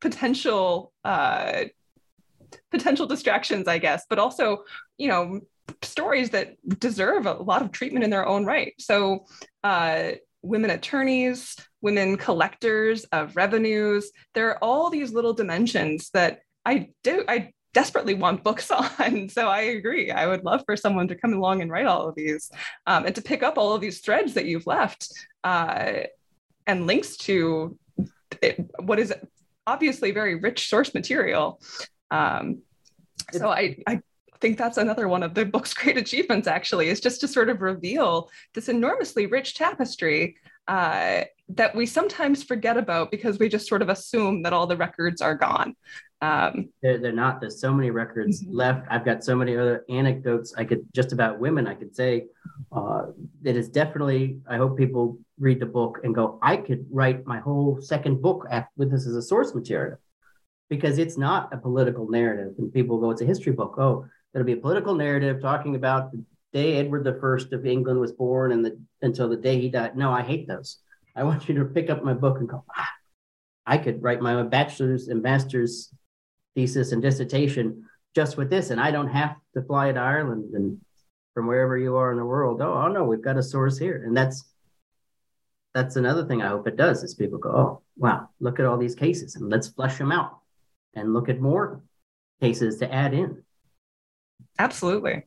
potential 0.01 0.93
uh, 1.05 1.67
potential 2.73 3.07
distractions, 3.07 3.69
I 3.69 3.79
guess, 3.79 4.07
but 4.11 4.19
also, 4.19 4.65
you 4.99 5.07
know, 5.07 5.43
stories 5.83 6.31
that 6.31 6.57
deserve 6.81 7.27
a 7.27 7.35
lot 7.35 7.63
of 7.63 7.71
treatment 7.71 8.03
in 8.03 8.11
their 8.11 8.27
own 8.27 8.45
right. 8.45 8.75
So, 8.81 9.27
uh, 9.63 10.13
women 10.43 10.71
attorneys, 10.71 11.57
women 11.81 12.17
collectors 12.17 13.05
of 13.05 13.37
revenues, 13.37 14.11
there 14.35 14.51
are 14.51 14.59
all 14.63 14.91
these 14.91 15.13
little 15.13 15.33
dimensions 15.33 16.11
that 16.11 16.41
I 16.65 16.91
do, 17.03 17.25
I 17.29 17.53
desperately 17.75 18.15
want 18.15 18.45
books 18.45 18.71
on. 19.01 19.29
So 19.29 19.49
I 19.49 19.61
agree. 19.63 20.11
I 20.11 20.27
would 20.27 20.45
love 20.45 20.63
for 20.67 20.77
someone 20.77 21.09
to 21.09 21.15
come 21.15 21.33
along 21.33 21.63
and 21.63 21.71
write 21.71 21.87
all 21.87 22.09
of 22.09 22.15
these 22.15 22.51
um, 22.87 23.07
and 23.07 23.15
to 23.15 23.23
pick 23.23 23.43
up 23.43 23.59
all 23.59 23.75
of 23.75 23.81
these 23.81 24.01
threads 24.01 24.35
that 24.35 24.45
you've 24.45 24.67
left 24.67 25.09
uh, 25.45 26.03
and 26.67 26.87
links 26.87 27.17
to 27.19 27.79
it, 28.41 28.65
what 28.79 28.99
is 28.99 29.13
obviously 29.67 30.11
very 30.11 30.35
rich 30.35 30.69
source 30.69 30.95
material. 30.95 31.61
Um, 32.11 32.63
so 33.33 33.49
I, 33.49 33.79
I 33.87 34.01
think 34.43 34.59
that's 34.59 34.77
another 34.77 35.09
one 35.09 35.23
of 35.23 35.33
the 35.33 35.47
book's 35.47 35.73
great 35.81 35.97
achievements, 35.97 36.47
actually, 36.47 36.89
is 36.89 37.01
just 37.01 37.21
to 37.23 37.29
sort 37.29 37.49
of 37.49 37.63
reveal 37.63 38.29
this 38.53 38.69
enormously 38.69 39.25
rich 39.25 39.55
tapestry 39.55 40.37
uh, 40.69 41.23
that 41.49 41.75
we 41.75 41.87
sometimes 41.87 42.43
forget 42.43 42.77
about 42.77 43.11
because 43.11 43.39
we 43.39 43.49
just 43.49 43.69
sort 43.69 43.83
of 43.83 43.89
assume 43.89 44.43
that 44.43 44.53
all 44.53 44.67
the 44.67 44.77
records 44.77 45.23
are 45.23 45.35
gone. 45.35 45.75
Um, 46.21 46.69
they're, 46.83 46.99
they're 46.99 47.13
not. 47.13 47.41
There's 47.41 47.61
so 47.61 47.73
many 47.73 47.91
records 47.91 48.43
mm-hmm. 48.43 48.55
left. 48.55 48.87
I've 48.91 49.05
got 49.05 49.25
so 49.25 49.35
many 49.35 49.57
other 49.57 49.85
anecdotes 49.89 50.55
I 50.57 50.65
could 50.65 50.85
just 50.95 51.13
about 51.13 51.41
women. 51.41 51.67
I 51.67 51.75
could 51.75 51.97
say 51.97 52.27
uh, 52.71 53.07
it 53.45 53.57
is 53.57 53.69
definitely. 53.69 54.39
I 54.49 54.57
hope 54.57 54.79
people 54.79 55.19
read 55.39 55.59
the 55.59 55.67
book 55.67 56.01
and 56.05 56.15
go. 56.15 56.39
I 56.43 56.59
could 56.59 56.87
write 56.93 57.27
my 57.27 57.41
whole 57.41 57.81
second 57.81 58.23
book 58.23 58.47
with 58.77 58.93
this 58.93 59.07
as 59.07 59.17
a 59.17 59.23
source 59.23 59.53
material 59.55 59.99
because 60.73 60.99
it's 60.99 61.19
not 61.19 61.53
a 61.53 61.59
political 61.59 62.09
narrative. 62.09 62.55
And 62.57 62.73
people 62.73 62.99
go, 62.99 63.11
it's 63.11 63.21
a 63.21 63.27
history 63.27 63.53
book. 63.53 63.75
Oh, 63.79 64.07
it'll 64.35 64.47
be 64.47 64.53
a 64.53 64.57
political 64.57 64.95
narrative 64.95 65.41
talking 65.41 65.75
about 65.75 66.13
the 66.13 66.25
day 66.53 66.77
Edward 66.77 67.05
First 67.21 67.53
of 67.53 67.67
England 67.67 68.01
was 68.01 68.13
born 68.13 68.53
and 68.53 68.65
the 68.65 68.79
until 69.01 69.29
the 69.29 69.37
day 69.37 69.61
he 69.61 69.69
died. 69.69 69.97
No, 69.97 70.13
I 70.13 70.23
hate 70.23 70.47
those. 70.47 70.79
I 71.17 71.25
want 71.25 71.49
you 71.49 71.55
to 71.57 71.65
pick 71.65 71.91
up 71.91 72.05
my 72.05 72.15
book 72.15 72.39
and 72.39 72.49
go. 72.49 72.65
Ah, 72.77 72.93
I 73.67 73.79
could 73.79 74.03
write 74.03 74.21
my 74.21 74.43
bachelor's 74.43 75.09
and 75.09 75.23
master's 75.23 75.93
thesis 76.55 76.93
and 76.93 77.03
dissertation 77.03 77.85
just 78.15 78.37
with 78.37 78.51
this, 78.51 78.71
and 78.71 78.81
I 78.81 78.91
don't 78.91 79.09
have 79.09 79.37
to 79.55 79.63
fly 79.63 79.93
to 79.93 80.01
Ireland 80.01 80.55
and 80.55 80.81
from 81.35 81.47
wherever 81.47 81.79
you 81.79 81.97
are 81.97 82.13
in 82.13 82.19
the 82.19 82.25
world. 82.25 82.61
Oh, 82.61 82.75
oh 82.75 82.89
no, 82.89 83.05
we've 83.05 83.23
got 83.23 83.39
a 83.39 83.43
source 83.43 83.79
here, 83.79 84.03
and 84.05 84.17
that's 84.17 84.45
that's 85.75 85.97
another 85.97 86.27
thing 86.27 86.43
I 86.43 86.49
hope 86.49 86.67
it 86.67 86.77
does 86.77 87.03
is 87.03 87.15
people 87.15 87.39
go, 87.39 87.51
oh 87.51 87.83
wow, 87.97 88.29
look 88.41 88.59
at 88.61 88.67
all 88.67 88.77
these 88.77 88.95
cases, 88.95 89.37
and 89.37 89.49
let's 89.49 89.69
flesh 89.69 89.99
them 89.99 90.13
out, 90.13 90.39
and 90.95 91.15
look 91.15 91.29
at 91.29 91.41
more 91.41 91.83
cases 92.41 92.79
to 92.79 92.93
add 92.93 93.15
in. 93.15 93.43
Absolutely. 94.59 95.25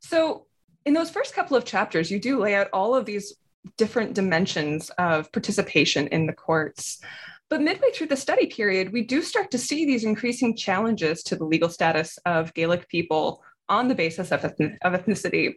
So, 0.00 0.46
in 0.84 0.92
those 0.92 1.10
first 1.10 1.34
couple 1.34 1.56
of 1.56 1.64
chapters, 1.64 2.10
you 2.10 2.20
do 2.20 2.38
lay 2.38 2.54
out 2.54 2.68
all 2.72 2.94
of 2.94 3.06
these 3.06 3.34
different 3.78 4.14
dimensions 4.14 4.90
of 4.98 5.32
participation 5.32 6.06
in 6.08 6.26
the 6.26 6.32
courts. 6.32 7.00
But 7.48 7.62
midway 7.62 7.90
through 7.92 8.08
the 8.08 8.16
study 8.16 8.46
period, 8.46 8.92
we 8.92 9.02
do 9.02 9.22
start 9.22 9.50
to 9.52 9.58
see 9.58 9.86
these 9.86 10.04
increasing 10.04 10.56
challenges 10.56 11.22
to 11.24 11.36
the 11.36 11.44
legal 11.44 11.68
status 11.68 12.18
of 12.26 12.52
Gaelic 12.54 12.88
people 12.88 13.42
on 13.68 13.88
the 13.88 13.94
basis 13.94 14.30
of, 14.30 14.44
ethnic- 14.44 14.78
of 14.82 14.92
ethnicity. 14.92 15.54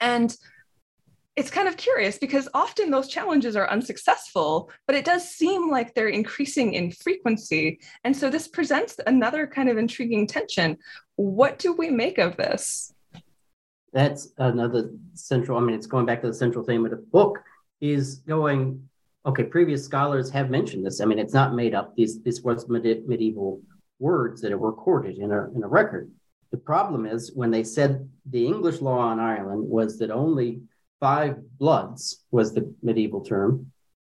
And 0.00 0.36
it's 1.34 1.50
kind 1.50 1.66
of 1.66 1.76
curious 1.76 2.18
because 2.18 2.48
often 2.52 2.90
those 2.90 3.08
challenges 3.08 3.56
are 3.56 3.70
unsuccessful, 3.70 4.70
but 4.86 4.96
it 4.96 5.04
does 5.04 5.28
seem 5.28 5.70
like 5.70 5.94
they're 5.94 6.08
increasing 6.08 6.74
in 6.74 6.90
frequency. 6.90 7.80
And 8.04 8.14
so 8.14 8.28
this 8.28 8.48
presents 8.48 9.00
another 9.06 9.46
kind 9.46 9.68
of 9.68 9.78
intriguing 9.78 10.26
tension. 10.26 10.76
What 11.16 11.58
do 11.58 11.72
we 11.72 11.90
make 11.90 12.18
of 12.18 12.36
this? 12.36 12.92
That's 13.92 14.28
another 14.38 14.90
central, 15.14 15.58
I 15.58 15.62
mean, 15.62 15.74
it's 15.74 15.86
going 15.86 16.06
back 16.06 16.20
to 16.22 16.26
the 16.26 16.34
central 16.34 16.64
theme 16.64 16.84
of 16.84 16.90
the 16.90 16.96
book 16.98 17.38
is 17.80 18.16
going 18.16 18.88
okay, 19.24 19.44
previous 19.44 19.84
scholars 19.84 20.30
have 20.30 20.50
mentioned 20.50 20.84
this. 20.84 21.00
I 21.00 21.04
mean, 21.04 21.18
it's 21.18 21.34
not 21.34 21.54
made 21.54 21.74
up. 21.74 21.94
These 21.94 22.22
this 22.22 22.42
was 22.42 22.68
med- 22.68 23.06
medieval 23.06 23.60
words 23.98 24.40
that 24.40 24.52
are 24.52 24.58
recorded 24.58 25.18
in 25.18 25.30
a 25.30 25.50
in 25.54 25.62
a 25.62 25.68
record. 25.68 26.10
The 26.50 26.58
problem 26.58 27.06
is 27.06 27.32
when 27.34 27.50
they 27.50 27.64
said 27.64 28.08
the 28.26 28.46
English 28.46 28.80
law 28.80 29.12
in 29.12 29.18
Ireland 29.18 29.68
was 29.68 29.98
that 29.98 30.10
only 30.10 30.62
five 31.02 31.36
bloods 31.58 32.22
was 32.30 32.54
the 32.54 32.72
medieval 32.80 33.22
term 33.22 33.72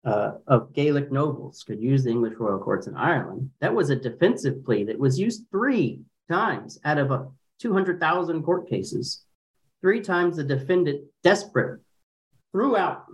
uh, 0.03 0.33
of 0.47 0.73
Gaelic 0.73 1.13
nobles 1.13 1.63
could 1.65 1.81
use 1.81 2.03
the 2.03 2.09
English 2.09 2.33
royal 2.37 2.59
courts 2.59 2.87
in 2.87 2.97
Ireland. 2.97 3.51
That 3.61 3.73
was 3.73 3.89
a 3.89 3.95
defensive 3.95 4.65
plea 4.65 4.83
that 4.83 4.99
was 4.99 5.17
used 5.17 5.45
three 5.49 6.01
times 6.29 6.77
out 6.83 6.97
of 6.97 7.11
a 7.11 7.27
200,000 7.59 8.43
court 8.43 8.69
cases. 8.69 9.23
Three 9.79 10.01
times 10.01 10.35
the 10.35 10.43
defendant, 10.43 11.05
desperate, 11.23 11.79
threw 12.51 12.75
out 12.75 13.05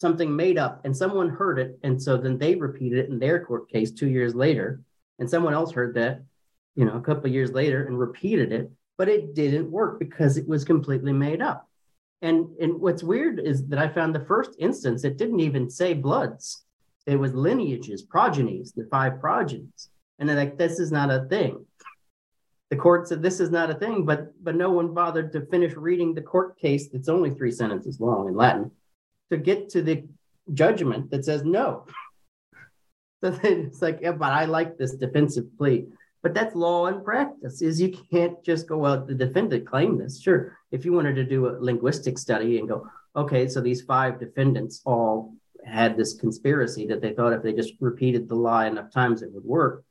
something 0.00 0.34
made 0.34 0.56
up 0.56 0.80
and 0.86 0.96
someone 0.96 1.28
heard 1.28 1.58
it. 1.58 1.78
And 1.82 2.02
so 2.02 2.16
then 2.16 2.38
they 2.38 2.54
repeated 2.54 2.98
it 3.00 3.10
in 3.10 3.18
their 3.18 3.44
court 3.44 3.68
case 3.68 3.90
two 3.90 4.08
years 4.08 4.34
later. 4.34 4.80
And 5.18 5.28
someone 5.28 5.52
else 5.52 5.72
heard 5.72 5.94
that, 5.96 6.22
you 6.76 6.86
know, 6.86 6.96
a 6.96 7.02
couple 7.02 7.30
years 7.30 7.52
later 7.52 7.86
and 7.86 7.98
repeated 7.98 8.52
it, 8.52 8.70
but 8.96 9.10
it 9.10 9.34
didn't 9.34 9.70
work 9.70 9.98
because 9.98 10.38
it 10.38 10.48
was 10.48 10.64
completely 10.64 11.12
made 11.12 11.42
up. 11.42 11.67
And, 12.20 12.48
and 12.60 12.80
what's 12.80 13.02
weird 13.02 13.38
is 13.38 13.66
that 13.68 13.78
I 13.78 13.88
found 13.88 14.14
the 14.14 14.24
first 14.24 14.56
instance, 14.58 15.04
it 15.04 15.18
didn't 15.18 15.40
even 15.40 15.70
say 15.70 15.94
bloods. 15.94 16.64
It 17.06 17.16
was 17.16 17.32
lineages, 17.32 18.02
progenies, 18.02 18.72
the 18.74 18.86
five 18.90 19.20
progenies. 19.20 19.88
And 20.18 20.28
they're 20.28 20.36
like, 20.36 20.58
this 20.58 20.78
is 20.78 20.90
not 20.90 21.10
a 21.10 21.26
thing. 21.28 21.64
The 22.70 22.76
court 22.76 23.08
said 23.08 23.22
this 23.22 23.40
is 23.40 23.50
not 23.50 23.70
a 23.70 23.74
thing, 23.74 24.04
but 24.04 24.32
but 24.44 24.54
no 24.54 24.70
one 24.70 24.92
bothered 24.92 25.32
to 25.32 25.46
finish 25.46 25.72
reading 25.74 26.12
the 26.12 26.20
court 26.20 26.58
case 26.58 26.88
that's 26.88 27.08
only 27.08 27.30
three 27.30 27.50
sentences 27.50 27.98
long 27.98 28.28
in 28.28 28.36
Latin 28.36 28.70
to 29.30 29.38
get 29.38 29.70
to 29.70 29.82
the 29.82 30.04
judgment 30.52 31.10
that 31.10 31.24
says 31.24 31.44
no. 31.44 31.86
So 33.20 33.36
it's 33.42 33.82
like, 33.82 33.98
yeah, 34.00 34.12
but 34.12 34.30
I 34.30 34.44
like 34.44 34.78
this 34.78 34.94
defensive 34.94 35.46
plea. 35.58 35.88
But 36.22 36.34
that's 36.34 36.54
law 36.54 36.86
and 36.86 37.04
practice. 37.04 37.62
Is 37.62 37.80
you 37.80 37.96
can't 38.10 38.42
just 38.44 38.68
go, 38.68 38.78
well, 38.78 39.04
the 39.04 39.14
defendant 39.14 39.66
claimed 39.66 40.00
this. 40.00 40.20
Sure, 40.20 40.58
if 40.72 40.84
you 40.84 40.92
wanted 40.92 41.14
to 41.14 41.24
do 41.24 41.48
a 41.48 41.58
linguistic 41.60 42.18
study 42.18 42.58
and 42.58 42.68
go, 42.68 42.86
okay, 43.14 43.48
so 43.48 43.60
these 43.60 43.82
five 43.82 44.18
defendants 44.18 44.82
all 44.84 45.34
had 45.64 45.96
this 45.96 46.14
conspiracy 46.14 46.86
that 46.86 47.00
they 47.00 47.12
thought 47.12 47.32
if 47.32 47.42
they 47.42 47.52
just 47.52 47.74
repeated 47.80 48.28
the 48.28 48.34
lie 48.34 48.66
enough 48.66 48.92
times 48.92 49.22
it 49.22 49.32
would 49.32 49.44
work. 49.44 49.84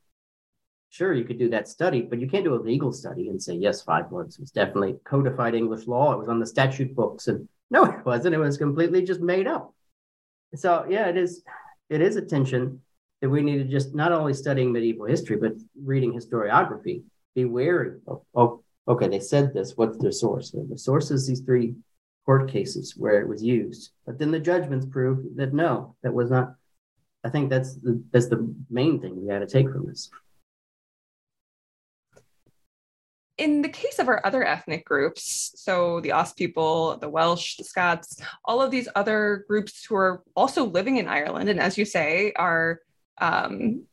Sure, 0.89 1.13
you 1.13 1.25
could 1.25 1.37
do 1.37 1.49
that 1.49 1.67
study, 1.67 2.01
but 2.01 2.19
you 2.19 2.27
can't 2.29 2.45
do 2.45 2.55
a 2.55 2.61
legal 2.61 2.93
study 2.93 3.27
and 3.27 3.41
say, 3.41 3.53
yes, 3.53 3.81
five 3.81 4.09
words 4.09 4.39
was 4.39 4.51
definitely 4.51 4.95
codified 5.03 5.53
English 5.53 5.85
law. 5.85 6.13
It 6.13 6.19
was 6.19 6.29
on 6.29 6.39
the 6.39 6.45
statute 6.45 6.95
books. 6.95 7.27
And 7.27 7.47
no, 7.69 7.83
it 7.85 8.05
wasn't. 8.05 8.35
It 8.35 8.39
was 8.39 8.57
completely 8.57 9.01
just 9.01 9.19
made 9.19 9.47
up. 9.47 9.73
So 10.55 10.85
yeah, 10.89 11.07
it 11.07 11.17
is 11.17 11.43
it 11.89 12.01
is 12.01 12.15
a 12.15 12.21
tension 12.21 12.81
that 13.21 13.29
we 13.29 13.41
need 13.41 13.57
to 13.57 13.63
just 13.63 13.95
not 13.95 14.11
only 14.11 14.33
studying 14.33 14.71
medieval 14.71 15.05
history, 15.05 15.37
but 15.37 15.53
reading 15.83 16.13
historiography, 16.13 17.03
be 17.35 17.45
wary 17.45 17.99
of, 18.07 18.21
oh, 18.35 18.63
okay, 18.87 19.07
they 19.07 19.19
said 19.19 19.53
this, 19.53 19.75
what's 19.75 19.97
their 19.97 20.11
source? 20.11 20.51
the 20.51 20.77
source 20.77 21.11
is 21.11 21.27
these 21.27 21.41
three 21.41 21.75
court 22.25 22.49
cases 22.49 22.95
where 22.97 23.21
it 23.21 23.27
was 23.27 23.43
used. 23.43 23.91
But 24.05 24.19
then 24.19 24.31
the 24.31 24.39
judgments 24.39 24.85
prove 24.85 25.25
that 25.37 25.53
no, 25.53 25.95
that 26.03 26.13
was 26.13 26.29
not. 26.29 26.55
I 27.23 27.29
think 27.29 27.49
that's 27.49 27.75
the, 27.75 28.01
that's 28.11 28.27
the 28.27 28.53
main 28.69 29.01
thing 29.01 29.19
we 29.19 29.27
got 29.27 29.39
to 29.39 29.47
take 29.47 29.69
from 29.69 29.87
this. 29.87 30.09
In 33.37 33.61
the 33.61 33.69
case 33.69 33.99
of 33.99 34.07
our 34.07 34.25
other 34.25 34.43
ethnic 34.43 34.83
groups, 34.83 35.53
so 35.55 36.01
the 36.01 36.11
Os 36.11 36.33
people, 36.33 36.97
the 36.97 37.09
Welsh, 37.09 37.57
the 37.57 37.63
Scots, 37.63 38.19
all 38.43 38.61
of 38.61 38.71
these 38.71 38.89
other 38.95 39.45
groups 39.47 39.85
who 39.85 39.95
are 39.95 40.23
also 40.35 40.65
living 40.65 40.97
in 40.97 41.07
Ireland, 41.07 41.49
and 41.49 41.59
as 41.59 41.77
you 41.77 41.85
say, 41.85 42.33
are 42.35 42.81
um, 43.19 43.83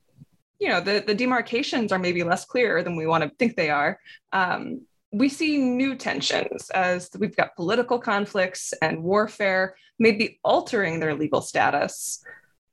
you 0.59 0.69
know 0.69 0.81
the, 0.81 1.03
the 1.07 1.15
demarcations 1.15 1.93
are 1.93 1.99
maybe 1.99 2.23
less 2.23 2.45
clear 2.45 2.83
than 2.83 2.97
we 2.97 3.07
want 3.07 3.25
to 3.25 3.31
think 3.39 3.57
they 3.57 3.71
are 3.71 3.99
um, 4.33 4.83
we 5.13 5.29
see 5.29 5.59
new 5.59 5.95
tensions 5.95 6.71
as 6.71 7.11
we've 7.19 7.37
got 7.37 7.55
political 7.55 7.99
conflicts 7.99 8.73
and 8.83 9.03
warfare 9.03 9.77
maybe 9.99 10.41
altering 10.43 10.99
their 10.99 11.15
legal 11.15 11.41
status. 11.41 12.23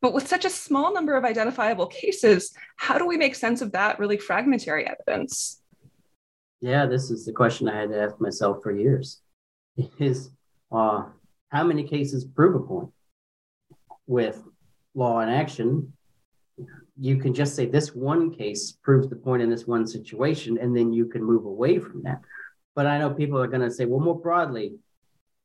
But 0.01 0.13
with 0.13 0.27
such 0.27 0.45
a 0.45 0.49
small 0.49 0.93
number 0.93 1.15
of 1.15 1.23
identifiable 1.23 1.85
cases, 1.85 2.53
how 2.77 2.97
do 2.97 3.05
we 3.05 3.17
make 3.17 3.35
sense 3.35 3.61
of 3.61 3.71
that 3.73 3.99
really 3.99 4.17
fragmentary 4.17 4.87
evidence? 4.87 5.61
Yeah, 6.59 6.87
this 6.87 7.11
is 7.11 7.25
the 7.25 7.31
question 7.31 7.69
I 7.69 7.79
had 7.79 7.89
to 7.89 8.01
ask 8.01 8.19
myself 8.19 8.63
for 8.63 8.71
years. 8.71 9.21
Is 9.99 10.31
uh, 10.71 11.05
how 11.49 11.63
many 11.63 11.83
cases 11.83 12.25
prove 12.25 12.55
a 12.55 12.59
point? 12.59 12.89
With 14.07 14.43
law 14.95 15.19
and 15.19 15.31
action, 15.31 15.93
you 16.99 17.17
can 17.17 17.34
just 17.34 17.56
say 17.56 17.65
this 17.65 17.95
one 17.95 18.34
case 18.34 18.77
proves 18.84 19.10
the 19.10 19.15
point 19.15 19.41
in 19.41 19.49
this 19.49 19.67
one 19.67 19.88
situation, 19.88 20.58
and 20.58 20.75
then 20.75 20.91
you 20.91 21.06
can 21.06 21.23
move 21.23 21.45
away 21.45 21.80
from 21.80 22.04
that. 22.04 22.21
But 22.75 22.86
I 22.86 22.97
know 22.97 23.10
people 23.10 23.39
are 23.39 23.47
going 23.47 23.62
to 23.62 23.71
say, 23.71 23.86
well, 23.86 23.99
more 23.99 24.19
broadly, 24.19 24.75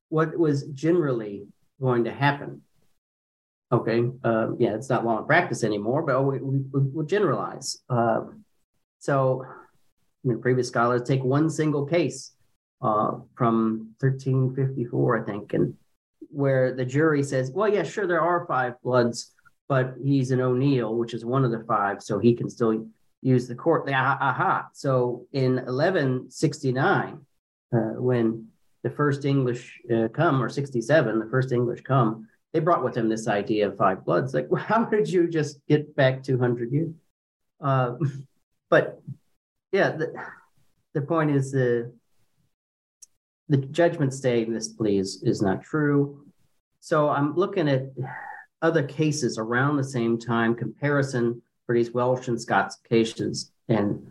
what 0.09 0.37
was 0.39 0.65
generally 0.69 1.47
going 1.81 2.05
to 2.05 2.13
happen? 2.13 2.63
Okay, 3.73 4.05
uh, 4.23 4.55
yeah, 4.59 4.75
it's 4.75 4.89
not 4.89 5.05
law 5.05 5.19
and 5.19 5.27
practice 5.27 5.65
anymore, 5.65 6.03
but 6.03 6.23
we, 6.23 6.39
we, 6.39 6.61
we'll 6.73 7.07
generalize. 7.07 7.83
Uh, 7.91 8.21
so, 9.01 9.45
I 9.45 10.29
mean, 10.29 10.41
previous 10.41 10.69
scholars 10.69 11.03
take 11.03 11.25
one 11.25 11.51
single 11.51 11.85
case 11.85 12.33
uh, 12.81 13.13
from 13.35 13.95
1354, 14.01 15.23
I 15.23 15.25
think, 15.25 15.55
and 15.55 15.75
where 16.31 16.75
the 16.75 16.85
jury 16.85 17.23
says, 17.23 17.51
well, 17.51 17.69
yeah, 17.69 17.83
sure, 17.83 18.07
there 18.07 18.21
are 18.21 18.47
five 18.47 18.81
bloods, 18.83 19.33
but 19.69 19.95
he's 20.03 20.31
an 20.31 20.41
O'Neill, 20.41 20.95
which 20.95 21.15
is 21.15 21.25
one 21.25 21.45
of 21.45 21.51
the 21.51 21.65
five, 21.65 22.03
so 22.03 22.19
he 22.19 22.35
can 22.35 22.49
still 22.49 22.87
use 23.23 23.49
the 23.49 23.55
court. 23.55 23.89
Aha. 23.91 24.69
So 24.73 25.27
in 25.33 25.57
1169, 25.57 27.21
uh, 27.73 27.79
when 27.79 28.49
the 28.83 28.91
first 28.91 29.25
English 29.25 29.81
uh, 29.93 30.09
come, 30.09 30.43
or 30.43 30.49
67, 30.49 31.19
the 31.19 31.31
first 31.31 31.53
English 31.53 31.83
come, 31.83 32.29
they 32.53 32.61
brought 32.61 32.85
with 32.85 32.95
them 32.95 33.09
this 33.09 33.27
idea 33.27 33.69
of 33.69 33.77
five 33.77 34.05
bloods. 34.05 34.33
Like, 34.33 34.47
well, 34.49 34.63
how 34.67 34.85
did 34.85 35.09
you 35.09 35.29
just 35.29 35.59
get 35.69 35.97
back 35.97 36.23
200 36.23 36.73
years? 36.73 36.93
Uh, 37.61 37.95
but 38.71 39.01
yeah, 39.73 39.91
the, 39.91 40.13
the 40.95 41.03
point 41.03 41.31
is 41.31 41.53
the 41.53 41.93
the 43.49 43.59
judgment 43.59 44.13
saying 44.13 44.53
this 44.53 44.69
plea 44.69 44.99
is, 44.99 45.23
is 45.23 45.41
not 45.41 45.63
true. 45.63 46.27
So 46.81 47.09
I'm 47.09 47.37
looking 47.37 47.69
at 47.69 47.87
other 48.63 48.83
cases 48.83 49.39
around 49.39 49.77
the 49.77 49.85
same 49.85 50.19
time, 50.19 50.55
comparison 50.55 51.43
for 51.67 51.75
these 51.75 51.93
Welsh 51.93 52.29
and 52.29 52.41
Scots 52.41 52.77
cases 52.89 53.51
and 53.69 54.07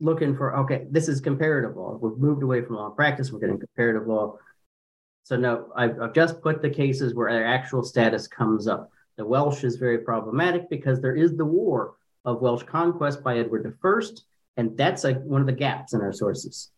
looking 0.00 0.36
for, 0.36 0.56
okay, 0.58 0.86
this 0.90 1.08
is 1.08 1.20
comparative 1.20 1.76
law. 1.76 1.98
We've 2.00 2.18
moved 2.18 2.42
away 2.42 2.62
from 2.62 2.76
law 2.76 2.90
practice, 2.90 3.30
we're 3.30 3.40
getting 3.40 3.58
comparative 3.60 4.06
law. 4.08 4.38
So 5.22 5.36
no, 5.36 5.72
I've, 5.74 6.00
I've 6.00 6.12
just 6.12 6.42
put 6.42 6.60
the 6.60 6.70
cases 6.70 7.14
where 7.14 7.32
their 7.32 7.46
actual 7.46 7.82
status 7.82 8.26
comes 8.26 8.66
up. 8.66 8.90
The 9.16 9.24
Welsh 9.24 9.64
is 9.64 9.76
very 9.76 9.98
problematic 9.98 10.68
because 10.68 11.00
there 11.00 11.14
is 11.14 11.36
the 11.36 11.44
war 11.44 11.94
of 12.24 12.42
Welsh 12.42 12.64
conquest 12.64 13.22
by 13.22 13.38
Edward 13.38 13.72
I, 13.82 14.00
and 14.56 14.76
that's 14.76 15.04
like 15.04 15.22
one 15.22 15.40
of 15.40 15.46
the 15.46 15.52
gaps 15.52 15.94
in 15.94 16.00
our 16.00 16.12
sources. 16.12 16.70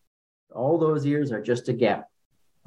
All 0.53 0.77
those 0.77 1.05
years 1.05 1.31
are 1.31 1.41
just 1.41 1.67
a 1.69 1.73
gap 1.73 2.09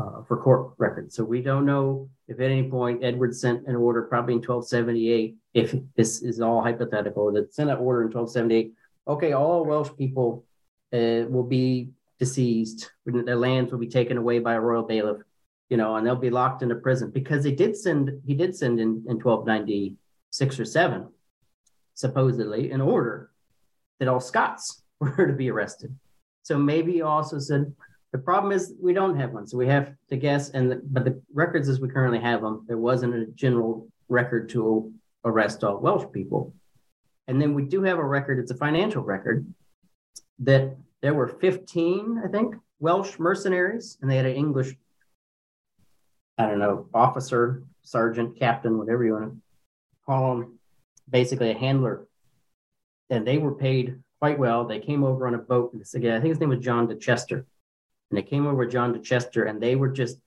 uh, 0.00 0.22
for 0.22 0.36
court 0.36 0.72
records. 0.78 1.14
So 1.14 1.24
we 1.24 1.42
don't 1.42 1.66
know 1.66 2.08
if 2.28 2.40
at 2.40 2.50
any 2.50 2.68
point 2.70 3.04
Edward 3.04 3.34
sent 3.34 3.66
an 3.66 3.76
order, 3.76 4.02
probably 4.02 4.34
in 4.34 4.38
1278, 4.38 5.36
if 5.54 5.74
this 5.96 6.22
is 6.22 6.40
all 6.40 6.62
hypothetical, 6.62 7.32
that 7.32 7.52
sent 7.52 7.70
an 7.70 7.76
order 7.76 8.02
in 8.02 8.06
1278, 8.06 8.72
okay, 9.08 9.32
all 9.32 9.64
Welsh 9.64 9.90
people 9.98 10.44
uh, 10.92 11.26
will 11.28 11.46
be 11.46 11.90
deceased, 12.18 12.90
their 13.04 13.36
lands 13.36 13.72
will 13.72 13.78
be 13.78 13.88
taken 13.88 14.16
away 14.16 14.38
by 14.38 14.54
a 14.54 14.60
royal 14.60 14.82
bailiff, 14.82 15.22
you 15.68 15.76
know, 15.76 15.96
and 15.96 16.06
they'll 16.06 16.16
be 16.16 16.30
locked 16.30 16.62
into 16.62 16.74
prison 16.76 17.10
because 17.10 17.42
they 17.42 17.52
did 17.52 17.76
send, 17.76 18.20
he 18.26 18.34
did 18.34 18.54
send 18.56 18.78
in, 18.78 19.04
in 19.08 19.18
1296 19.18 20.60
or 20.60 20.64
7, 20.64 21.08
supposedly, 21.94 22.70
an 22.70 22.80
order 22.80 23.30
that 23.98 24.08
all 24.08 24.20
Scots 24.20 24.82
were 25.00 25.26
to 25.26 25.32
be 25.32 25.50
arrested. 25.50 25.94
So 26.42 26.56
maybe 26.58 26.92
he 26.92 27.02
also 27.02 27.38
said, 27.38 27.72
the 28.12 28.18
problem 28.18 28.52
is 28.52 28.74
we 28.80 28.92
don't 28.92 29.18
have 29.18 29.32
one, 29.32 29.46
so 29.46 29.56
we 29.56 29.68
have 29.68 29.92
to 30.08 30.16
guess. 30.16 30.50
And 30.50 30.70
the, 30.70 30.80
but 30.84 31.04
the 31.04 31.22
records 31.32 31.68
as 31.68 31.80
we 31.80 31.88
currently 31.88 32.20
have 32.20 32.42
them, 32.42 32.64
there 32.66 32.78
wasn't 32.78 33.14
a 33.14 33.26
general 33.26 33.88
record 34.08 34.48
to 34.50 34.92
arrest 35.24 35.62
all 35.62 35.78
Welsh 35.78 36.06
people. 36.12 36.54
And 37.28 37.40
then 37.40 37.54
we 37.54 37.62
do 37.62 37.82
have 37.82 37.98
a 37.98 38.04
record. 38.04 38.40
It's 38.40 38.50
a 38.50 38.56
financial 38.56 39.02
record 39.02 39.46
that 40.40 40.76
there 41.02 41.14
were 41.14 41.28
15, 41.28 42.22
I 42.24 42.28
think, 42.28 42.56
Welsh 42.80 43.18
mercenaries, 43.18 43.96
and 44.02 44.10
they 44.10 44.16
had 44.16 44.26
an 44.26 44.34
English, 44.34 44.74
I 46.36 46.46
don't 46.46 46.58
know, 46.58 46.88
officer, 46.92 47.62
sergeant, 47.82 48.38
captain, 48.38 48.78
whatever 48.78 49.04
you 49.04 49.12
want 49.12 49.32
to 49.32 49.36
call 50.04 50.34
them, 50.34 50.58
basically 51.08 51.50
a 51.50 51.58
handler. 51.58 52.08
And 53.08 53.24
they 53.26 53.38
were 53.38 53.54
paid 53.54 54.00
quite 54.18 54.38
well. 54.38 54.64
They 54.64 54.80
came 54.80 55.04
over 55.04 55.28
on 55.28 55.34
a 55.34 55.38
boat. 55.38 55.74
Again, 55.94 56.14
I 56.16 56.20
think 56.20 56.30
his 56.30 56.40
name 56.40 56.48
was 56.48 56.58
John 56.58 56.88
de 56.88 56.96
Chester 56.96 57.46
and 58.10 58.18
they 58.18 58.22
came 58.22 58.46
over 58.46 58.66
John 58.66 58.92
de 58.92 58.98
Chester, 58.98 59.44
and 59.44 59.60
they 59.60 59.76
were 59.76 59.88
just, 59.88 60.18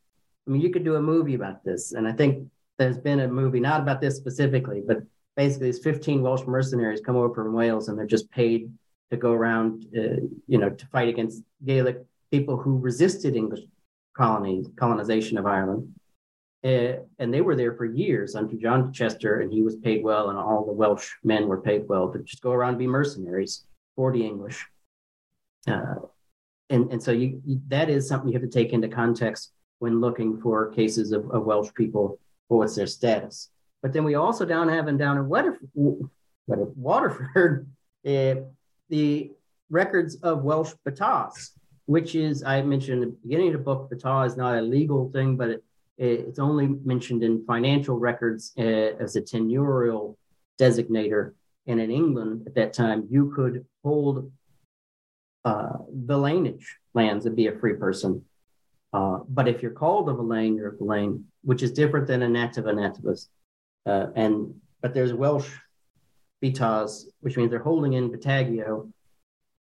I 0.47 0.51
mean, 0.51 0.61
you 0.61 0.69
could 0.69 0.83
do 0.83 0.95
a 0.95 1.01
movie 1.01 1.35
about 1.35 1.63
this. 1.63 1.91
And 1.91 2.07
I 2.07 2.13
think 2.13 2.47
there's 2.77 2.97
been 2.97 3.21
a 3.21 3.27
movie, 3.27 3.59
not 3.59 3.81
about 3.81 4.01
this 4.01 4.15
specifically, 4.15 4.81
but 4.85 5.03
basically 5.35 5.67
these 5.67 5.83
15 5.83 6.21
Welsh 6.21 6.45
mercenaries 6.47 7.01
come 7.01 7.15
over 7.15 7.33
from 7.33 7.53
Wales 7.53 7.87
and 7.87 7.97
they're 7.97 8.05
just 8.05 8.29
paid 8.31 8.71
to 9.11 9.17
go 9.17 9.31
around, 9.31 9.85
uh, 9.97 10.21
you 10.47 10.57
know, 10.57 10.69
to 10.69 10.85
fight 10.87 11.09
against 11.09 11.43
Gaelic 11.65 12.03
people 12.31 12.57
who 12.57 12.77
resisted 12.77 13.35
English 13.35 13.61
colonization 14.15 15.37
of 15.37 15.45
Ireland. 15.45 15.93
Uh, 16.63 17.03
and 17.19 17.33
they 17.33 17.41
were 17.41 17.55
there 17.55 17.73
for 17.73 17.85
years 17.85 18.35
under 18.35 18.55
John 18.55 18.93
Chester, 18.93 19.41
and 19.41 19.51
he 19.51 19.61
was 19.61 19.75
paid 19.75 20.01
well, 20.01 20.29
and 20.29 20.39
all 20.39 20.65
the 20.65 20.71
Welsh 20.71 21.11
men 21.23 21.47
were 21.47 21.59
paid 21.59 21.87
well 21.89 22.11
to 22.11 22.19
just 22.19 22.41
go 22.41 22.51
around 22.53 22.69
and 22.69 22.79
be 22.79 22.87
mercenaries 22.87 23.65
for 23.97 24.13
the 24.13 24.25
English. 24.25 24.65
Uh, 25.67 25.95
and, 26.73 26.91
and 26.91 27.01
so 27.01 27.11
you, 27.11 27.39
you, 27.45 27.61
that 27.67 27.89
is 27.89 28.07
something 28.07 28.29
you 28.29 28.33
have 28.33 28.49
to 28.49 28.53
take 28.53 28.73
into 28.73 28.87
context 28.87 29.51
when 29.77 30.01
looking 30.01 30.41
for 30.41 30.71
cases 30.71 31.11
of, 31.11 31.29
of 31.29 31.43
Welsh 31.43 31.69
people 31.75 32.19
for 32.49 32.57
what's 32.57 32.75
their 32.75 32.87
status. 32.87 33.49
But 33.83 33.93
then 33.93 34.03
we 34.03 34.15
also 34.15 34.43
down 34.43 34.69
have 34.69 34.87
and 34.87 34.97
down 34.97 35.17
in 35.17 35.27
Waterford, 35.27 35.69
Waterford 36.47 37.67
uh, 38.07 38.35
the 38.89 39.31
records 39.69 40.15
of 40.15 40.43
Welsh 40.43 40.71
Betaghs, 40.87 41.51
which 41.85 42.15
is 42.15 42.43
I 42.43 42.61
mentioned 42.63 43.03
in 43.03 43.09
the 43.09 43.15
beginning 43.21 43.47
of 43.49 43.53
the 43.53 43.59
book. 43.59 43.91
Betagh 43.91 44.25
is 44.25 44.35
not 44.35 44.57
a 44.57 44.61
legal 44.61 45.11
thing, 45.11 45.37
but 45.37 45.49
it, 45.49 45.63
it's 45.97 46.39
only 46.39 46.67
mentioned 46.67 47.23
in 47.23 47.45
financial 47.45 47.99
records 47.99 48.51
uh, 48.57 48.61
as 48.99 49.15
a 49.15 49.21
tenurial 49.21 50.15
designator. 50.59 51.33
And 51.67 51.79
in 51.79 51.91
England 51.91 52.43
at 52.47 52.55
that 52.55 52.73
time, 52.73 53.07
you 53.09 53.31
could 53.35 53.65
hold 53.83 54.31
uh, 55.45 55.77
Villeinage 56.05 56.65
lands 56.93 57.25
and 57.25 57.35
be 57.35 57.47
a 57.47 57.57
free 57.57 57.73
person. 57.73 58.23
Uh, 58.93 59.19
but 59.27 59.47
if 59.47 59.61
you're 59.61 59.71
called 59.71 60.07
of 60.07 60.19
a 60.19 60.23
Villein, 60.23 60.55
you're 60.55 60.69
a 60.69 60.77
Villein, 60.77 61.23
which 61.43 61.63
is 61.63 61.71
different 61.71 62.07
than 62.07 62.21
a 62.21 62.27
nativa 62.27 62.73
nativus. 62.73 63.27
Uh, 63.85 64.07
and 64.15 64.53
but 64.81 64.93
there's 64.93 65.13
Welsh 65.13 65.49
Betaghs, 66.43 67.05
which 67.21 67.37
means 67.37 67.49
they're 67.49 67.59
holding 67.59 67.93
in 67.93 68.11
Betagio, 68.11 68.91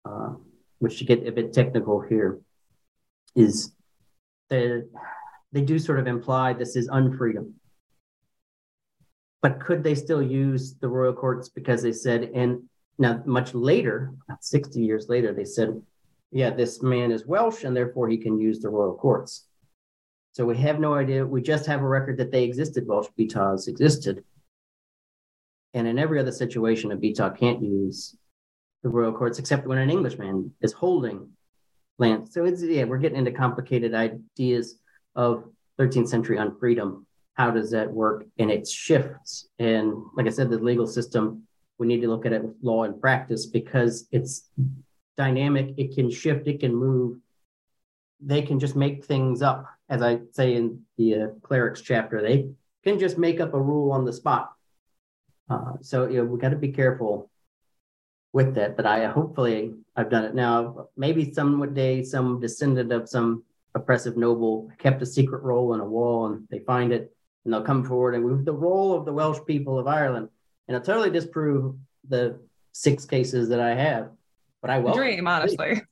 uh, 0.04 0.34
which 0.78 0.98
to 0.98 1.04
get 1.04 1.26
a 1.26 1.32
bit 1.32 1.52
technical 1.52 2.00
here, 2.00 2.40
is 3.36 3.72
that 4.50 4.88
they 5.52 5.60
do 5.60 5.78
sort 5.78 6.00
of 6.00 6.06
imply 6.06 6.52
this 6.52 6.74
is 6.74 6.88
unfreedom. 6.88 7.52
But 9.40 9.60
could 9.60 9.84
they 9.84 9.94
still 9.94 10.22
use 10.22 10.74
the 10.74 10.88
royal 10.88 11.12
courts 11.12 11.48
because 11.50 11.82
they 11.82 11.92
said, 11.92 12.30
and 12.34 12.62
now 12.98 13.22
much 13.26 13.54
later, 13.54 14.12
60 14.40 14.80
years 14.80 15.08
later, 15.08 15.32
they 15.32 15.44
said, 15.44 15.80
yeah, 16.30 16.50
this 16.50 16.82
man 16.82 17.12
is 17.12 17.26
Welsh 17.26 17.64
and 17.64 17.76
therefore 17.76 18.08
he 18.08 18.18
can 18.18 18.38
use 18.38 18.60
the 18.60 18.68
royal 18.68 18.94
courts. 18.94 19.46
So 20.32 20.44
we 20.44 20.56
have 20.58 20.80
no 20.80 20.94
idea. 20.94 21.24
We 21.24 21.42
just 21.42 21.66
have 21.66 21.80
a 21.80 21.88
record 21.88 22.18
that 22.18 22.32
they 22.32 22.44
existed, 22.44 22.86
Welsh 22.86 23.08
Betaghs 23.18 23.68
existed. 23.68 24.24
And 25.74 25.86
in 25.86 25.98
every 25.98 26.18
other 26.18 26.32
situation, 26.32 26.92
a 26.92 26.96
Betagh 26.96 27.38
can't 27.38 27.62
use 27.62 28.16
the 28.82 28.88
royal 28.88 29.12
courts 29.12 29.38
except 29.38 29.66
when 29.66 29.78
an 29.78 29.90
Englishman 29.90 30.52
is 30.60 30.72
holding 30.72 31.30
land. 31.98 32.28
So 32.28 32.44
it's 32.44 32.62
yeah, 32.62 32.84
we're 32.84 32.98
getting 32.98 33.18
into 33.18 33.32
complicated 33.32 33.94
ideas 33.94 34.78
of 35.14 35.44
13th 35.78 36.08
century 36.08 36.36
unfreedom. 36.36 37.04
How 37.34 37.50
does 37.50 37.70
that 37.72 37.90
work? 37.90 38.26
And 38.38 38.50
it 38.50 38.68
shifts. 38.68 39.48
And 39.58 39.94
like 40.16 40.26
I 40.26 40.30
said, 40.30 40.50
the 40.50 40.58
legal 40.58 40.86
system, 40.86 41.44
we 41.78 41.86
need 41.86 42.02
to 42.02 42.08
look 42.08 42.26
at 42.26 42.32
it 42.32 42.42
with 42.42 42.56
law 42.62 42.84
and 42.84 43.00
practice 43.00 43.46
because 43.46 44.06
it's 44.12 44.48
dynamic, 45.16 45.74
it 45.76 45.94
can 45.94 46.10
shift, 46.10 46.46
it 46.46 46.60
can 46.60 46.74
move. 46.74 47.18
They 48.20 48.42
can 48.42 48.58
just 48.58 48.76
make 48.76 49.04
things 49.04 49.42
up 49.42 49.66
as 49.88 50.02
I 50.02 50.20
say 50.32 50.54
in 50.54 50.82
the 50.96 51.14
uh, 51.14 51.26
clerics 51.42 51.80
chapter, 51.80 52.22
they 52.22 52.48
can 52.82 52.98
just 52.98 53.18
make 53.18 53.40
up 53.40 53.54
a 53.54 53.60
rule 53.60 53.92
on 53.92 54.04
the 54.04 54.12
spot. 54.12 54.52
Uh, 55.48 55.74
so 55.80 56.08
you 56.08 56.18
know, 56.18 56.24
we 56.24 56.38
got 56.38 56.50
to 56.50 56.56
be 56.56 56.72
careful 56.72 57.30
with 58.32 58.54
that. 58.54 58.76
But 58.76 58.86
I 58.86 59.06
hopefully 59.06 59.74
I've 59.94 60.10
done 60.10 60.24
it 60.24 60.34
now. 60.34 60.88
Maybe 60.96 61.32
some 61.32 61.74
day 61.74 62.02
some 62.02 62.40
descendant 62.40 62.92
of 62.92 63.08
some 63.08 63.44
oppressive 63.74 64.16
noble 64.16 64.70
kept 64.78 65.02
a 65.02 65.06
secret 65.06 65.42
roll 65.42 65.74
in 65.74 65.80
a 65.80 65.84
wall, 65.84 66.26
and 66.26 66.46
they 66.50 66.60
find 66.60 66.92
it, 66.92 67.14
and 67.44 67.52
they'll 67.52 67.62
come 67.62 67.84
forward 67.84 68.14
and 68.14 68.24
with 68.24 68.44
the 68.44 68.52
roll 68.52 68.94
of 68.94 69.04
the 69.04 69.12
Welsh 69.12 69.40
people 69.46 69.78
of 69.78 69.86
Ireland, 69.86 70.28
and 70.68 70.76
I'll 70.76 70.82
totally 70.82 71.10
disprove 71.10 71.76
the 72.08 72.38
six 72.72 73.04
cases 73.04 73.48
that 73.48 73.60
I 73.60 73.74
have. 73.74 74.10
But 74.60 74.70
I 74.70 74.78
will 74.78 74.94
dream 74.94 75.26
honestly. 75.26 75.82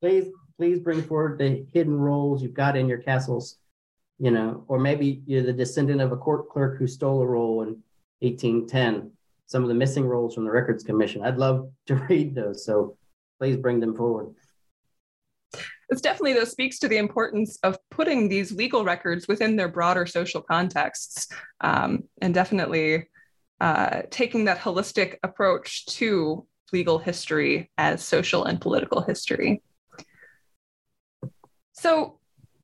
please 0.00 0.26
please 0.58 0.80
bring 0.80 1.02
forward 1.02 1.38
the 1.38 1.64
hidden 1.72 1.94
rolls 1.94 2.42
you've 2.42 2.54
got 2.54 2.76
in 2.76 2.88
your 2.88 2.98
castles, 2.98 3.58
you 4.18 4.30
know, 4.30 4.64
or 4.66 4.78
maybe 4.78 5.22
you're 5.24 5.44
the 5.44 5.52
descendant 5.52 6.00
of 6.00 6.10
a 6.10 6.16
court 6.16 6.48
clerk 6.50 6.78
who 6.78 6.86
stole 6.86 7.22
a 7.22 7.26
roll 7.26 7.62
in 7.62 7.80
1810. 8.20 9.12
Some 9.46 9.62
of 9.62 9.68
the 9.68 9.74
missing 9.74 10.04
rolls 10.04 10.34
from 10.34 10.44
the 10.44 10.50
Records 10.50 10.82
Commission. 10.82 11.22
I'd 11.22 11.38
love 11.38 11.70
to 11.86 11.94
read 12.08 12.34
those. 12.34 12.64
So 12.64 12.96
please 13.38 13.56
bring 13.56 13.78
them 13.80 13.94
forward. 13.94 14.34
This 15.88 16.02
definitely 16.02 16.34
though 16.34 16.44
speaks 16.44 16.78
to 16.80 16.88
the 16.88 16.98
importance 16.98 17.58
of 17.62 17.78
putting 17.90 18.28
these 18.28 18.52
legal 18.52 18.84
records 18.84 19.26
within 19.26 19.56
their 19.56 19.68
broader 19.68 20.04
social 20.04 20.42
contexts, 20.42 21.28
um, 21.62 22.04
and 22.20 22.34
definitely 22.34 23.08
uh, 23.60 24.02
taking 24.10 24.44
that 24.44 24.58
holistic 24.58 25.16
approach 25.22 25.86
to 25.86 26.46
legal 26.72 26.98
history 26.98 27.70
as 27.78 28.04
social 28.04 28.44
and 28.44 28.60
political 28.60 29.02
history. 29.02 29.62
So, 31.72 32.18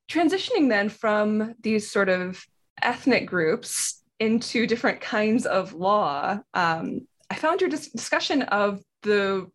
transitioning 0.08 0.68
then 0.68 0.88
from 0.88 1.54
these 1.60 1.90
sort 1.90 2.08
of 2.08 2.44
ethnic 2.82 3.26
groups 3.26 4.02
into 4.20 4.66
different 4.66 5.00
kinds 5.00 5.46
of 5.46 5.72
law, 5.72 6.40
um, 6.52 7.06
I 7.30 7.34
found 7.36 7.60
your 7.60 7.70
dis- 7.70 7.90
discussion 7.90 8.42
of 8.42 8.82
the 9.02 9.50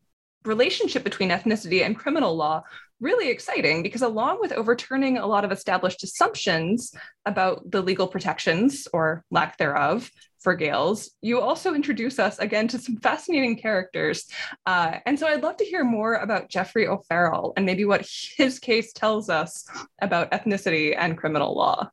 relationship 0.46 1.04
between 1.04 1.30
ethnicity 1.30 1.86
and 1.86 1.96
criminal 1.98 2.36
law 2.36 2.64
really 3.00 3.30
exciting 3.30 3.82
because, 3.82 4.02
along 4.02 4.40
with 4.42 4.52
overturning 4.52 5.18
a 5.18 5.26
lot 5.26 5.46
of 5.46 5.52
established 5.52 6.04
assumptions 6.04 6.94
about 7.26 7.70
the 7.70 7.82
legal 7.82 8.08
protections 8.08 8.88
or 8.92 9.24
lack 9.32 9.58
thereof 9.58 10.12
for 10.40 10.56
Gaels, 10.56 11.12
you 11.22 11.42
also 11.42 11.74
introduce 11.74 12.20
us 12.20 12.40
again 12.40 12.68
to 12.70 12.80
some 12.80 12.98
fascinating 12.98 13.58
characters. 13.58 14.26
Uh, 14.66 14.98
and 15.06 15.20
so 15.20 15.28
I'd 15.28 15.44
love 15.44 15.58
to 15.58 15.66
hear 15.66 15.84
more 15.84 16.16
about 16.16 16.50
Jeffrey 16.50 16.88
O'Farrell 16.88 17.54
and 17.58 17.66
maybe 17.66 17.86
what 17.86 18.08
his 18.38 18.60
case 18.60 18.94
tells 18.94 19.30
us 19.30 19.66
about 20.02 20.32
ethnicity 20.32 20.96
and 20.98 21.18
criminal 21.18 21.56
law. 21.56 21.90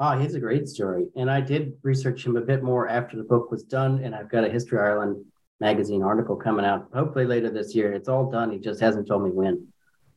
Oh, 0.00 0.18
he's 0.18 0.34
a 0.34 0.40
great 0.40 0.68
story. 0.68 1.06
And 1.14 1.30
I 1.30 1.40
did 1.40 1.74
research 1.82 2.26
him 2.26 2.36
a 2.36 2.40
bit 2.40 2.62
more 2.62 2.88
after 2.88 3.16
the 3.16 3.22
book 3.22 3.50
was 3.50 3.62
done. 3.62 4.02
And 4.02 4.14
I've 4.14 4.30
got 4.30 4.44
a 4.44 4.48
History 4.48 4.80
Ireland 4.80 5.24
magazine 5.60 6.02
article 6.02 6.34
coming 6.34 6.64
out 6.64 6.88
hopefully 6.92 7.24
later 7.24 7.50
this 7.50 7.72
year. 7.74 7.92
It's 7.92 8.08
all 8.08 8.28
done. 8.28 8.50
He 8.50 8.58
just 8.58 8.80
hasn't 8.80 9.06
told 9.06 9.22
me 9.22 9.30
when. 9.30 9.68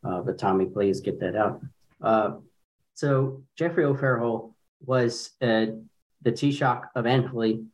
Uh, 0.03 0.21
but 0.21 0.39
Tommy, 0.39 0.65
please 0.65 1.01
get 1.01 1.19
that 1.19 1.35
out. 1.35 1.61
Uh, 2.01 2.31
so 2.95 3.43
Jeffrey 3.55 3.83
O'Farrell 3.85 4.55
was 4.83 5.31
uh, 5.41 5.67
the 6.25 6.31
Taoiseach 6.31 6.89
of 6.95 7.05
Annaly, 7.05 7.65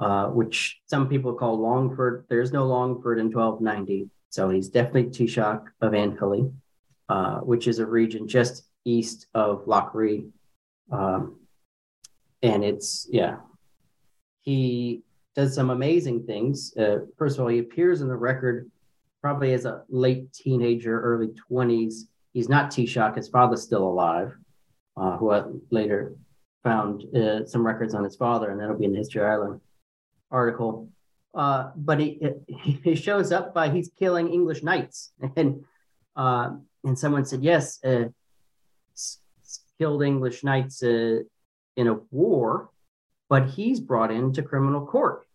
uh, 0.00 0.28
which 0.28 0.80
some 0.86 1.08
people 1.08 1.34
call 1.34 1.60
Longford. 1.60 2.24
There's 2.28 2.52
no 2.52 2.66
Longford 2.66 3.18
in 3.20 3.26
1290. 3.26 4.10
So 4.30 4.48
he's 4.48 4.68
definitely 4.68 5.10
Taoiseach 5.10 5.64
of 5.82 5.92
Annaly, 5.92 6.52
uh, 7.08 7.38
which 7.40 7.68
is 7.68 7.78
a 7.78 7.86
region 7.86 8.26
just 8.26 8.64
east 8.84 9.26
of 9.34 9.62
Ree. 9.92 10.26
Um, 10.90 11.36
and 12.42 12.64
it's, 12.64 13.06
yeah, 13.10 13.36
he 14.40 15.02
does 15.36 15.54
some 15.54 15.70
amazing 15.70 16.24
things. 16.24 16.74
Uh, 16.76 17.00
first 17.18 17.36
of 17.36 17.42
all, 17.42 17.48
he 17.48 17.58
appears 17.58 18.00
in 18.00 18.08
the 18.08 18.16
record 18.16 18.70
probably 19.20 19.52
as 19.52 19.66
a 19.66 19.82
late 19.90 20.32
teenager, 20.32 20.98
early 21.00 21.28
20s. 21.50 22.04
He's 22.32 22.48
not 22.48 22.70
Taoiseach, 22.70 23.16
his 23.16 23.28
father's 23.28 23.62
still 23.62 23.86
alive, 23.86 24.34
uh, 24.96 25.18
who 25.18 25.60
later 25.70 26.14
found 26.62 27.04
uh, 27.14 27.46
some 27.46 27.66
records 27.66 27.94
on 27.94 28.04
his 28.04 28.16
father, 28.16 28.50
and 28.50 28.60
that'll 28.60 28.78
be 28.78 28.84
in 28.84 28.92
the 28.92 28.98
History 28.98 29.20
of 29.20 29.28
Ireland 29.28 29.60
article. 30.30 30.88
Uh, 31.34 31.70
but 31.76 32.00
he 32.00 32.20
he 32.82 32.94
shows 32.94 33.32
up 33.32 33.54
by 33.54 33.68
he's 33.68 33.90
killing 33.98 34.32
English 34.32 34.62
knights, 34.62 35.12
and 35.36 35.64
uh, 36.16 36.50
and 36.84 36.98
someone 36.98 37.24
said 37.24 37.42
yes, 37.42 37.82
uh, 37.84 38.04
killed 39.78 40.02
English 40.02 40.42
knights 40.42 40.82
uh, 40.82 41.20
in 41.76 41.86
a 41.86 41.94
war, 42.10 42.70
but 43.28 43.50
he's 43.50 43.80
brought 43.80 44.10
into 44.10 44.42
criminal 44.42 44.84
court, 44.86 45.26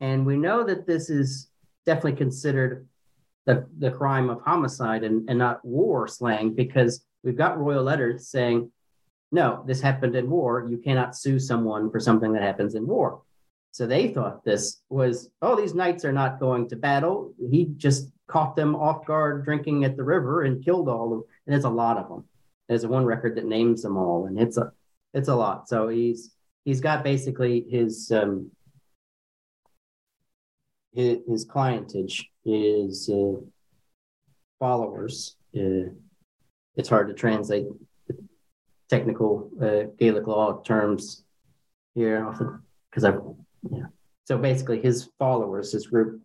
and 0.00 0.24
we 0.24 0.36
know 0.36 0.64
that 0.64 0.86
this 0.86 1.10
is 1.10 1.50
definitely 1.84 2.16
considered 2.16 2.86
the, 3.48 3.66
the 3.78 3.90
crime 3.90 4.28
of 4.28 4.42
homicide 4.42 5.04
and, 5.04 5.28
and 5.28 5.38
not 5.38 5.64
war 5.64 6.06
slang 6.06 6.54
because 6.54 7.02
we've 7.22 7.36
got 7.36 7.58
royal 7.58 7.82
letters 7.82 8.28
saying, 8.28 8.70
no, 9.30 9.62
this 9.66 9.80
happened 9.80 10.16
in 10.16 10.30
war. 10.30 10.66
You 10.68 10.78
cannot 10.78 11.16
sue 11.16 11.38
someone 11.38 11.90
for 11.90 12.00
something 12.00 12.32
that 12.32 12.42
happens 12.42 12.74
in 12.74 12.86
war. 12.86 13.22
So 13.72 13.86
they 13.86 14.08
thought 14.08 14.44
this 14.44 14.80
was, 14.88 15.30
oh, 15.42 15.54
these 15.54 15.74
knights 15.74 16.04
are 16.04 16.12
not 16.12 16.40
going 16.40 16.68
to 16.70 16.76
battle. 16.76 17.34
He 17.50 17.66
just 17.76 18.10
caught 18.26 18.56
them 18.56 18.74
off 18.74 19.04
guard 19.04 19.44
drinking 19.44 19.84
at 19.84 19.96
the 19.96 20.04
river 20.04 20.42
and 20.42 20.64
killed 20.64 20.88
all 20.88 21.04
of 21.04 21.10
them. 21.10 21.24
And 21.46 21.52
there's 21.52 21.64
a 21.64 21.70
lot 21.70 21.98
of 21.98 22.08
them. 22.08 22.24
There's 22.68 22.86
one 22.86 23.04
record 23.04 23.36
that 23.36 23.46
names 23.46 23.82
them 23.82 23.96
all, 23.96 24.26
and 24.26 24.38
it's 24.38 24.58
a 24.58 24.72
it's 25.14 25.28
a 25.28 25.34
lot. 25.34 25.68
So 25.70 25.88
he's 25.88 26.34
he's 26.66 26.82
got 26.82 27.02
basically 27.02 27.64
his 27.68 28.12
um, 28.12 28.50
his, 30.92 31.18
his 31.26 31.46
clientage 31.46 32.24
is 32.44 33.08
uh, 33.08 33.40
followers. 34.58 35.36
Uh, 35.56 35.94
it's 36.76 36.90
hard 36.90 37.08
to 37.08 37.14
translate 37.14 37.66
technical 38.88 39.50
uh, 39.62 39.90
Gaelic 39.98 40.26
law 40.26 40.60
terms 40.62 41.24
here 41.94 42.32
because 42.90 43.04
I, 43.04 43.14
yeah. 43.70 43.86
So 44.24 44.38
basically, 44.38 44.80
his 44.80 45.08
followers, 45.18 45.72
his 45.72 45.86
group, 45.86 46.20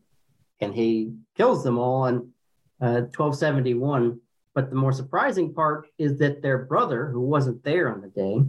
and 0.59 0.73
he 0.73 1.13
kills 1.35 1.63
them 1.63 1.77
all 1.77 2.05
in 2.05 2.31
1271. 2.79 4.11
Uh, 4.11 4.15
but 4.55 4.69
the 4.69 4.75
more 4.75 4.91
surprising 4.91 5.53
part 5.53 5.87
is 5.97 6.17
that 6.19 6.41
their 6.41 6.59
brother, 6.59 7.07
who 7.07 7.21
wasn't 7.21 7.63
there 7.63 7.91
on 7.91 8.01
the 8.01 8.09
day, 8.09 8.41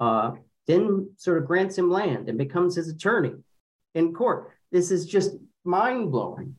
uh, 0.00 0.32
then 0.66 1.10
sort 1.16 1.38
of 1.38 1.46
grants 1.46 1.76
him 1.76 1.90
land 1.90 2.28
and 2.28 2.38
becomes 2.38 2.76
his 2.76 2.88
attorney 2.88 3.34
in 3.94 4.14
court. 4.14 4.52
This 4.70 4.90
is 4.90 5.06
just 5.06 5.32
mind 5.64 6.10
blowing. 6.10 6.56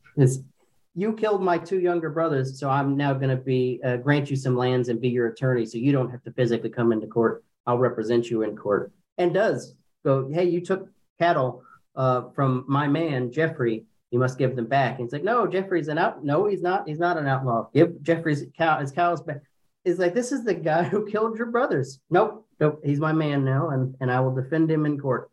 You 0.94 1.12
killed 1.12 1.42
my 1.42 1.58
two 1.58 1.80
younger 1.80 2.08
brothers, 2.08 2.58
so 2.58 2.70
I'm 2.70 2.96
now 2.96 3.12
going 3.14 3.36
to 3.36 3.42
be 3.42 3.80
uh, 3.84 3.96
grant 3.96 4.30
you 4.30 4.36
some 4.36 4.56
lands 4.56 4.88
and 4.88 5.00
be 5.00 5.08
your 5.08 5.26
attorney, 5.26 5.66
so 5.66 5.78
you 5.78 5.92
don't 5.92 6.10
have 6.10 6.22
to 6.24 6.32
physically 6.32 6.70
come 6.70 6.92
into 6.92 7.06
court. 7.06 7.44
I'll 7.66 7.78
represent 7.78 8.30
you 8.30 8.42
in 8.42 8.56
court, 8.56 8.92
and 9.18 9.34
does 9.34 9.74
go. 10.04 10.30
Hey, 10.32 10.44
you 10.44 10.60
took 10.60 10.88
cattle 11.18 11.64
uh, 11.96 12.30
from 12.34 12.64
my 12.68 12.86
man 12.86 13.32
Geoffrey. 13.32 13.86
You 14.10 14.20
must 14.20 14.38
give 14.38 14.54
them 14.54 14.66
back. 14.66 14.98
And 14.98 15.06
it's 15.06 15.12
like, 15.12 15.24
no, 15.24 15.46
Geoffrey's 15.46 15.88
an 15.88 15.98
out. 15.98 16.24
No, 16.24 16.46
he's 16.46 16.62
not. 16.62 16.86
He's 16.86 17.00
not 17.00 17.18
an 17.18 17.26
outlaw. 17.26 17.68
Give 17.74 18.00
Geoffrey's 18.02 18.44
cow 18.56 18.78
his 18.78 18.92
cows 18.92 19.20
back. 19.20 19.42
It's 19.84 19.98
like 19.98 20.14
this 20.14 20.30
is 20.30 20.44
the 20.44 20.54
guy 20.54 20.84
who 20.84 21.06
killed 21.10 21.36
your 21.36 21.48
brothers. 21.48 21.98
Nope, 22.10 22.46
nope. 22.60 22.80
He's 22.84 23.00
my 23.00 23.12
man 23.12 23.44
now, 23.44 23.70
and 23.70 23.96
and 24.00 24.12
I 24.12 24.20
will 24.20 24.34
defend 24.34 24.70
him 24.70 24.86
in 24.86 25.00
court. 25.00 25.30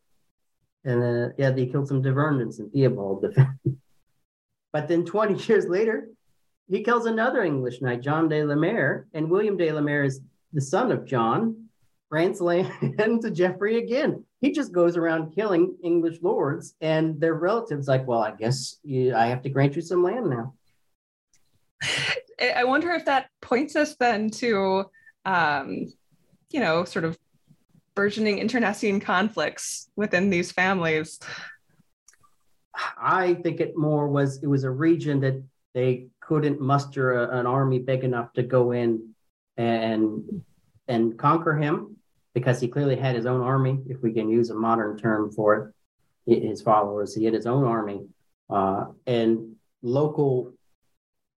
And 0.84 1.04
uh, 1.04 1.34
yeah, 1.38 1.52
they 1.52 1.68
killed 1.68 1.88
some 1.88 2.02
Divernans 2.02 2.58
and 2.58 2.72
Theobald. 2.72 3.26
But 4.74 4.88
then 4.88 5.06
20 5.06 5.44
years 5.48 5.68
later, 5.68 6.10
he 6.70 6.84
kills 6.84 7.06
another 7.06 7.44
English 7.44 7.82
knight, 7.82 8.02
John 8.02 8.30
de 8.30 8.44
la 8.44 8.56
Mare, 8.56 9.08
and 9.14 9.30
William 9.30 9.58
de 9.58 9.72
la 9.72 9.82
Mare 9.82 10.06
is 10.06 10.22
the 10.54 10.62
son 10.62 10.92
of 10.92 11.06
John, 11.06 11.66
grants 12.10 12.42
land 12.42 12.72
to 13.22 13.32
Geoffrey 13.32 13.78
again. 13.78 14.24
He 14.40 14.52
just 14.52 14.72
goes 14.72 14.98
around 14.98 15.36
killing 15.36 15.76
English 15.84 16.20
lords, 16.22 16.76
and 16.82 17.20
their 17.20 17.34
relatives 17.34 17.88
like, 17.88 18.08
well, 18.08 18.22
I 18.22 18.32
guess 18.32 18.78
you, 18.84 19.14
I 19.14 19.28
have 19.28 19.42
to 19.44 19.50
grant 19.50 19.76
you 19.76 19.82
some 19.82 20.04
land 20.04 20.30
now. 20.30 20.54
I 22.42 22.64
wonder 22.64 22.92
if 22.92 23.06
that 23.06 23.30
points 23.42 23.76
us 23.76 23.96
then 23.96 24.30
to, 24.32 24.86
um, 25.26 25.94
you 26.52 26.60
know, 26.60 26.86
sort 26.86 27.06
of 27.06 27.18
burgeoning 27.96 28.40
internecine 28.40 29.00
conflicts 29.00 29.90
within 29.96 30.30
these 30.30 30.52
families. 30.52 31.20
I 32.98 33.36
think 33.36 33.60
it 33.60 33.78
more 33.78 34.08
was 34.08 34.42
it 34.44 34.48
was 34.48 34.64
a 34.64 34.72
region 34.72 35.20
that 35.22 35.42
they 35.74 36.08
couldn't 36.20 36.62
muster 36.62 37.14
a, 37.14 37.40
an 37.40 37.46
army 37.46 37.80
big 37.80 38.04
enough 38.04 38.34
to 38.34 38.44
go 38.44 38.72
in 38.72 39.14
and 39.58 40.44
and 40.88 41.18
conquer 41.18 41.56
him 41.56 41.98
because 42.34 42.62
he 42.62 42.68
clearly 42.68 42.96
had 42.96 43.16
his 43.16 43.26
own 43.26 43.42
army, 43.42 43.80
if 43.88 44.02
we 44.02 44.14
can 44.14 44.30
use 44.30 44.50
a 44.50 44.56
modern 44.56 44.98
term 44.98 45.32
for 45.32 45.74
it, 46.26 46.44
his 46.44 46.62
followers. 46.62 47.14
He 47.14 47.26
had 47.26 47.34
his 47.34 47.46
own 47.46 47.66
army, 47.66 48.06
uh, 48.50 48.86
and 49.06 49.56
local 49.82 50.54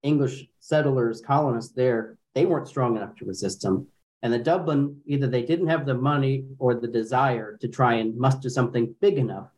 English 0.02 0.46
settlers, 0.60 1.20
colonists 1.20 1.72
there, 1.72 2.16
they 2.34 2.46
weren't 2.46 2.68
strong 2.68 2.96
enough 2.96 3.16
to 3.16 3.24
resist 3.24 3.64
him. 3.64 3.86
And 4.22 4.32
the 4.32 4.38
Dublin, 4.38 5.00
either 5.06 5.26
they 5.26 5.42
didn't 5.42 5.68
have 5.68 5.86
the 5.86 5.94
money 5.94 6.44
or 6.58 6.74
the 6.74 6.88
desire 6.88 7.56
to 7.60 7.68
try 7.68 7.94
and 7.94 8.16
muster 8.16 8.48
something 8.48 8.94
big 9.00 9.18
enough 9.18 9.48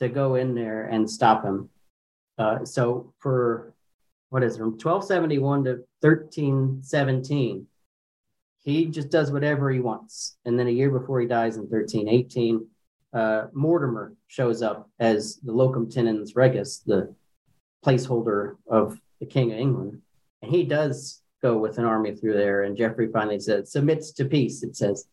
to 0.00 0.08
go 0.08 0.34
in 0.34 0.54
there 0.54 0.86
and 0.86 1.08
stop 1.08 1.44
him. 1.44 1.68
Uh, 2.38 2.64
so 2.64 3.12
for 3.18 3.74
what 4.30 4.42
is 4.42 4.54
it, 4.54 4.58
from 4.58 4.72
1271 4.72 5.64
to 5.64 5.70
1317, 6.00 7.66
he 8.62 8.86
just 8.86 9.10
does 9.10 9.30
whatever 9.30 9.70
he 9.70 9.80
wants. 9.80 10.36
And 10.44 10.58
then 10.58 10.66
a 10.66 10.70
year 10.70 10.90
before 10.90 11.20
he 11.20 11.26
dies 11.26 11.56
in 11.56 11.62
1318, 11.62 12.66
uh, 13.12 13.46
Mortimer 13.52 14.14
shows 14.28 14.62
up 14.62 14.88
as 14.98 15.36
the 15.42 15.52
locum 15.52 15.90
tenens 15.90 16.34
regis, 16.34 16.78
the 16.78 17.14
placeholder 17.84 18.56
of 18.68 18.98
the 19.20 19.26
King 19.26 19.52
of 19.52 19.58
England. 19.58 20.00
And 20.42 20.50
he 20.50 20.64
does 20.64 21.22
go 21.42 21.56
with 21.56 21.78
an 21.78 21.84
army 21.84 22.14
through 22.14 22.34
there. 22.34 22.62
And 22.62 22.76
Geoffrey 22.76 23.08
finally 23.12 23.40
says, 23.40 23.72
submits 23.72 24.12
to 24.12 24.24
peace, 24.24 24.62
it 24.62 24.76
says. 24.76 25.06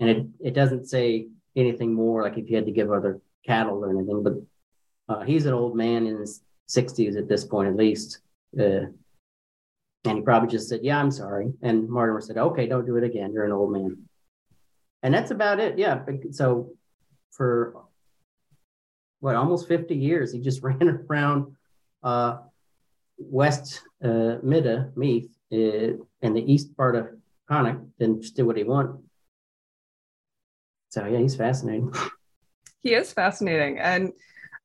And 0.00 0.10
it, 0.10 0.26
it 0.40 0.54
doesn't 0.54 0.86
say 0.86 1.28
anything 1.54 1.94
more, 1.94 2.22
like 2.22 2.36
if 2.36 2.48
he 2.48 2.54
had 2.54 2.66
to 2.66 2.72
give 2.72 2.90
other 2.90 3.20
cattle 3.46 3.84
or 3.84 3.90
anything, 3.90 4.22
but 4.22 4.34
uh, 5.08 5.22
he's 5.24 5.46
an 5.46 5.54
old 5.54 5.76
man 5.76 6.06
in 6.06 6.18
his 6.18 6.42
60s 6.68 7.16
at 7.16 7.28
this 7.28 7.44
point, 7.44 7.68
at 7.68 7.76
least. 7.76 8.20
Uh, 8.58 8.86
and 10.04 10.18
he 10.18 10.20
probably 10.22 10.48
just 10.48 10.68
said, 10.68 10.80
Yeah, 10.82 10.98
I'm 10.98 11.10
sorry. 11.10 11.52
And 11.62 11.88
Mortimer 11.88 12.20
said, 12.20 12.38
Okay, 12.38 12.66
don't 12.66 12.86
do 12.86 12.96
it 12.96 13.04
again. 13.04 13.32
You're 13.32 13.44
an 13.44 13.52
old 13.52 13.72
man. 13.72 14.08
And 15.02 15.12
that's 15.12 15.30
about 15.30 15.60
it. 15.60 15.78
Yeah. 15.78 16.00
So 16.30 16.72
for 17.30 17.84
what, 19.20 19.36
almost 19.36 19.68
50 19.68 19.94
years, 19.94 20.32
he 20.32 20.40
just 20.40 20.62
ran 20.62 21.04
around 21.08 21.56
uh, 22.02 22.38
West 23.18 23.82
uh, 24.02 24.38
Midda, 24.44 24.96
Meath, 24.96 25.30
uh, 25.52 26.02
and 26.22 26.36
the 26.36 26.52
east 26.52 26.76
part 26.76 26.96
of 26.96 27.08
Connacht, 27.48 27.80
and 28.00 28.20
just 28.20 28.36
did 28.36 28.42
what 28.42 28.56
he 28.56 28.64
wanted. 28.64 28.98
So 30.90 31.04
yeah, 31.06 31.18
he's 31.18 31.36
fascinating. 31.36 31.92
He 32.82 32.94
is 32.94 33.12
fascinating, 33.12 33.78
and 33.78 34.12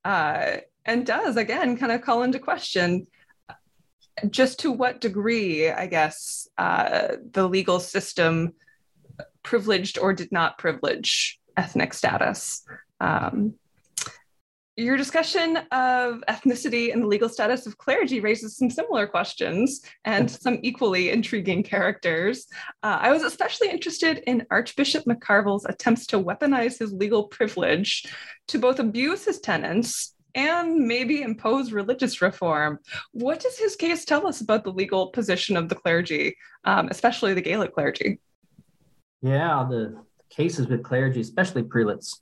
uh, 0.05 0.57
and 0.85 1.05
does 1.05 1.37
again 1.37 1.77
kind 1.77 1.91
of 1.91 2.01
call 2.01 2.23
into 2.23 2.39
question 2.39 3.07
just 4.29 4.59
to 4.59 4.71
what 4.71 5.01
degree, 5.01 5.69
I 5.69 5.87
guess, 5.87 6.47
uh, 6.57 7.15
the 7.31 7.47
legal 7.47 7.79
system 7.79 8.53
privileged 9.43 9.97
or 9.97 10.13
did 10.13 10.31
not 10.31 10.57
privilege 10.57 11.39
ethnic 11.57 11.93
status. 11.93 12.63
Um, 12.99 13.55
your 14.81 14.97
discussion 14.97 15.57
of 15.71 16.23
ethnicity 16.27 16.91
and 16.91 17.03
the 17.03 17.07
legal 17.07 17.29
status 17.29 17.67
of 17.67 17.77
clergy 17.77 18.19
raises 18.19 18.57
some 18.57 18.69
similar 18.69 19.07
questions 19.07 19.81
and 20.05 20.29
some 20.29 20.59
equally 20.63 21.11
intriguing 21.11 21.63
characters. 21.63 22.47
Uh, 22.83 22.97
I 22.99 23.11
was 23.11 23.23
especially 23.23 23.69
interested 23.69 24.23
in 24.27 24.45
Archbishop 24.49 25.05
McCarville's 25.05 25.65
attempts 25.65 26.07
to 26.07 26.19
weaponize 26.19 26.79
his 26.79 26.91
legal 26.91 27.25
privilege 27.25 28.05
to 28.47 28.59
both 28.59 28.79
abuse 28.79 29.25
his 29.25 29.39
tenants 29.39 30.15
and 30.33 30.87
maybe 30.87 31.21
impose 31.21 31.71
religious 31.71 32.21
reform. 32.21 32.79
What 33.11 33.39
does 33.39 33.57
his 33.57 33.75
case 33.75 34.05
tell 34.05 34.25
us 34.27 34.41
about 34.41 34.63
the 34.63 34.71
legal 34.71 35.07
position 35.07 35.57
of 35.57 35.69
the 35.69 35.75
clergy, 35.75 36.37
um, 36.63 36.87
especially 36.89 37.33
the 37.33 37.41
Gaelic 37.41 37.73
clergy? 37.73 38.19
Yeah, 39.21 39.67
the 39.69 40.01
cases 40.29 40.67
with 40.67 40.83
clergy, 40.83 41.21
especially 41.21 41.63
prelates, 41.63 42.21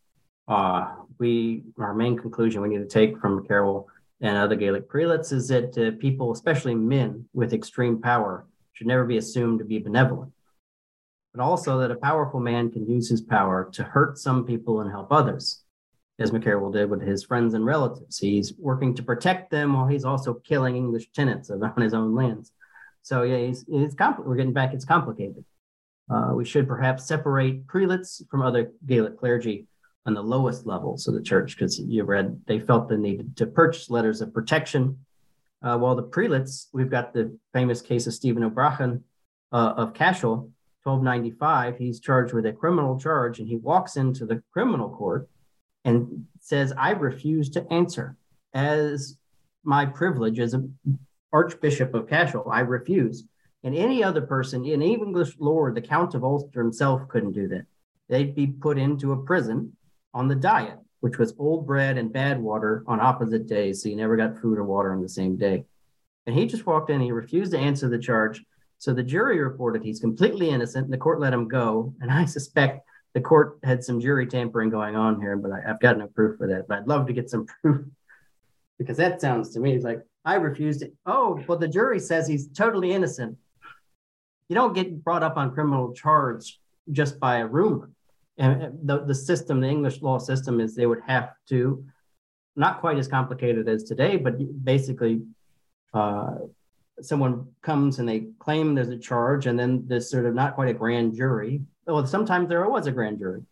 uh, 0.49 0.95
we 1.19 1.63
our 1.77 1.93
main 1.93 2.17
conclusion 2.17 2.61
we 2.61 2.69
need 2.69 2.79
to 2.79 2.85
take 2.85 3.19
from 3.19 3.45
Carroll 3.47 3.87
and 4.21 4.35
other 4.35 4.55
Gaelic 4.55 4.89
prelates 4.89 5.31
is 5.31 5.47
that 5.47 5.77
uh, 5.77 5.97
people, 5.99 6.31
especially 6.31 6.75
men 6.75 7.25
with 7.33 7.53
extreme 7.53 8.01
power, 8.01 8.45
should 8.73 8.87
never 8.87 9.05
be 9.05 9.17
assumed 9.17 9.59
to 9.59 9.65
be 9.65 9.79
benevolent, 9.79 10.33
but 11.33 11.41
also 11.41 11.79
that 11.79 11.91
a 11.91 11.95
powerful 11.95 12.39
man 12.39 12.69
can 12.71 12.89
use 12.89 13.09
his 13.09 13.21
power 13.21 13.69
to 13.73 13.83
hurt 13.83 14.17
some 14.17 14.45
people 14.45 14.81
and 14.81 14.91
help 14.91 15.11
others 15.11 15.63
as 16.17 16.31
McCarroll 16.31 16.73
did 16.73 16.89
with 16.89 17.01
his 17.01 17.23
friends 17.23 17.53
and 17.53 17.65
relatives. 17.65 18.17
He's 18.17 18.53
working 18.57 18.93
to 18.95 19.03
protect 19.03 19.51
them 19.51 19.73
while 19.73 19.87
he's 19.87 20.03
also 20.03 20.33
killing 20.33 20.75
English 20.75 21.11
tenants 21.11 21.49
on 21.49 21.81
his 21.81 21.93
own 21.93 22.13
lands. 22.13 22.51
So 23.03 23.23
yeah, 23.23 23.37
he's, 23.37 23.63
it's 23.69 23.95
compl- 23.95 24.25
we're 24.25 24.35
getting 24.35 24.51
back. 24.51 24.73
It's 24.73 24.83
complicated. 24.83 25.45
Uh, 26.09 26.33
we 26.33 26.43
should 26.43 26.67
perhaps 26.67 27.05
separate 27.05 27.67
prelates 27.67 28.21
from 28.29 28.41
other 28.41 28.73
Gaelic 28.85 29.17
clergy 29.17 29.68
on 30.09 30.15
the 30.15 30.23
lowest 30.23 30.65
levels 30.65 31.07
of 31.07 31.13
the 31.13 31.21
church, 31.21 31.55
because 31.55 31.79
you 31.79 32.03
read 32.03 32.41
they 32.47 32.59
felt 32.59 32.89
the 32.89 32.97
need 32.97 33.37
to 33.37 33.45
purchase 33.45 33.91
letters 33.91 34.21
of 34.21 34.33
protection. 34.33 34.97
Uh, 35.61 35.77
while 35.77 35.95
the 35.95 36.01
prelates, 36.01 36.67
we've 36.73 36.89
got 36.89 37.13
the 37.13 37.37
famous 37.53 37.79
case 37.79 38.07
of 38.07 38.13
Stephen 38.13 38.43
O'Brien 38.43 39.03
uh, 39.51 39.73
of 39.77 39.93
Cashel, 39.93 40.49
1295. 40.83 41.77
He's 41.77 41.99
charged 41.99 42.33
with 42.33 42.47
a 42.47 42.53
criminal 42.53 42.99
charge, 42.99 43.37
and 43.37 43.47
he 43.47 43.57
walks 43.57 43.97
into 43.97 44.25
the 44.25 44.41
criminal 44.51 44.89
court 44.89 45.29
and 45.85 46.25
says, 46.39 46.73
I 46.75 46.91
refuse 46.91 47.49
to 47.51 47.71
answer. 47.71 48.17
As 48.53 49.15
my 49.63 49.85
privilege 49.85 50.39
as 50.39 50.55
an 50.55 50.75
Archbishop 51.31 51.93
of 51.93 52.09
Cashel, 52.09 52.49
I 52.51 52.61
refuse. 52.61 53.25
And 53.63 53.75
any 53.75 54.03
other 54.03 54.21
person, 54.21 54.65
an 54.65 54.81
English 54.81 55.35
lord, 55.37 55.75
the 55.75 55.81
Count 55.81 56.15
of 56.15 56.23
Ulster 56.23 56.63
himself 56.63 57.07
couldn't 57.09 57.33
do 57.33 57.47
that. 57.49 57.65
They'd 58.07 58.33
be 58.33 58.47
put 58.47 58.79
into 58.79 59.11
a 59.11 59.23
prison 59.23 59.73
on 60.13 60.27
the 60.27 60.35
diet, 60.35 60.77
which 60.99 61.17
was 61.17 61.33
old 61.37 61.65
bread 61.65 61.97
and 61.97 62.11
bad 62.11 62.39
water 62.39 62.83
on 62.87 62.99
opposite 62.99 63.47
days. 63.47 63.81
So 63.81 63.89
you 63.89 63.95
never 63.95 64.17
got 64.17 64.37
food 64.37 64.57
or 64.57 64.63
water 64.63 64.91
on 64.91 65.01
the 65.01 65.09
same 65.09 65.37
day. 65.37 65.65
And 66.25 66.37
he 66.37 66.45
just 66.45 66.65
walked 66.65 66.89
in, 66.89 67.01
he 67.01 67.11
refused 67.11 67.51
to 67.53 67.59
answer 67.59 67.89
the 67.89 67.97
charge. 67.97 68.43
So 68.77 68.93
the 68.93 69.03
jury 69.03 69.39
reported 69.39 69.83
he's 69.83 69.99
completely 69.99 70.49
innocent, 70.49 70.85
and 70.85 70.93
the 70.93 70.97
court 70.97 71.19
let 71.19 71.33
him 71.33 71.47
go. 71.47 71.93
And 72.01 72.11
I 72.11 72.25
suspect 72.37 72.85
the 73.13 73.21
court 73.21 73.59
had 73.63 73.83
some 73.83 73.99
jury 73.99 74.27
tampering 74.27 74.69
going 74.69 74.95
on 74.95 75.19
here, 75.19 75.35
but 75.35 75.51
I, 75.51 75.61
have 75.61 75.79
got 75.79 75.97
no 75.97 76.07
proof 76.07 76.37
for 76.37 76.47
that. 76.47 76.67
But 76.67 76.79
I'd 76.79 76.87
love 76.87 77.07
to 77.07 77.13
get 77.13 77.29
some 77.29 77.45
proof 77.61 77.85
because 78.77 78.97
that 78.97 79.19
sounds 79.19 79.49
to 79.51 79.59
me 79.59 79.79
like 79.79 80.01
I 80.23 80.35
refused 80.35 80.81
it. 80.81 80.93
Oh, 81.05 81.41
well, 81.47 81.57
the 81.57 81.67
jury 81.67 81.99
says 81.99 82.27
he's 82.27 82.47
totally 82.47 82.91
innocent. 82.91 83.37
You 84.47 84.55
don't 84.55 84.73
get 84.73 85.03
brought 85.03 85.23
up 85.23 85.37
on 85.37 85.53
criminal 85.53 85.93
charge 85.93 86.59
just 86.91 87.19
by 87.19 87.37
a 87.37 87.47
rumor. 87.47 87.91
And 88.39 88.79
the, 88.83 89.03
the 89.05 89.15
system, 89.15 89.59
the 89.59 89.67
English 89.67 90.01
law 90.01 90.17
system, 90.17 90.59
is 90.59 90.73
they 90.73 90.85
would 90.87 91.01
have 91.05 91.33
to, 91.49 91.85
not 92.55 92.79
quite 92.79 92.97
as 92.97 93.07
complicated 93.07 93.67
as 93.69 93.83
today, 93.83 94.17
but 94.17 94.35
basically, 94.63 95.21
uh, 95.93 96.35
someone 97.01 97.47
comes 97.61 97.99
and 97.99 98.09
they 98.09 98.27
claim 98.39 98.75
there's 98.75 98.89
a 98.89 98.97
charge, 98.97 99.45
and 99.45 99.59
then 99.59 99.83
there's 99.87 100.09
sort 100.09 100.25
of 100.25 100.33
not 100.33 100.55
quite 100.55 100.69
a 100.69 100.73
grand 100.73 101.15
jury 101.15 101.61
well, 101.89 102.05
sometimes 102.05 102.49
there 102.49 102.67
was 102.69 102.87
a 102.87 102.91
grand 102.91 103.19
jury. 103.19 103.43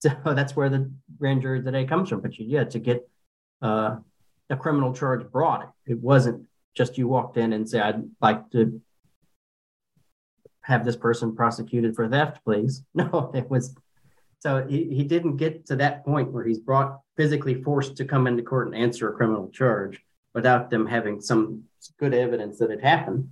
So 0.00 0.10
that's 0.24 0.56
where 0.56 0.68
the 0.68 0.90
grand 1.18 1.42
jury 1.42 1.62
today 1.62 1.84
comes 1.84 2.08
from. 2.08 2.20
But 2.20 2.38
you, 2.38 2.46
yeah, 2.46 2.64
to 2.64 2.78
get 2.78 3.08
uh, 3.60 3.96
a 4.50 4.56
criminal 4.56 4.92
charge 4.92 5.30
brought, 5.30 5.72
it 5.86 5.98
wasn't 5.98 6.46
just 6.74 6.98
you 6.98 7.08
walked 7.08 7.36
in 7.36 7.52
and 7.52 7.68
said, 7.68 7.82
I'd 7.82 8.02
like 8.20 8.50
to 8.52 8.80
have 10.62 10.84
this 10.84 10.96
person 10.96 11.34
prosecuted 11.34 11.94
for 11.96 12.08
theft, 12.08 12.44
please. 12.44 12.82
No, 12.94 13.30
it 13.34 13.50
was 13.50 13.74
so 14.42 14.66
he, 14.66 14.92
he 14.92 15.04
didn't 15.04 15.36
get 15.36 15.66
to 15.66 15.76
that 15.76 16.04
point 16.04 16.32
where 16.32 16.42
he's 16.44 16.58
brought 16.58 16.98
physically 17.16 17.62
forced 17.62 17.96
to 17.96 18.04
come 18.04 18.26
into 18.26 18.42
court 18.42 18.66
and 18.66 18.74
answer 18.74 19.08
a 19.08 19.12
criminal 19.12 19.48
charge 19.50 20.02
without 20.34 20.68
them 20.68 20.84
having 20.84 21.20
some 21.20 21.62
good 22.00 22.12
evidence 22.12 22.58
that 22.58 22.72
it 22.72 22.82
happened. 22.82 23.30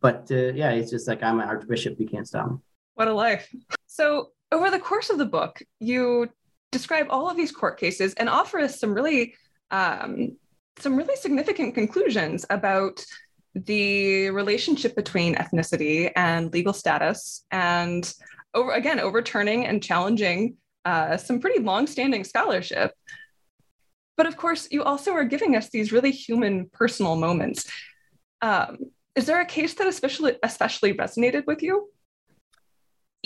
But 0.00 0.26
uh, 0.32 0.54
yeah, 0.54 0.70
it's 0.70 0.90
just 0.90 1.06
like 1.06 1.22
I'm 1.22 1.38
an 1.38 1.48
archbishop, 1.48 2.00
you 2.00 2.08
can't 2.08 2.26
stop 2.26 2.50
me. 2.50 2.56
What 2.94 3.06
a 3.06 3.14
life. 3.14 3.48
So, 3.86 4.30
over 4.50 4.72
the 4.72 4.80
course 4.80 5.08
of 5.08 5.18
the 5.18 5.24
book, 5.24 5.62
you 5.78 6.30
describe 6.72 7.06
all 7.08 7.30
of 7.30 7.36
these 7.36 7.52
court 7.52 7.78
cases 7.78 8.12
and 8.14 8.28
offer 8.28 8.58
us 8.58 8.80
some 8.80 8.92
really 8.92 9.34
um, 9.70 10.36
some 10.80 10.96
really 10.96 11.14
significant 11.14 11.76
conclusions 11.76 12.44
about 12.50 13.04
the 13.54 14.30
relationship 14.30 14.96
between 14.96 15.36
ethnicity 15.36 16.10
and 16.16 16.52
legal 16.52 16.72
status, 16.72 17.44
and 17.52 18.12
over 18.54 18.72
again 18.72 19.00
overturning 19.00 19.66
and 19.66 19.82
challenging 19.82 20.56
uh, 20.84 21.16
some 21.16 21.40
pretty 21.40 21.60
long-standing 21.62 22.24
scholarship. 22.24 22.92
But 24.16 24.26
of 24.26 24.36
course, 24.36 24.68
you 24.70 24.82
also 24.82 25.12
are 25.12 25.24
giving 25.24 25.56
us 25.56 25.68
these 25.68 25.92
really 25.92 26.10
human, 26.10 26.70
personal 26.72 27.16
moments. 27.16 27.70
Um, 28.40 28.78
is 29.14 29.26
there 29.26 29.40
a 29.40 29.46
case 29.46 29.74
that 29.74 29.86
especially 29.86 30.36
especially 30.42 30.94
resonated 30.94 31.46
with 31.46 31.62
you? 31.62 31.90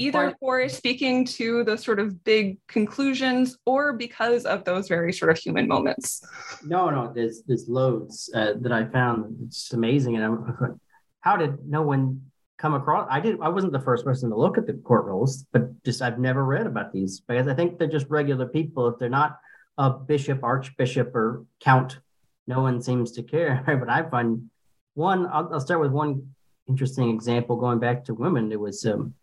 either 0.00 0.34
for 0.40 0.68
speaking 0.68 1.24
to 1.24 1.62
those 1.64 1.82
sort 1.82 2.00
of 2.00 2.24
big 2.24 2.58
conclusions 2.66 3.58
or 3.66 3.92
because 3.92 4.44
of 4.44 4.64
those 4.64 4.88
very 4.88 5.12
sort 5.12 5.30
of 5.30 5.38
human 5.38 5.68
moments? 5.68 6.24
No, 6.64 6.90
no, 6.90 7.12
there's 7.14 7.42
there's 7.46 7.68
loads 7.68 8.30
uh, 8.34 8.54
that 8.60 8.72
I 8.72 8.86
found. 8.86 9.36
It's 9.46 9.72
amazing, 9.72 10.16
and 10.16 10.24
I'm 10.24 10.80
how 11.20 11.36
did 11.36 11.66
no 11.66 11.82
one 11.82 12.22
come 12.60 12.74
across? 12.74 13.08
I 13.10 13.20
did. 13.20 13.40
I 13.40 13.48
wasn't 13.48 13.72
the 13.72 13.80
first 13.80 14.04
person 14.04 14.30
to 14.30 14.36
look 14.36 14.58
at 14.58 14.66
the 14.66 14.74
court 14.74 15.06
rules, 15.06 15.44
but 15.52 15.82
just 15.82 16.02
I've 16.02 16.18
never 16.18 16.44
read 16.44 16.66
about 16.66 16.92
these 16.92 17.20
because 17.20 17.48
I 17.48 17.54
think 17.54 17.78
they're 17.78 17.88
just 17.88 18.08
regular 18.08 18.46
people. 18.46 18.88
If 18.88 18.98
they're 18.98 19.08
not 19.08 19.38
a 19.78 19.90
bishop, 19.90 20.44
archbishop, 20.44 21.14
or 21.14 21.44
count, 21.60 21.98
no 22.46 22.60
one 22.60 22.82
seems 22.82 23.12
to 23.12 23.22
care. 23.22 23.64
But 23.80 23.88
I 23.88 24.08
find 24.08 24.50
one. 24.94 25.26
I'll, 25.26 25.54
I'll 25.54 25.60
start 25.60 25.80
with 25.80 25.92
one 25.92 26.34
interesting 26.68 27.10
example 27.10 27.56
going 27.56 27.78
back 27.78 28.04
to 28.04 28.14
women. 28.14 28.52
It 28.52 28.60
was 28.60 28.84
um, 28.84 29.14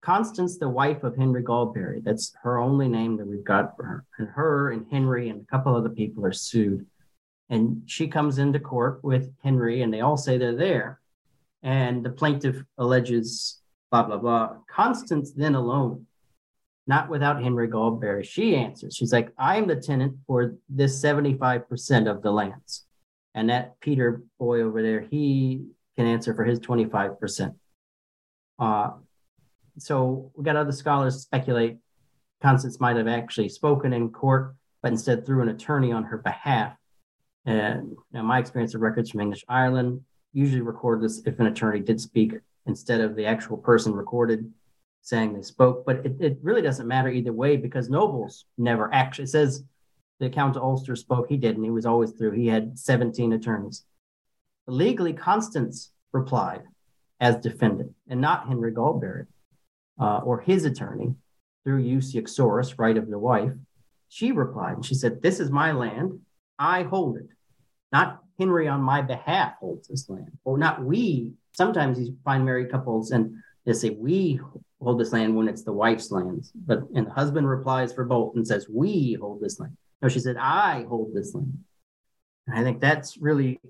Constance, 0.00 0.58
the 0.58 0.68
wife 0.68 1.02
of 1.02 1.16
Henry 1.16 1.42
Gallberry, 1.42 2.02
that's 2.02 2.32
her 2.42 2.58
only 2.58 2.88
name 2.88 3.16
that 3.16 3.26
we've 3.26 3.44
got 3.44 3.76
for 3.76 3.84
her. 3.84 4.04
And 4.18 4.28
her 4.28 4.70
and 4.70 4.86
Henry 4.90 5.28
and 5.28 5.42
a 5.42 5.44
couple 5.44 5.74
other 5.74 5.88
people 5.88 6.24
are 6.24 6.32
sued. 6.32 6.86
And 7.50 7.82
she 7.86 8.06
comes 8.06 8.38
into 8.38 8.60
court 8.60 9.02
with 9.02 9.32
Henry, 9.42 9.82
and 9.82 9.92
they 9.92 10.00
all 10.00 10.16
say 10.16 10.38
they're 10.38 10.54
there. 10.54 11.00
And 11.62 12.04
the 12.04 12.10
plaintiff 12.10 12.62
alleges 12.76 13.60
blah, 13.90 14.04
blah, 14.04 14.18
blah. 14.18 14.56
Constance, 14.70 15.32
then 15.32 15.54
alone, 15.54 16.06
not 16.86 17.08
without 17.08 17.42
Henry 17.42 17.66
Goldberry, 17.66 18.24
she 18.24 18.56
answers. 18.56 18.94
She's 18.96 19.12
like, 19.12 19.32
I 19.36 19.56
am 19.56 19.66
the 19.66 19.76
tenant 19.76 20.16
for 20.26 20.54
this 20.68 21.02
75% 21.02 22.10
of 22.10 22.22
the 22.22 22.30
lands. 22.30 22.86
And 23.34 23.50
that 23.50 23.78
Peter 23.80 24.22
boy 24.38 24.62
over 24.62 24.82
there, 24.82 25.00
he 25.00 25.66
can 25.96 26.06
answer 26.06 26.34
for 26.34 26.44
his 26.44 26.60
25%. 26.60 27.54
Uh, 28.58 28.90
so 29.78 30.32
we 30.34 30.44
got 30.44 30.56
other 30.56 30.72
scholars 30.72 31.20
speculate 31.20 31.78
Constance 32.40 32.78
might 32.78 32.96
have 32.96 33.08
actually 33.08 33.48
spoken 33.48 33.92
in 33.92 34.10
court, 34.10 34.54
but 34.82 34.92
instead 34.92 35.26
through 35.26 35.42
an 35.42 35.48
attorney 35.48 35.92
on 35.92 36.04
her 36.04 36.18
behalf. 36.18 36.76
And 37.44 37.96
now 38.12 38.22
my 38.22 38.38
experience 38.38 38.74
of 38.74 38.80
records 38.80 39.10
from 39.10 39.20
English 39.20 39.44
Ireland 39.48 40.02
usually 40.32 40.60
record 40.60 41.00
this 41.02 41.22
if 41.26 41.38
an 41.38 41.46
attorney 41.46 41.80
did 41.80 42.00
speak 42.00 42.34
instead 42.66 43.00
of 43.00 43.16
the 43.16 43.26
actual 43.26 43.56
person 43.56 43.92
recorded 43.92 44.52
saying 45.02 45.32
they 45.32 45.42
spoke. 45.42 45.84
But 45.86 46.04
it, 46.04 46.16
it 46.20 46.38
really 46.42 46.62
doesn't 46.62 46.86
matter 46.86 47.08
either 47.08 47.32
way 47.32 47.56
because 47.56 47.88
Nobles 47.88 48.44
never 48.56 48.92
actually 48.92 49.26
says 49.26 49.64
the 50.20 50.28
Count 50.28 50.56
of 50.56 50.62
Ulster 50.62 50.96
spoke. 50.96 51.28
He 51.28 51.36
didn't. 51.36 51.64
He 51.64 51.70
was 51.70 51.86
always 51.86 52.10
through. 52.10 52.32
He 52.32 52.48
had 52.48 52.78
17 52.78 53.32
attorneys. 53.32 53.84
Legally, 54.66 55.12
Constance 55.12 55.92
replied 56.12 56.62
as 57.20 57.36
defendant 57.36 57.92
and 58.08 58.20
not 58.20 58.48
Henry 58.48 58.72
Gallberry 58.72 59.26
uh, 59.98 60.18
or 60.18 60.40
his 60.40 60.64
attorney 60.64 61.14
jure 61.64 61.78
uxoris, 61.78 62.78
right 62.78 62.96
of 62.96 63.08
the 63.08 63.18
wife, 63.18 63.52
she 64.08 64.32
replied, 64.32 64.76
and 64.76 64.84
she 64.84 64.94
said, 64.94 65.20
This 65.20 65.40
is 65.40 65.50
my 65.50 65.72
land. 65.72 66.20
I 66.58 66.82
hold 66.84 67.18
it. 67.18 67.28
Not 67.92 68.22
Henry 68.38 68.68
on 68.68 68.80
my 68.80 69.02
behalf 69.02 69.54
holds 69.58 69.88
this 69.88 70.08
land, 70.08 70.30
or 70.44 70.58
not 70.58 70.82
we. 70.82 71.32
Sometimes 71.52 71.98
you 71.98 72.16
find 72.24 72.44
married 72.44 72.70
couples 72.70 73.10
and 73.10 73.36
they 73.66 73.72
say, 73.72 73.90
We 73.90 74.40
hold 74.80 75.00
this 75.00 75.12
land 75.12 75.34
when 75.34 75.48
it's 75.48 75.64
the 75.64 75.72
wife's 75.72 76.10
land. 76.10 76.48
But 76.54 76.84
and 76.94 77.06
the 77.06 77.12
husband 77.12 77.48
replies 77.48 77.92
for 77.92 78.04
both 78.04 78.36
and 78.36 78.46
says, 78.46 78.68
We 78.68 79.18
hold 79.20 79.40
this 79.40 79.58
land. 79.58 79.76
No, 80.00 80.08
she 80.08 80.20
said, 80.20 80.36
I 80.38 80.84
hold 80.88 81.14
this 81.14 81.34
land. 81.34 81.58
And 82.46 82.58
I 82.58 82.62
think 82.62 82.80
that's 82.80 83.18
really, 83.18 83.60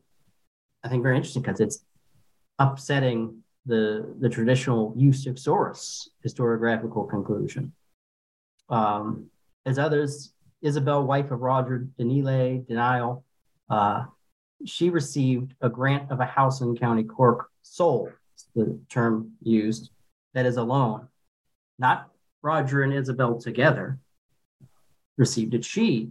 I 0.85 0.89
think, 0.89 1.03
very 1.03 1.17
interesting 1.17 1.43
because 1.43 1.61
it's 1.61 1.85
upsetting 2.59 3.43
the, 3.67 4.15
the 4.21 4.29
traditional 4.29 4.95
use 4.97 5.27
of 5.27 5.39
source 5.39 6.11
historiographical 6.27 7.09
conclusion. 7.09 7.73
Um, 8.69 9.31
as 9.67 9.79
others, 9.79 10.33
Isabel, 10.63 11.05
wife 11.05 11.31
of 11.31 11.41
Roger 11.41 11.89
Denile, 11.99 12.67
Denial, 12.67 13.25
uh, 13.71 14.05
she 14.65 14.91
received 14.91 15.55
a 15.61 15.69
grant 15.69 16.11
of 16.11 16.21
a 16.21 16.25
house 16.25 16.61
in 16.61 16.77
County 16.77 17.05
Cork, 17.05 17.49
sole, 17.63 18.11
the 18.55 18.79
term 18.89 19.33
used, 19.43 19.91
that 20.35 20.47
is 20.47 20.57
alone. 20.57 21.09
Not 21.79 22.11
Roger 22.43 22.83
and 22.83 22.93
Isabel 22.93 23.39
together 23.39 23.99
received 25.17 25.55
it. 25.55 25.65
She 25.65 26.11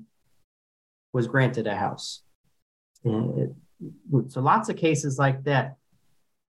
was 1.13 1.27
granted 1.27 1.67
a 1.67 1.75
house. 1.75 2.21
It, 3.03 3.53
so 4.29 4.41
lots 4.41 4.69
of 4.69 4.75
cases 4.75 5.17
like 5.17 5.43
that. 5.43 5.77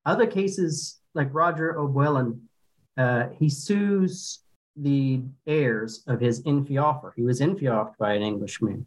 Other 0.05 0.27
cases 0.27 0.99
like 1.15 1.33
Roger 1.33 1.79
O'Bwellan, 1.79 2.49
uh, 2.97 3.29
he 3.39 3.49
sues 3.49 4.41
the 4.77 5.23
heirs 5.47 6.05
of 6.07 6.21
his 6.21 6.43
enfeoffer. 6.43 7.13
He 7.17 7.23
was 7.23 7.41
enfeoffed 7.41 7.97
by 7.99 8.15
an 8.15 8.23
Englishman, 8.23 8.87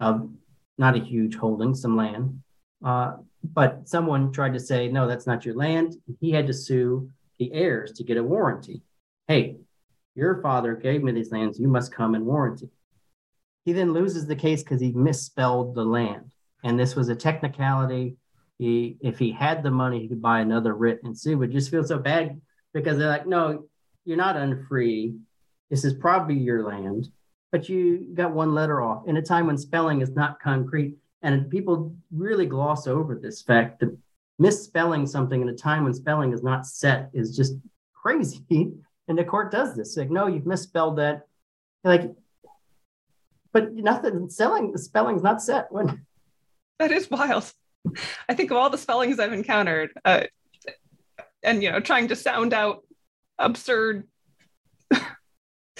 uh, 0.00 0.20
not 0.78 0.96
a 0.96 1.04
huge 1.04 1.36
holding, 1.36 1.74
some 1.74 1.96
land. 1.96 2.42
Uh, 2.84 3.16
but 3.42 3.88
someone 3.88 4.32
tried 4.32 4.54
to 4.54 4.60
say, 4.60 4.88
no, 4.88 5.06
that's 5.06 5.26
not 5.26 5.44
your 5.44 5.54
land. 5.54 5.96
He 6.20 6.30
had 6.30 6.46
to 6.46 6.54
sue 6.54 7.10
the 7.38 7.52
heirs 7.52 7.92
to 7.92 8.04
get 8.04 8.16
a 8.16 8.22
warranty. 8.22 8.82
Hey, 9.26 9.56
your 10.14 10.40
father 10.42 10.74
gave 10.74 11.02
me 11.02 11.12
these 11.12 11.32
lands. 11.32 11.58
You 11.58 11.68
must 11.68 11.94
come 11.94 12.14
and 12.14 12.26
warranty. 12.26 12.68
He 13.64 13.72
then 13.72 13.92
loses 13.92 14.26
the 14.26 14.36
case 14.36 14.62
because 14.62 14.80
he 14.80 14.92
misspelled 14.92 15.74
the 15.74 15.84
land. 15.84 16.32
And 16.64 16.78
this 16.78 16.96
was 16.96 17.08
a 17.08 17.14
technicality 17.14 18.16
he 18.58 18.96
if 19.00 19.18
he 19.18 19.30
had 19.30 19.62
the 19.62 19.70
money, 19.70 20.00
he 20.00 20.08
could 20.08 20.20
buy 20.20 20.40
another 20.40 20.74
writ 20.74 21.00
and 21.04 21.16
sue. 21.16 21.36
But 21.36 21.50
just 21.50 21.70
feel 21.70 21.84
so 21.84 21.98
bad 21.98 22.40
because 22.74 22.98
they're 22.98 23.08
like, 23.08 23.26
no, 23.26 23.68
you're 24.04 24.16
not 24.16 24.36
unfree. 24.36 25.14
This 25.70 25.84
is 25.84 25.94
probably 25.94 26.36
your 26.36 26.64
land, 26.66 27.08
but 27.50 27.68
you 27.68 28.06
got 28.14 28.32
one 28.32 28.54
letter 28.54 28.80
off 28.82 29.06
in 29.06 29.16
a 29.16 29.22
time 29.22 29.46
when 29.46 29.58
spelling 29.58 30.00
is 30.00 30.10
not 30.10 30.40
concrete. 30.40 30.96
And 31.22 31.50
people 31.50 31.94
really 32.10 32.46
gloss 32.46 32.86
over 32.86 33.14
this 33.14 33.42
fact 33.42 33.80
that 33.80 33.96
misspelling 34.38 35.06
something 35.06 35.40
in 35.40 35.48
a 35.48 35.54
time 35.54 35.84
when 35.84 35.94
spelling 35.94 36.32
is 36.32 36.42
not 36.42 36.66
set 36.66 37.10
is 37.12 37.36
just 37.36 37.54
crazy. 37.94 38.44
And 39.08 39.16
the 39.16 39.24
court 39.24 39.50
does 39.50 39.74
this. 39.74 39.96
Like, 39.96 40.10
no, 40.10 40.26
you've 40.26 40.44
misspelled 40.44 40.98
that. 40.98 41.26
Like, 41.82 42.14
but 43.52 43.72
nothing 43.72 44.28
selling 44.28 44.72
the 44.72 44.78
spelling's 44.78 45.22
not 45.22 45.42
set 45.42 45.72
when 45.72 46.04
that 46.78 46.92
is 46.92 47.10
wild. 47.10 47.50
I 48.28 48.34
think 48.34 48.50
of 48.50 48.58
all 48.58 48.68
the 48.68 48.76
spellings 48.76 49.18
I've 49.18 49.32
encountered, 49.32 49.90
uh, 50.04 50.24
and 51.42 51.62
you 51.62 51.72
know, 51.72 51.80
trying 51.80 52.08
to 52.08 52.16
sound 52.16 52.52
out 52.52 52.82
absurd, 53.38 54.06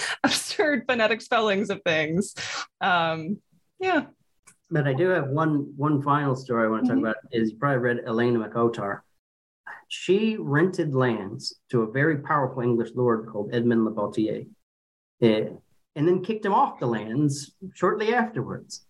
absurd 0.24 0.84
phonetic 0.88 1.20
spellings 1.20 1.70
of 1.70 1.82
things. 1.84 2.34
Um, 2.80 3.38
yeah. 3.80 4.07
But 4.70 4.86
I 4.86 4.92
do 4.92 5.09
have 5.09 5.28
one 5.28 5.72
one 5.76 6.03
final 6.03 6.36
story 6.36 6.66
I 6.66 6.70
want 6.70 6.84
to 6.84 6.88
talk 6.88 6.96
mm-hmm. 6.96 7.07
about. 7.07 7.16
Is 7.32 7.53
you 7.53 7.57
probably 7.57 7.78
read 7.78 8.01
Elena 8.07 8.38
McOtar. 8.38 9.01
She 9.88 10.36
rented 10.38 10.94
lands 10.94 11.59
to 11.70 11.82
a 11.82 11.90
very 11.90 12.18
powerful 12.18 12.62
English 12.62 12.90
lord 12.94 13.26
called 13.26 13.55
Edmund 13.55 13.86
Le 13.86 14.12
eh, 15.22 15.49
and 15.96 16.07
then 16.09 16.22
kicked 16.22 16.44
him 16.44 16.53
off 16.53 16.78
the 16.78 16.86
lands 16.86 17.55
shortly 17.74 18.12
afterwards. 18.14 18.84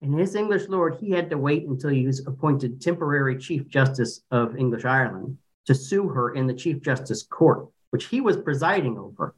And 0.00 0.18
his 0.18 0.36
English 0.36 0.68
lord, 0.68 0.96
he 1.00 1.10
had 1.10 1.28
to 1.30 1.38
wait 1.38 1.66
until 1.66 1.90
he 1.90 2.06
was 2.06 2.24
appointed 2.24 2.80
temporary 2.80 3.36
Chief 3.36 3.66
Justice 3.66 4.20
of 4.30 4.56
English 4.56 4.84
Ireland 4.84 5.38
to 5.66 5.74
sue 5.74 6.08
her 6.08 6.34
in 6.34 6.46
the 6.46 6.54
Chief 6.54 6.80
Justice 6.80 7.24
Court, 7.24 7.66
which 7.90 8.06
he 8.06 8.20
was 8.20 8.36
presiding 8.36 8.96
over. 8.96 9.34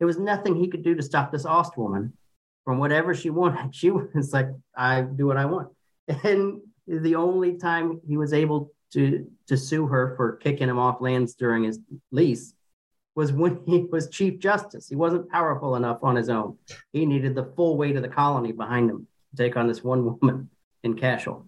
There 0.00 0.06
was 0.06 0.18
nothing 0.18 0.56
he 0.56 0.66
could 0.66 0.82
do 0.82 0.96
to 0.96 1.02
stop 1.02 1.30
this 1.30 1.46
Ost 1.46 1.76
woman 1.76 2.14
from 2.64 2.78
whatever 2.78 3.14
she 3.14 3.30
wanted. 3.30 3.74
She 3.74 3.90
was 3.90 4.32
like, 4.32 4.48
I 4.76 5.02
do 5.02 5.26
what 5.26 5.36
I 5.36 5.44
want. 5.44 5.68
And 6.24 6.60
the 6.88 7.14
only 7.14 7.56
time 7.56 8.00
he 8.08 8.16
was 8.16 8.32
able 8.32 8.72
to, 8.94 9.30
to 9.46 9.56
sue 9.56 9.86
her 9.86 10.16
for 10.16 10.36
kicking 10.36 10.68
him 10.68 10.78
off 10.78 11.00
lands 11.00 11.34
during 11.34 11.62
his 11.62 11.78
lease 12.10 12.54
was 13.14 13.32
when 13.32 13.60
he 13.66 13.84
was 13.92 14.08
Chief 14.08 14.40
Justice. 14.40 14.88
He 14.88 14.96
wasn't 14.96 15.30
powerful 15.30 15.76
enough 15.76 15.98
on 16.02 16.16
his 16.16 16.28
own. 16.28 16.58
He 16.92 17.06
needed 17.06 17.34
the 17.34 17.52
full 17.54 17.76
weight 17.76 17.96
of 17.96 18.02
the 18.02 18.08
colony 18.08 18.52
behind 18.52 18.90
him 18.90 19.06
to 19.30 19.42
take 19.42 19.56
on 19.56 19.68
this 19.68 19.84
one 19.84 20.18
woman 20.20 20.50
in 20.82 20.94
Cashel. 20.94 21.46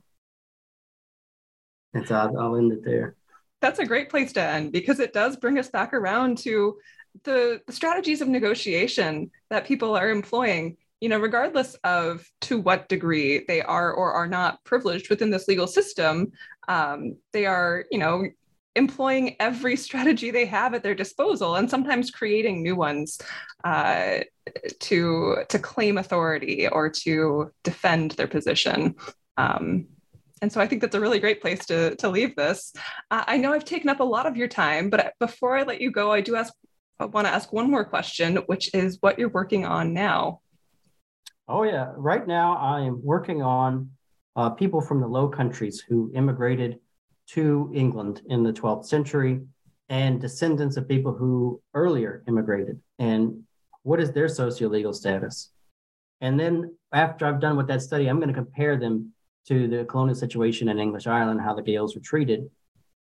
And 1.94 2.06
so 2.06 2.14
I'll, 2.14 2.38
I'll 2.38 2.56
end 2.56 2.72
it 2.72 2.84
there. 2.84 3.16
That's 3.60 3.78
a 3.78 3.86
great 3.86 4.10
place 4.10 4.32
to 4.32 4.42
end 4.42 4.72
because 4.72 4.98
it 4.98 5.12
does 5.12 5.36
bring 5.36 5.58
us 5.58 5.68
back 5.68 5.94
around 5.94 6.38
to 6.38 6.76
the, 7.24 7.60
strategies 7.70 8.20
of 8.20 8.28
negotiation 8.28 9.30
that 9.50 9.66
people 9.66 9.96
are 9.96 10.10
employing 10.10 10.76
you 11.00 11.08
know, 11.08 11.18
regardless 11.18 11.74
of 11.82 12.24
to 12.42 12.60
what 12.60 12.88
degree 12.88 13.44
they 13.48 13.60
are 13.60 13.92
or 13.92 14.12
are 14.12 14.28
not 14.28 14.62
privileged 14.62 15.10
within 15.10 15.30
this 15.30 15.48
legal 15.48 15.66
system, 15.66 16.30
um, 16.68 17.16
they 17.32 17.44
are, 17.44 17.86
you 17.90 17.98
know, 17.98 18.24
employing 18.76 19.34
every 19.40 19.74
strategy 19.76 20.30
they 20.30 20.46
have 20.46 20.74
at 20.74 20.84
their 20.84 20.94
disposal 20.94 21.56
and 21.56 21.68
sometimes 21.68 22.12
creating 22.12 22.62
new 22.62 22.76
ones 22.76 23.20
uh, 23.64 24.20
to 24.78 25.38
to 25.48 25.58
claim 25.58 25.98
authority 25.98 26.68
or 26.68 26.88
to 26.88 27.50
defend 27.64 28.12
their 28.12 28.28
position. 28.28 28.94
Um, 29.36 29.88
and 30.40 30.52
so 30.52 30.60
I 30.60 30.68
think 30.68 30.82
that's 30.82 30.94
a 30.94 31.00
really 31.00 31.20
great 31.20 31.40
place 31.40 31.64
to, 31.66 31.94
to 31.96 32.08
leave 32.08 32.34
this. 32.34 32.72
Uh, 33.10 33.24
I 33.26 33.36
know 33.38 33.52
I've 33.52 33.64
taken 33.64 33.88
up 33.88 34.00
a 34.00 34.04
lot 34.04 34.26
of 34.26 34.36
your 34.36 34.48
time, 34.48 34.90
but 34.90 35.14
before 35.20 35.56
I 35.56 35.62
let 35.62 35.80
you 35.80 35.90
go, 35.92 36.10
I 36.12 36.20
do 36.20 36.34
ask, 36.34 36.52
I 37.02 37.06
want 37.06 37.26
to 37.26 37.32
ask 37.32 37.52
one 37.52 37.70
more 37.70 37.84
question, 37.84 38.36
which 38.46 38.72
is 38.74 38.98
what 39.00 39.18
you're 39.18 39.28
working 39.28 39.66
on 39.66 39.92
now. 39.92 40.40
Oh, 41.48 41.64
yeah. 41.64 41.92
Right 41.96 42.26
now, 42.26 42.56
I 42.56 42.80
am 42.80 43.04
working 43.04 43.42
on 43.42 43.90
uh, 44.36 44.50
people 44.50 44.80
from 44.80 45.00
the 45.00 45.06
Low 45.06 45.28
Countries 45.28 45.80
who 45.86 46.12
immigrated 46.14 46.78
to 47.30 47.70
England 47.74 48.22
in 48.26 48.42
the 48.42 48.52
12th 48.52 48.86
century 48.86 49.40
and 49.88 50.20
descendants 50.20 50.76
of 50.76 50.88
people 50.88 51.12
who 51.12 51.60
earlier 51.74 52.22
immigrated 52.28 52.80
and 52.98 53.42
what 53.82 54.00
is 54.00 54.12
their 54.12 54.28
socio-legal 54.28 54.92
status. 54.92 55.50
And 56.20 56.38
then 56.38 56.76
after 56.92 57.26
I've 57.26 57.40
done 57.40 57.56
with 57.56 57.66
that 57.66 57.82
study, 57.82 58.06
I'm 58.06 58.18
going 58.18 58.28
to 58.28 58.34
compare 58.34 58.76
them 58.76 59.12
to 59.48 59.66
the 59.66 59.84
colonial 59.84 60.14
situation 60.14 60.68
in 60.68 60.78
English 60.78 61.08
Ireland, 61.08 61.40
how 61.40 61.54
the 61.54 61.62
Gaels 61.62 61.96
were 61.96 62.00
treated. 62.02 62.48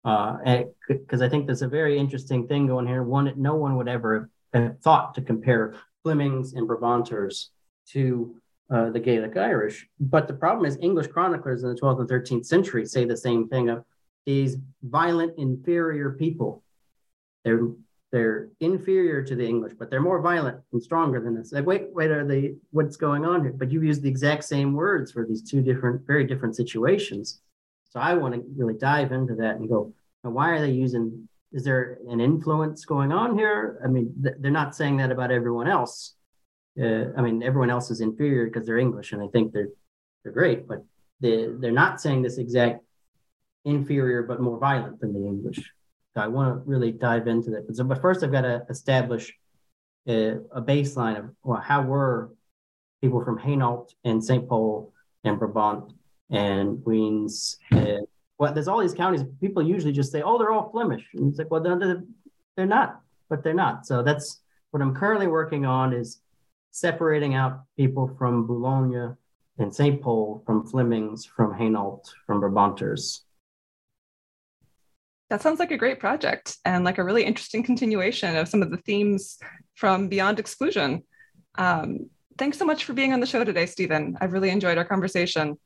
Because 0.03 1.21
uh, 1.21 1.25
I 1.25 1.29
think 1.29 1.45
there's 1.45 1.61
a 1.61 1.67
very 1.67 1.97
interesting 1.97 2.47
thing 2.47 2.67
going 2.67 2.87
here. 2.87 3.03
One, 3.03 3.33
no 3.37 3.55
one 3.55 3.77
would 3.77 3.87
ever 3.87 4.29
have 4.53 4.79
thought 4.81 5.15
to 5.15 5.21
compare 5.21 5.75
Flemings 6.03 6.53
and 6.53 6.67
Brabanters 6.67 7.49
to 7.89 8.35
uh, 8.69 8.89
the 8.89 8.99
Gaelic 8.99 9.37
Irish. 9.37 9.87
But 9.99 10.27
the 10.27 10.33
problem 10.33 10.65
is, 10.65 10.77
English 10.81 11.07
chroniclers 11.07 11.63
in 11.63 11.69
the 11.69 11.75
12th 11.75 12.01
and 12.01 12.09
13th 12.09 12.45
century 12.45 12.85
say 12.85 13.05
the 13.05 13.17
same 13.17 13.47
thing 13.47 13.69
of 13.69 13.85
these 14.25 14.57
violent, 14.81 15.37
inferior 15.37 16.11
people. 16.11 16.63
They're 17.43 17.67
they're 18.11 18.49
inferior 18.59 19.23
to 19.23 19.35
the 19.35 19.45
English, 19.45 19.73
but 19.79 19.89
they're 19.89 19.99
more 19.99 20.21
violent 20.21 20.59
and 20.71 20.81
stronger 20.81 21.19
than 21.19 21.35
us. 21.35 21.51
Like, 21.51 21.65
wait, 21.65 21.87
wait, 21.93 22.11
are 22.11 22.25
they? 22.25 22.55
What's 22.69 22.95
going 22.95 23.25
on 23.25 23.41
here? 23.41 23.51
But 23.51 23.71
you 23.71 23.81
use 23.81 23.99
the 23.99 24.09
exact 24.09 24.43
same 24.43 24.73
words 24.73 25.11
for 25.11 25.25
these 25.25 25.41
two 25.41 25.61
different, 25.61 26.05
very 26.05 26.23
different 26.23 26.55
situations. 26.55 27.41
So 27.93 27.99
I 27.99 28.15
want 28.15 28.33
to 28.33 28.43
really 28.57 28.73
dive 28.73 29.11
into 29.11 29.35
that 29.35 29.57
and 29.57 29.69
go, 29.69 29.93
why 30.23 30.49
are 30.49 30.59
they 30.59 30.71
using? 30.71 31.29
Is 31.51 31.63
there 31.63 31.99
an 32.09 32.19
influence 32.19 32.85
going 32.85 33.11
on 33.11 33.37
here? 33.37 33.79
I 33.85 33.87
mean, 33.87 34.15
th- 34.23 34.37
they're 34.39 34.49
not 34.51 34.75
saying 34.75 34.97
that 34.97 35.11
about 35.11 35.29
everyone 35.29 35.67
else. 35.67 36.15
Uh, 36.81 37.13
I 37.15 37.21
mean, 37.21 37.43
everyone 37.43 37.69
else 37.69 37.91
is 37.91 38.01
inferior 38.01 38.45
because 38.45 38.65
they're 38.65 38.79
English, 38.79 39.11
and 39.11 39.21
I 39.21 39.27
think 39.27 39.53
they're 39.53 39.69
they're 40.23 40.33
great, 40.33 40.67
but 40.67 40.83
they 41.19 41.49
they're 41.59 41.71
not 41.71 42.01
saying 42.01 42.23
this 42.23 42.39
exact 42.39 42.83
inferior 43.63 44.23
but 44.23 44.41
more 44.41 44.57
violent 44.57 44.99
than 44.99 45.13
the 45.13 45.27
English. 45.27 45.59
So 46.15 46.21
I 46.21 46.27
want 46.27 46.49
to 46.55 46.69
really 46.69 46.91
dive 46.91 47.27
into 47.27 47.51
that. 47.51 47.67
But, 47.67 47.75
so, 47.75 47.83
but 47.83 48.01
first, 48.01 48.23
I've 48.23 48.31
got 48.31 48.41
to 48.41 48.65
establish 48.71 49.31
a, 50.07 50.37
a 50.51 50.61
baseline 50.63 51.19
of 51.19 51.25
well, 51.43 51.61
how 51.61 51.83
were 51.83 52.31
people 53.01 53.23
from 53.23 53.37
Hainault 53.37 53.93
and 54.03 54.23
St. 54.23 54.49
Paul 54.49 54.91
and 55.23 55.37
Brabant 55.37 55.93
and 56.33 56.83
Queens. 56.83 57.57
And, 57.71 58.05
well, 58.37 58.53
there's 58.53 58.67
all 58.67 58.81
these 58.81 58.93
counties. 58.93 59.23
People 59.39 59.63
usually 59.63 59.93
just 59.93 60.11
say, 60.11 60.21
"Oh, 60.21 60.37
they're 60.37 60.51
all 60.51 60.69
Flemish," 60.71 61.05
and 61.13 61.29
it's 61.29 61.37
like, 61.37 61.49
well, 61.49 61.61
they're, 61.61 62.03
they're 62.57 62.65
not, 62.65 63.01
but 63.29 63.43
they're 63.43 63.53
not. 63.53 63.85
So 63.85 64.03
that's 64.03 64.41
what 64.71 64.81
I'm 64.81 64.95
currently 64.95 65.27
working 65.27 65.65
on 65.65 65.93
is 65.93 66.19
separating 66.71 67.35
out 67.35 67.61
people 67.77 68.13
from 68.17 68.47
Boulogne 68.47 69.15
and 69.59 69.73
St. 69.73 70.01
Paul 70.01 70.41
from 70.45 70.65
Flemings, 70.65 71.25
from 71.25 71.53
Hainault, 71.53 72.11
from 72.25 72.41
Brabanters. 72.41 73.21
That 75.29 75.41
sounds 75.41 75.59
like 75.59 75.71
a 75.71 75.77
great 75.77 75.99
project 75.99 76.57
and 76.65 76.83
like 76.83 76.97
a 76.97 77.03
really 77.03 77.23
interesting 77.23 77.63
continuation 77.63 78.35
of 78.35 78.47
some 78.47 78.61
of 78.61 78.71
the 78.71 78.77
themes 78.77 79.37
from 79.75 80.07
Beyond 80.07 80.39
Exclusion. 80.39 81.03
Um, 81.55 82.09
thanks 82.37 82.57
so 82.57 82.65
much 82.65 82.85
for 82.85 82.93
being 82.93 83.13
on 83.13 83.19
the 83.19 83.27
show 83.27 83.43
today, 83.43 83.67
Stephen. 83.67 84.17
I've 84.19 84.33
really 84.33 84.49
enjoyed 84.49 84.77
our 84.77 84.85
conversation. 84.85 85.57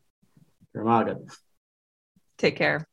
Take 2.38 2.56
care. 2.56 2.87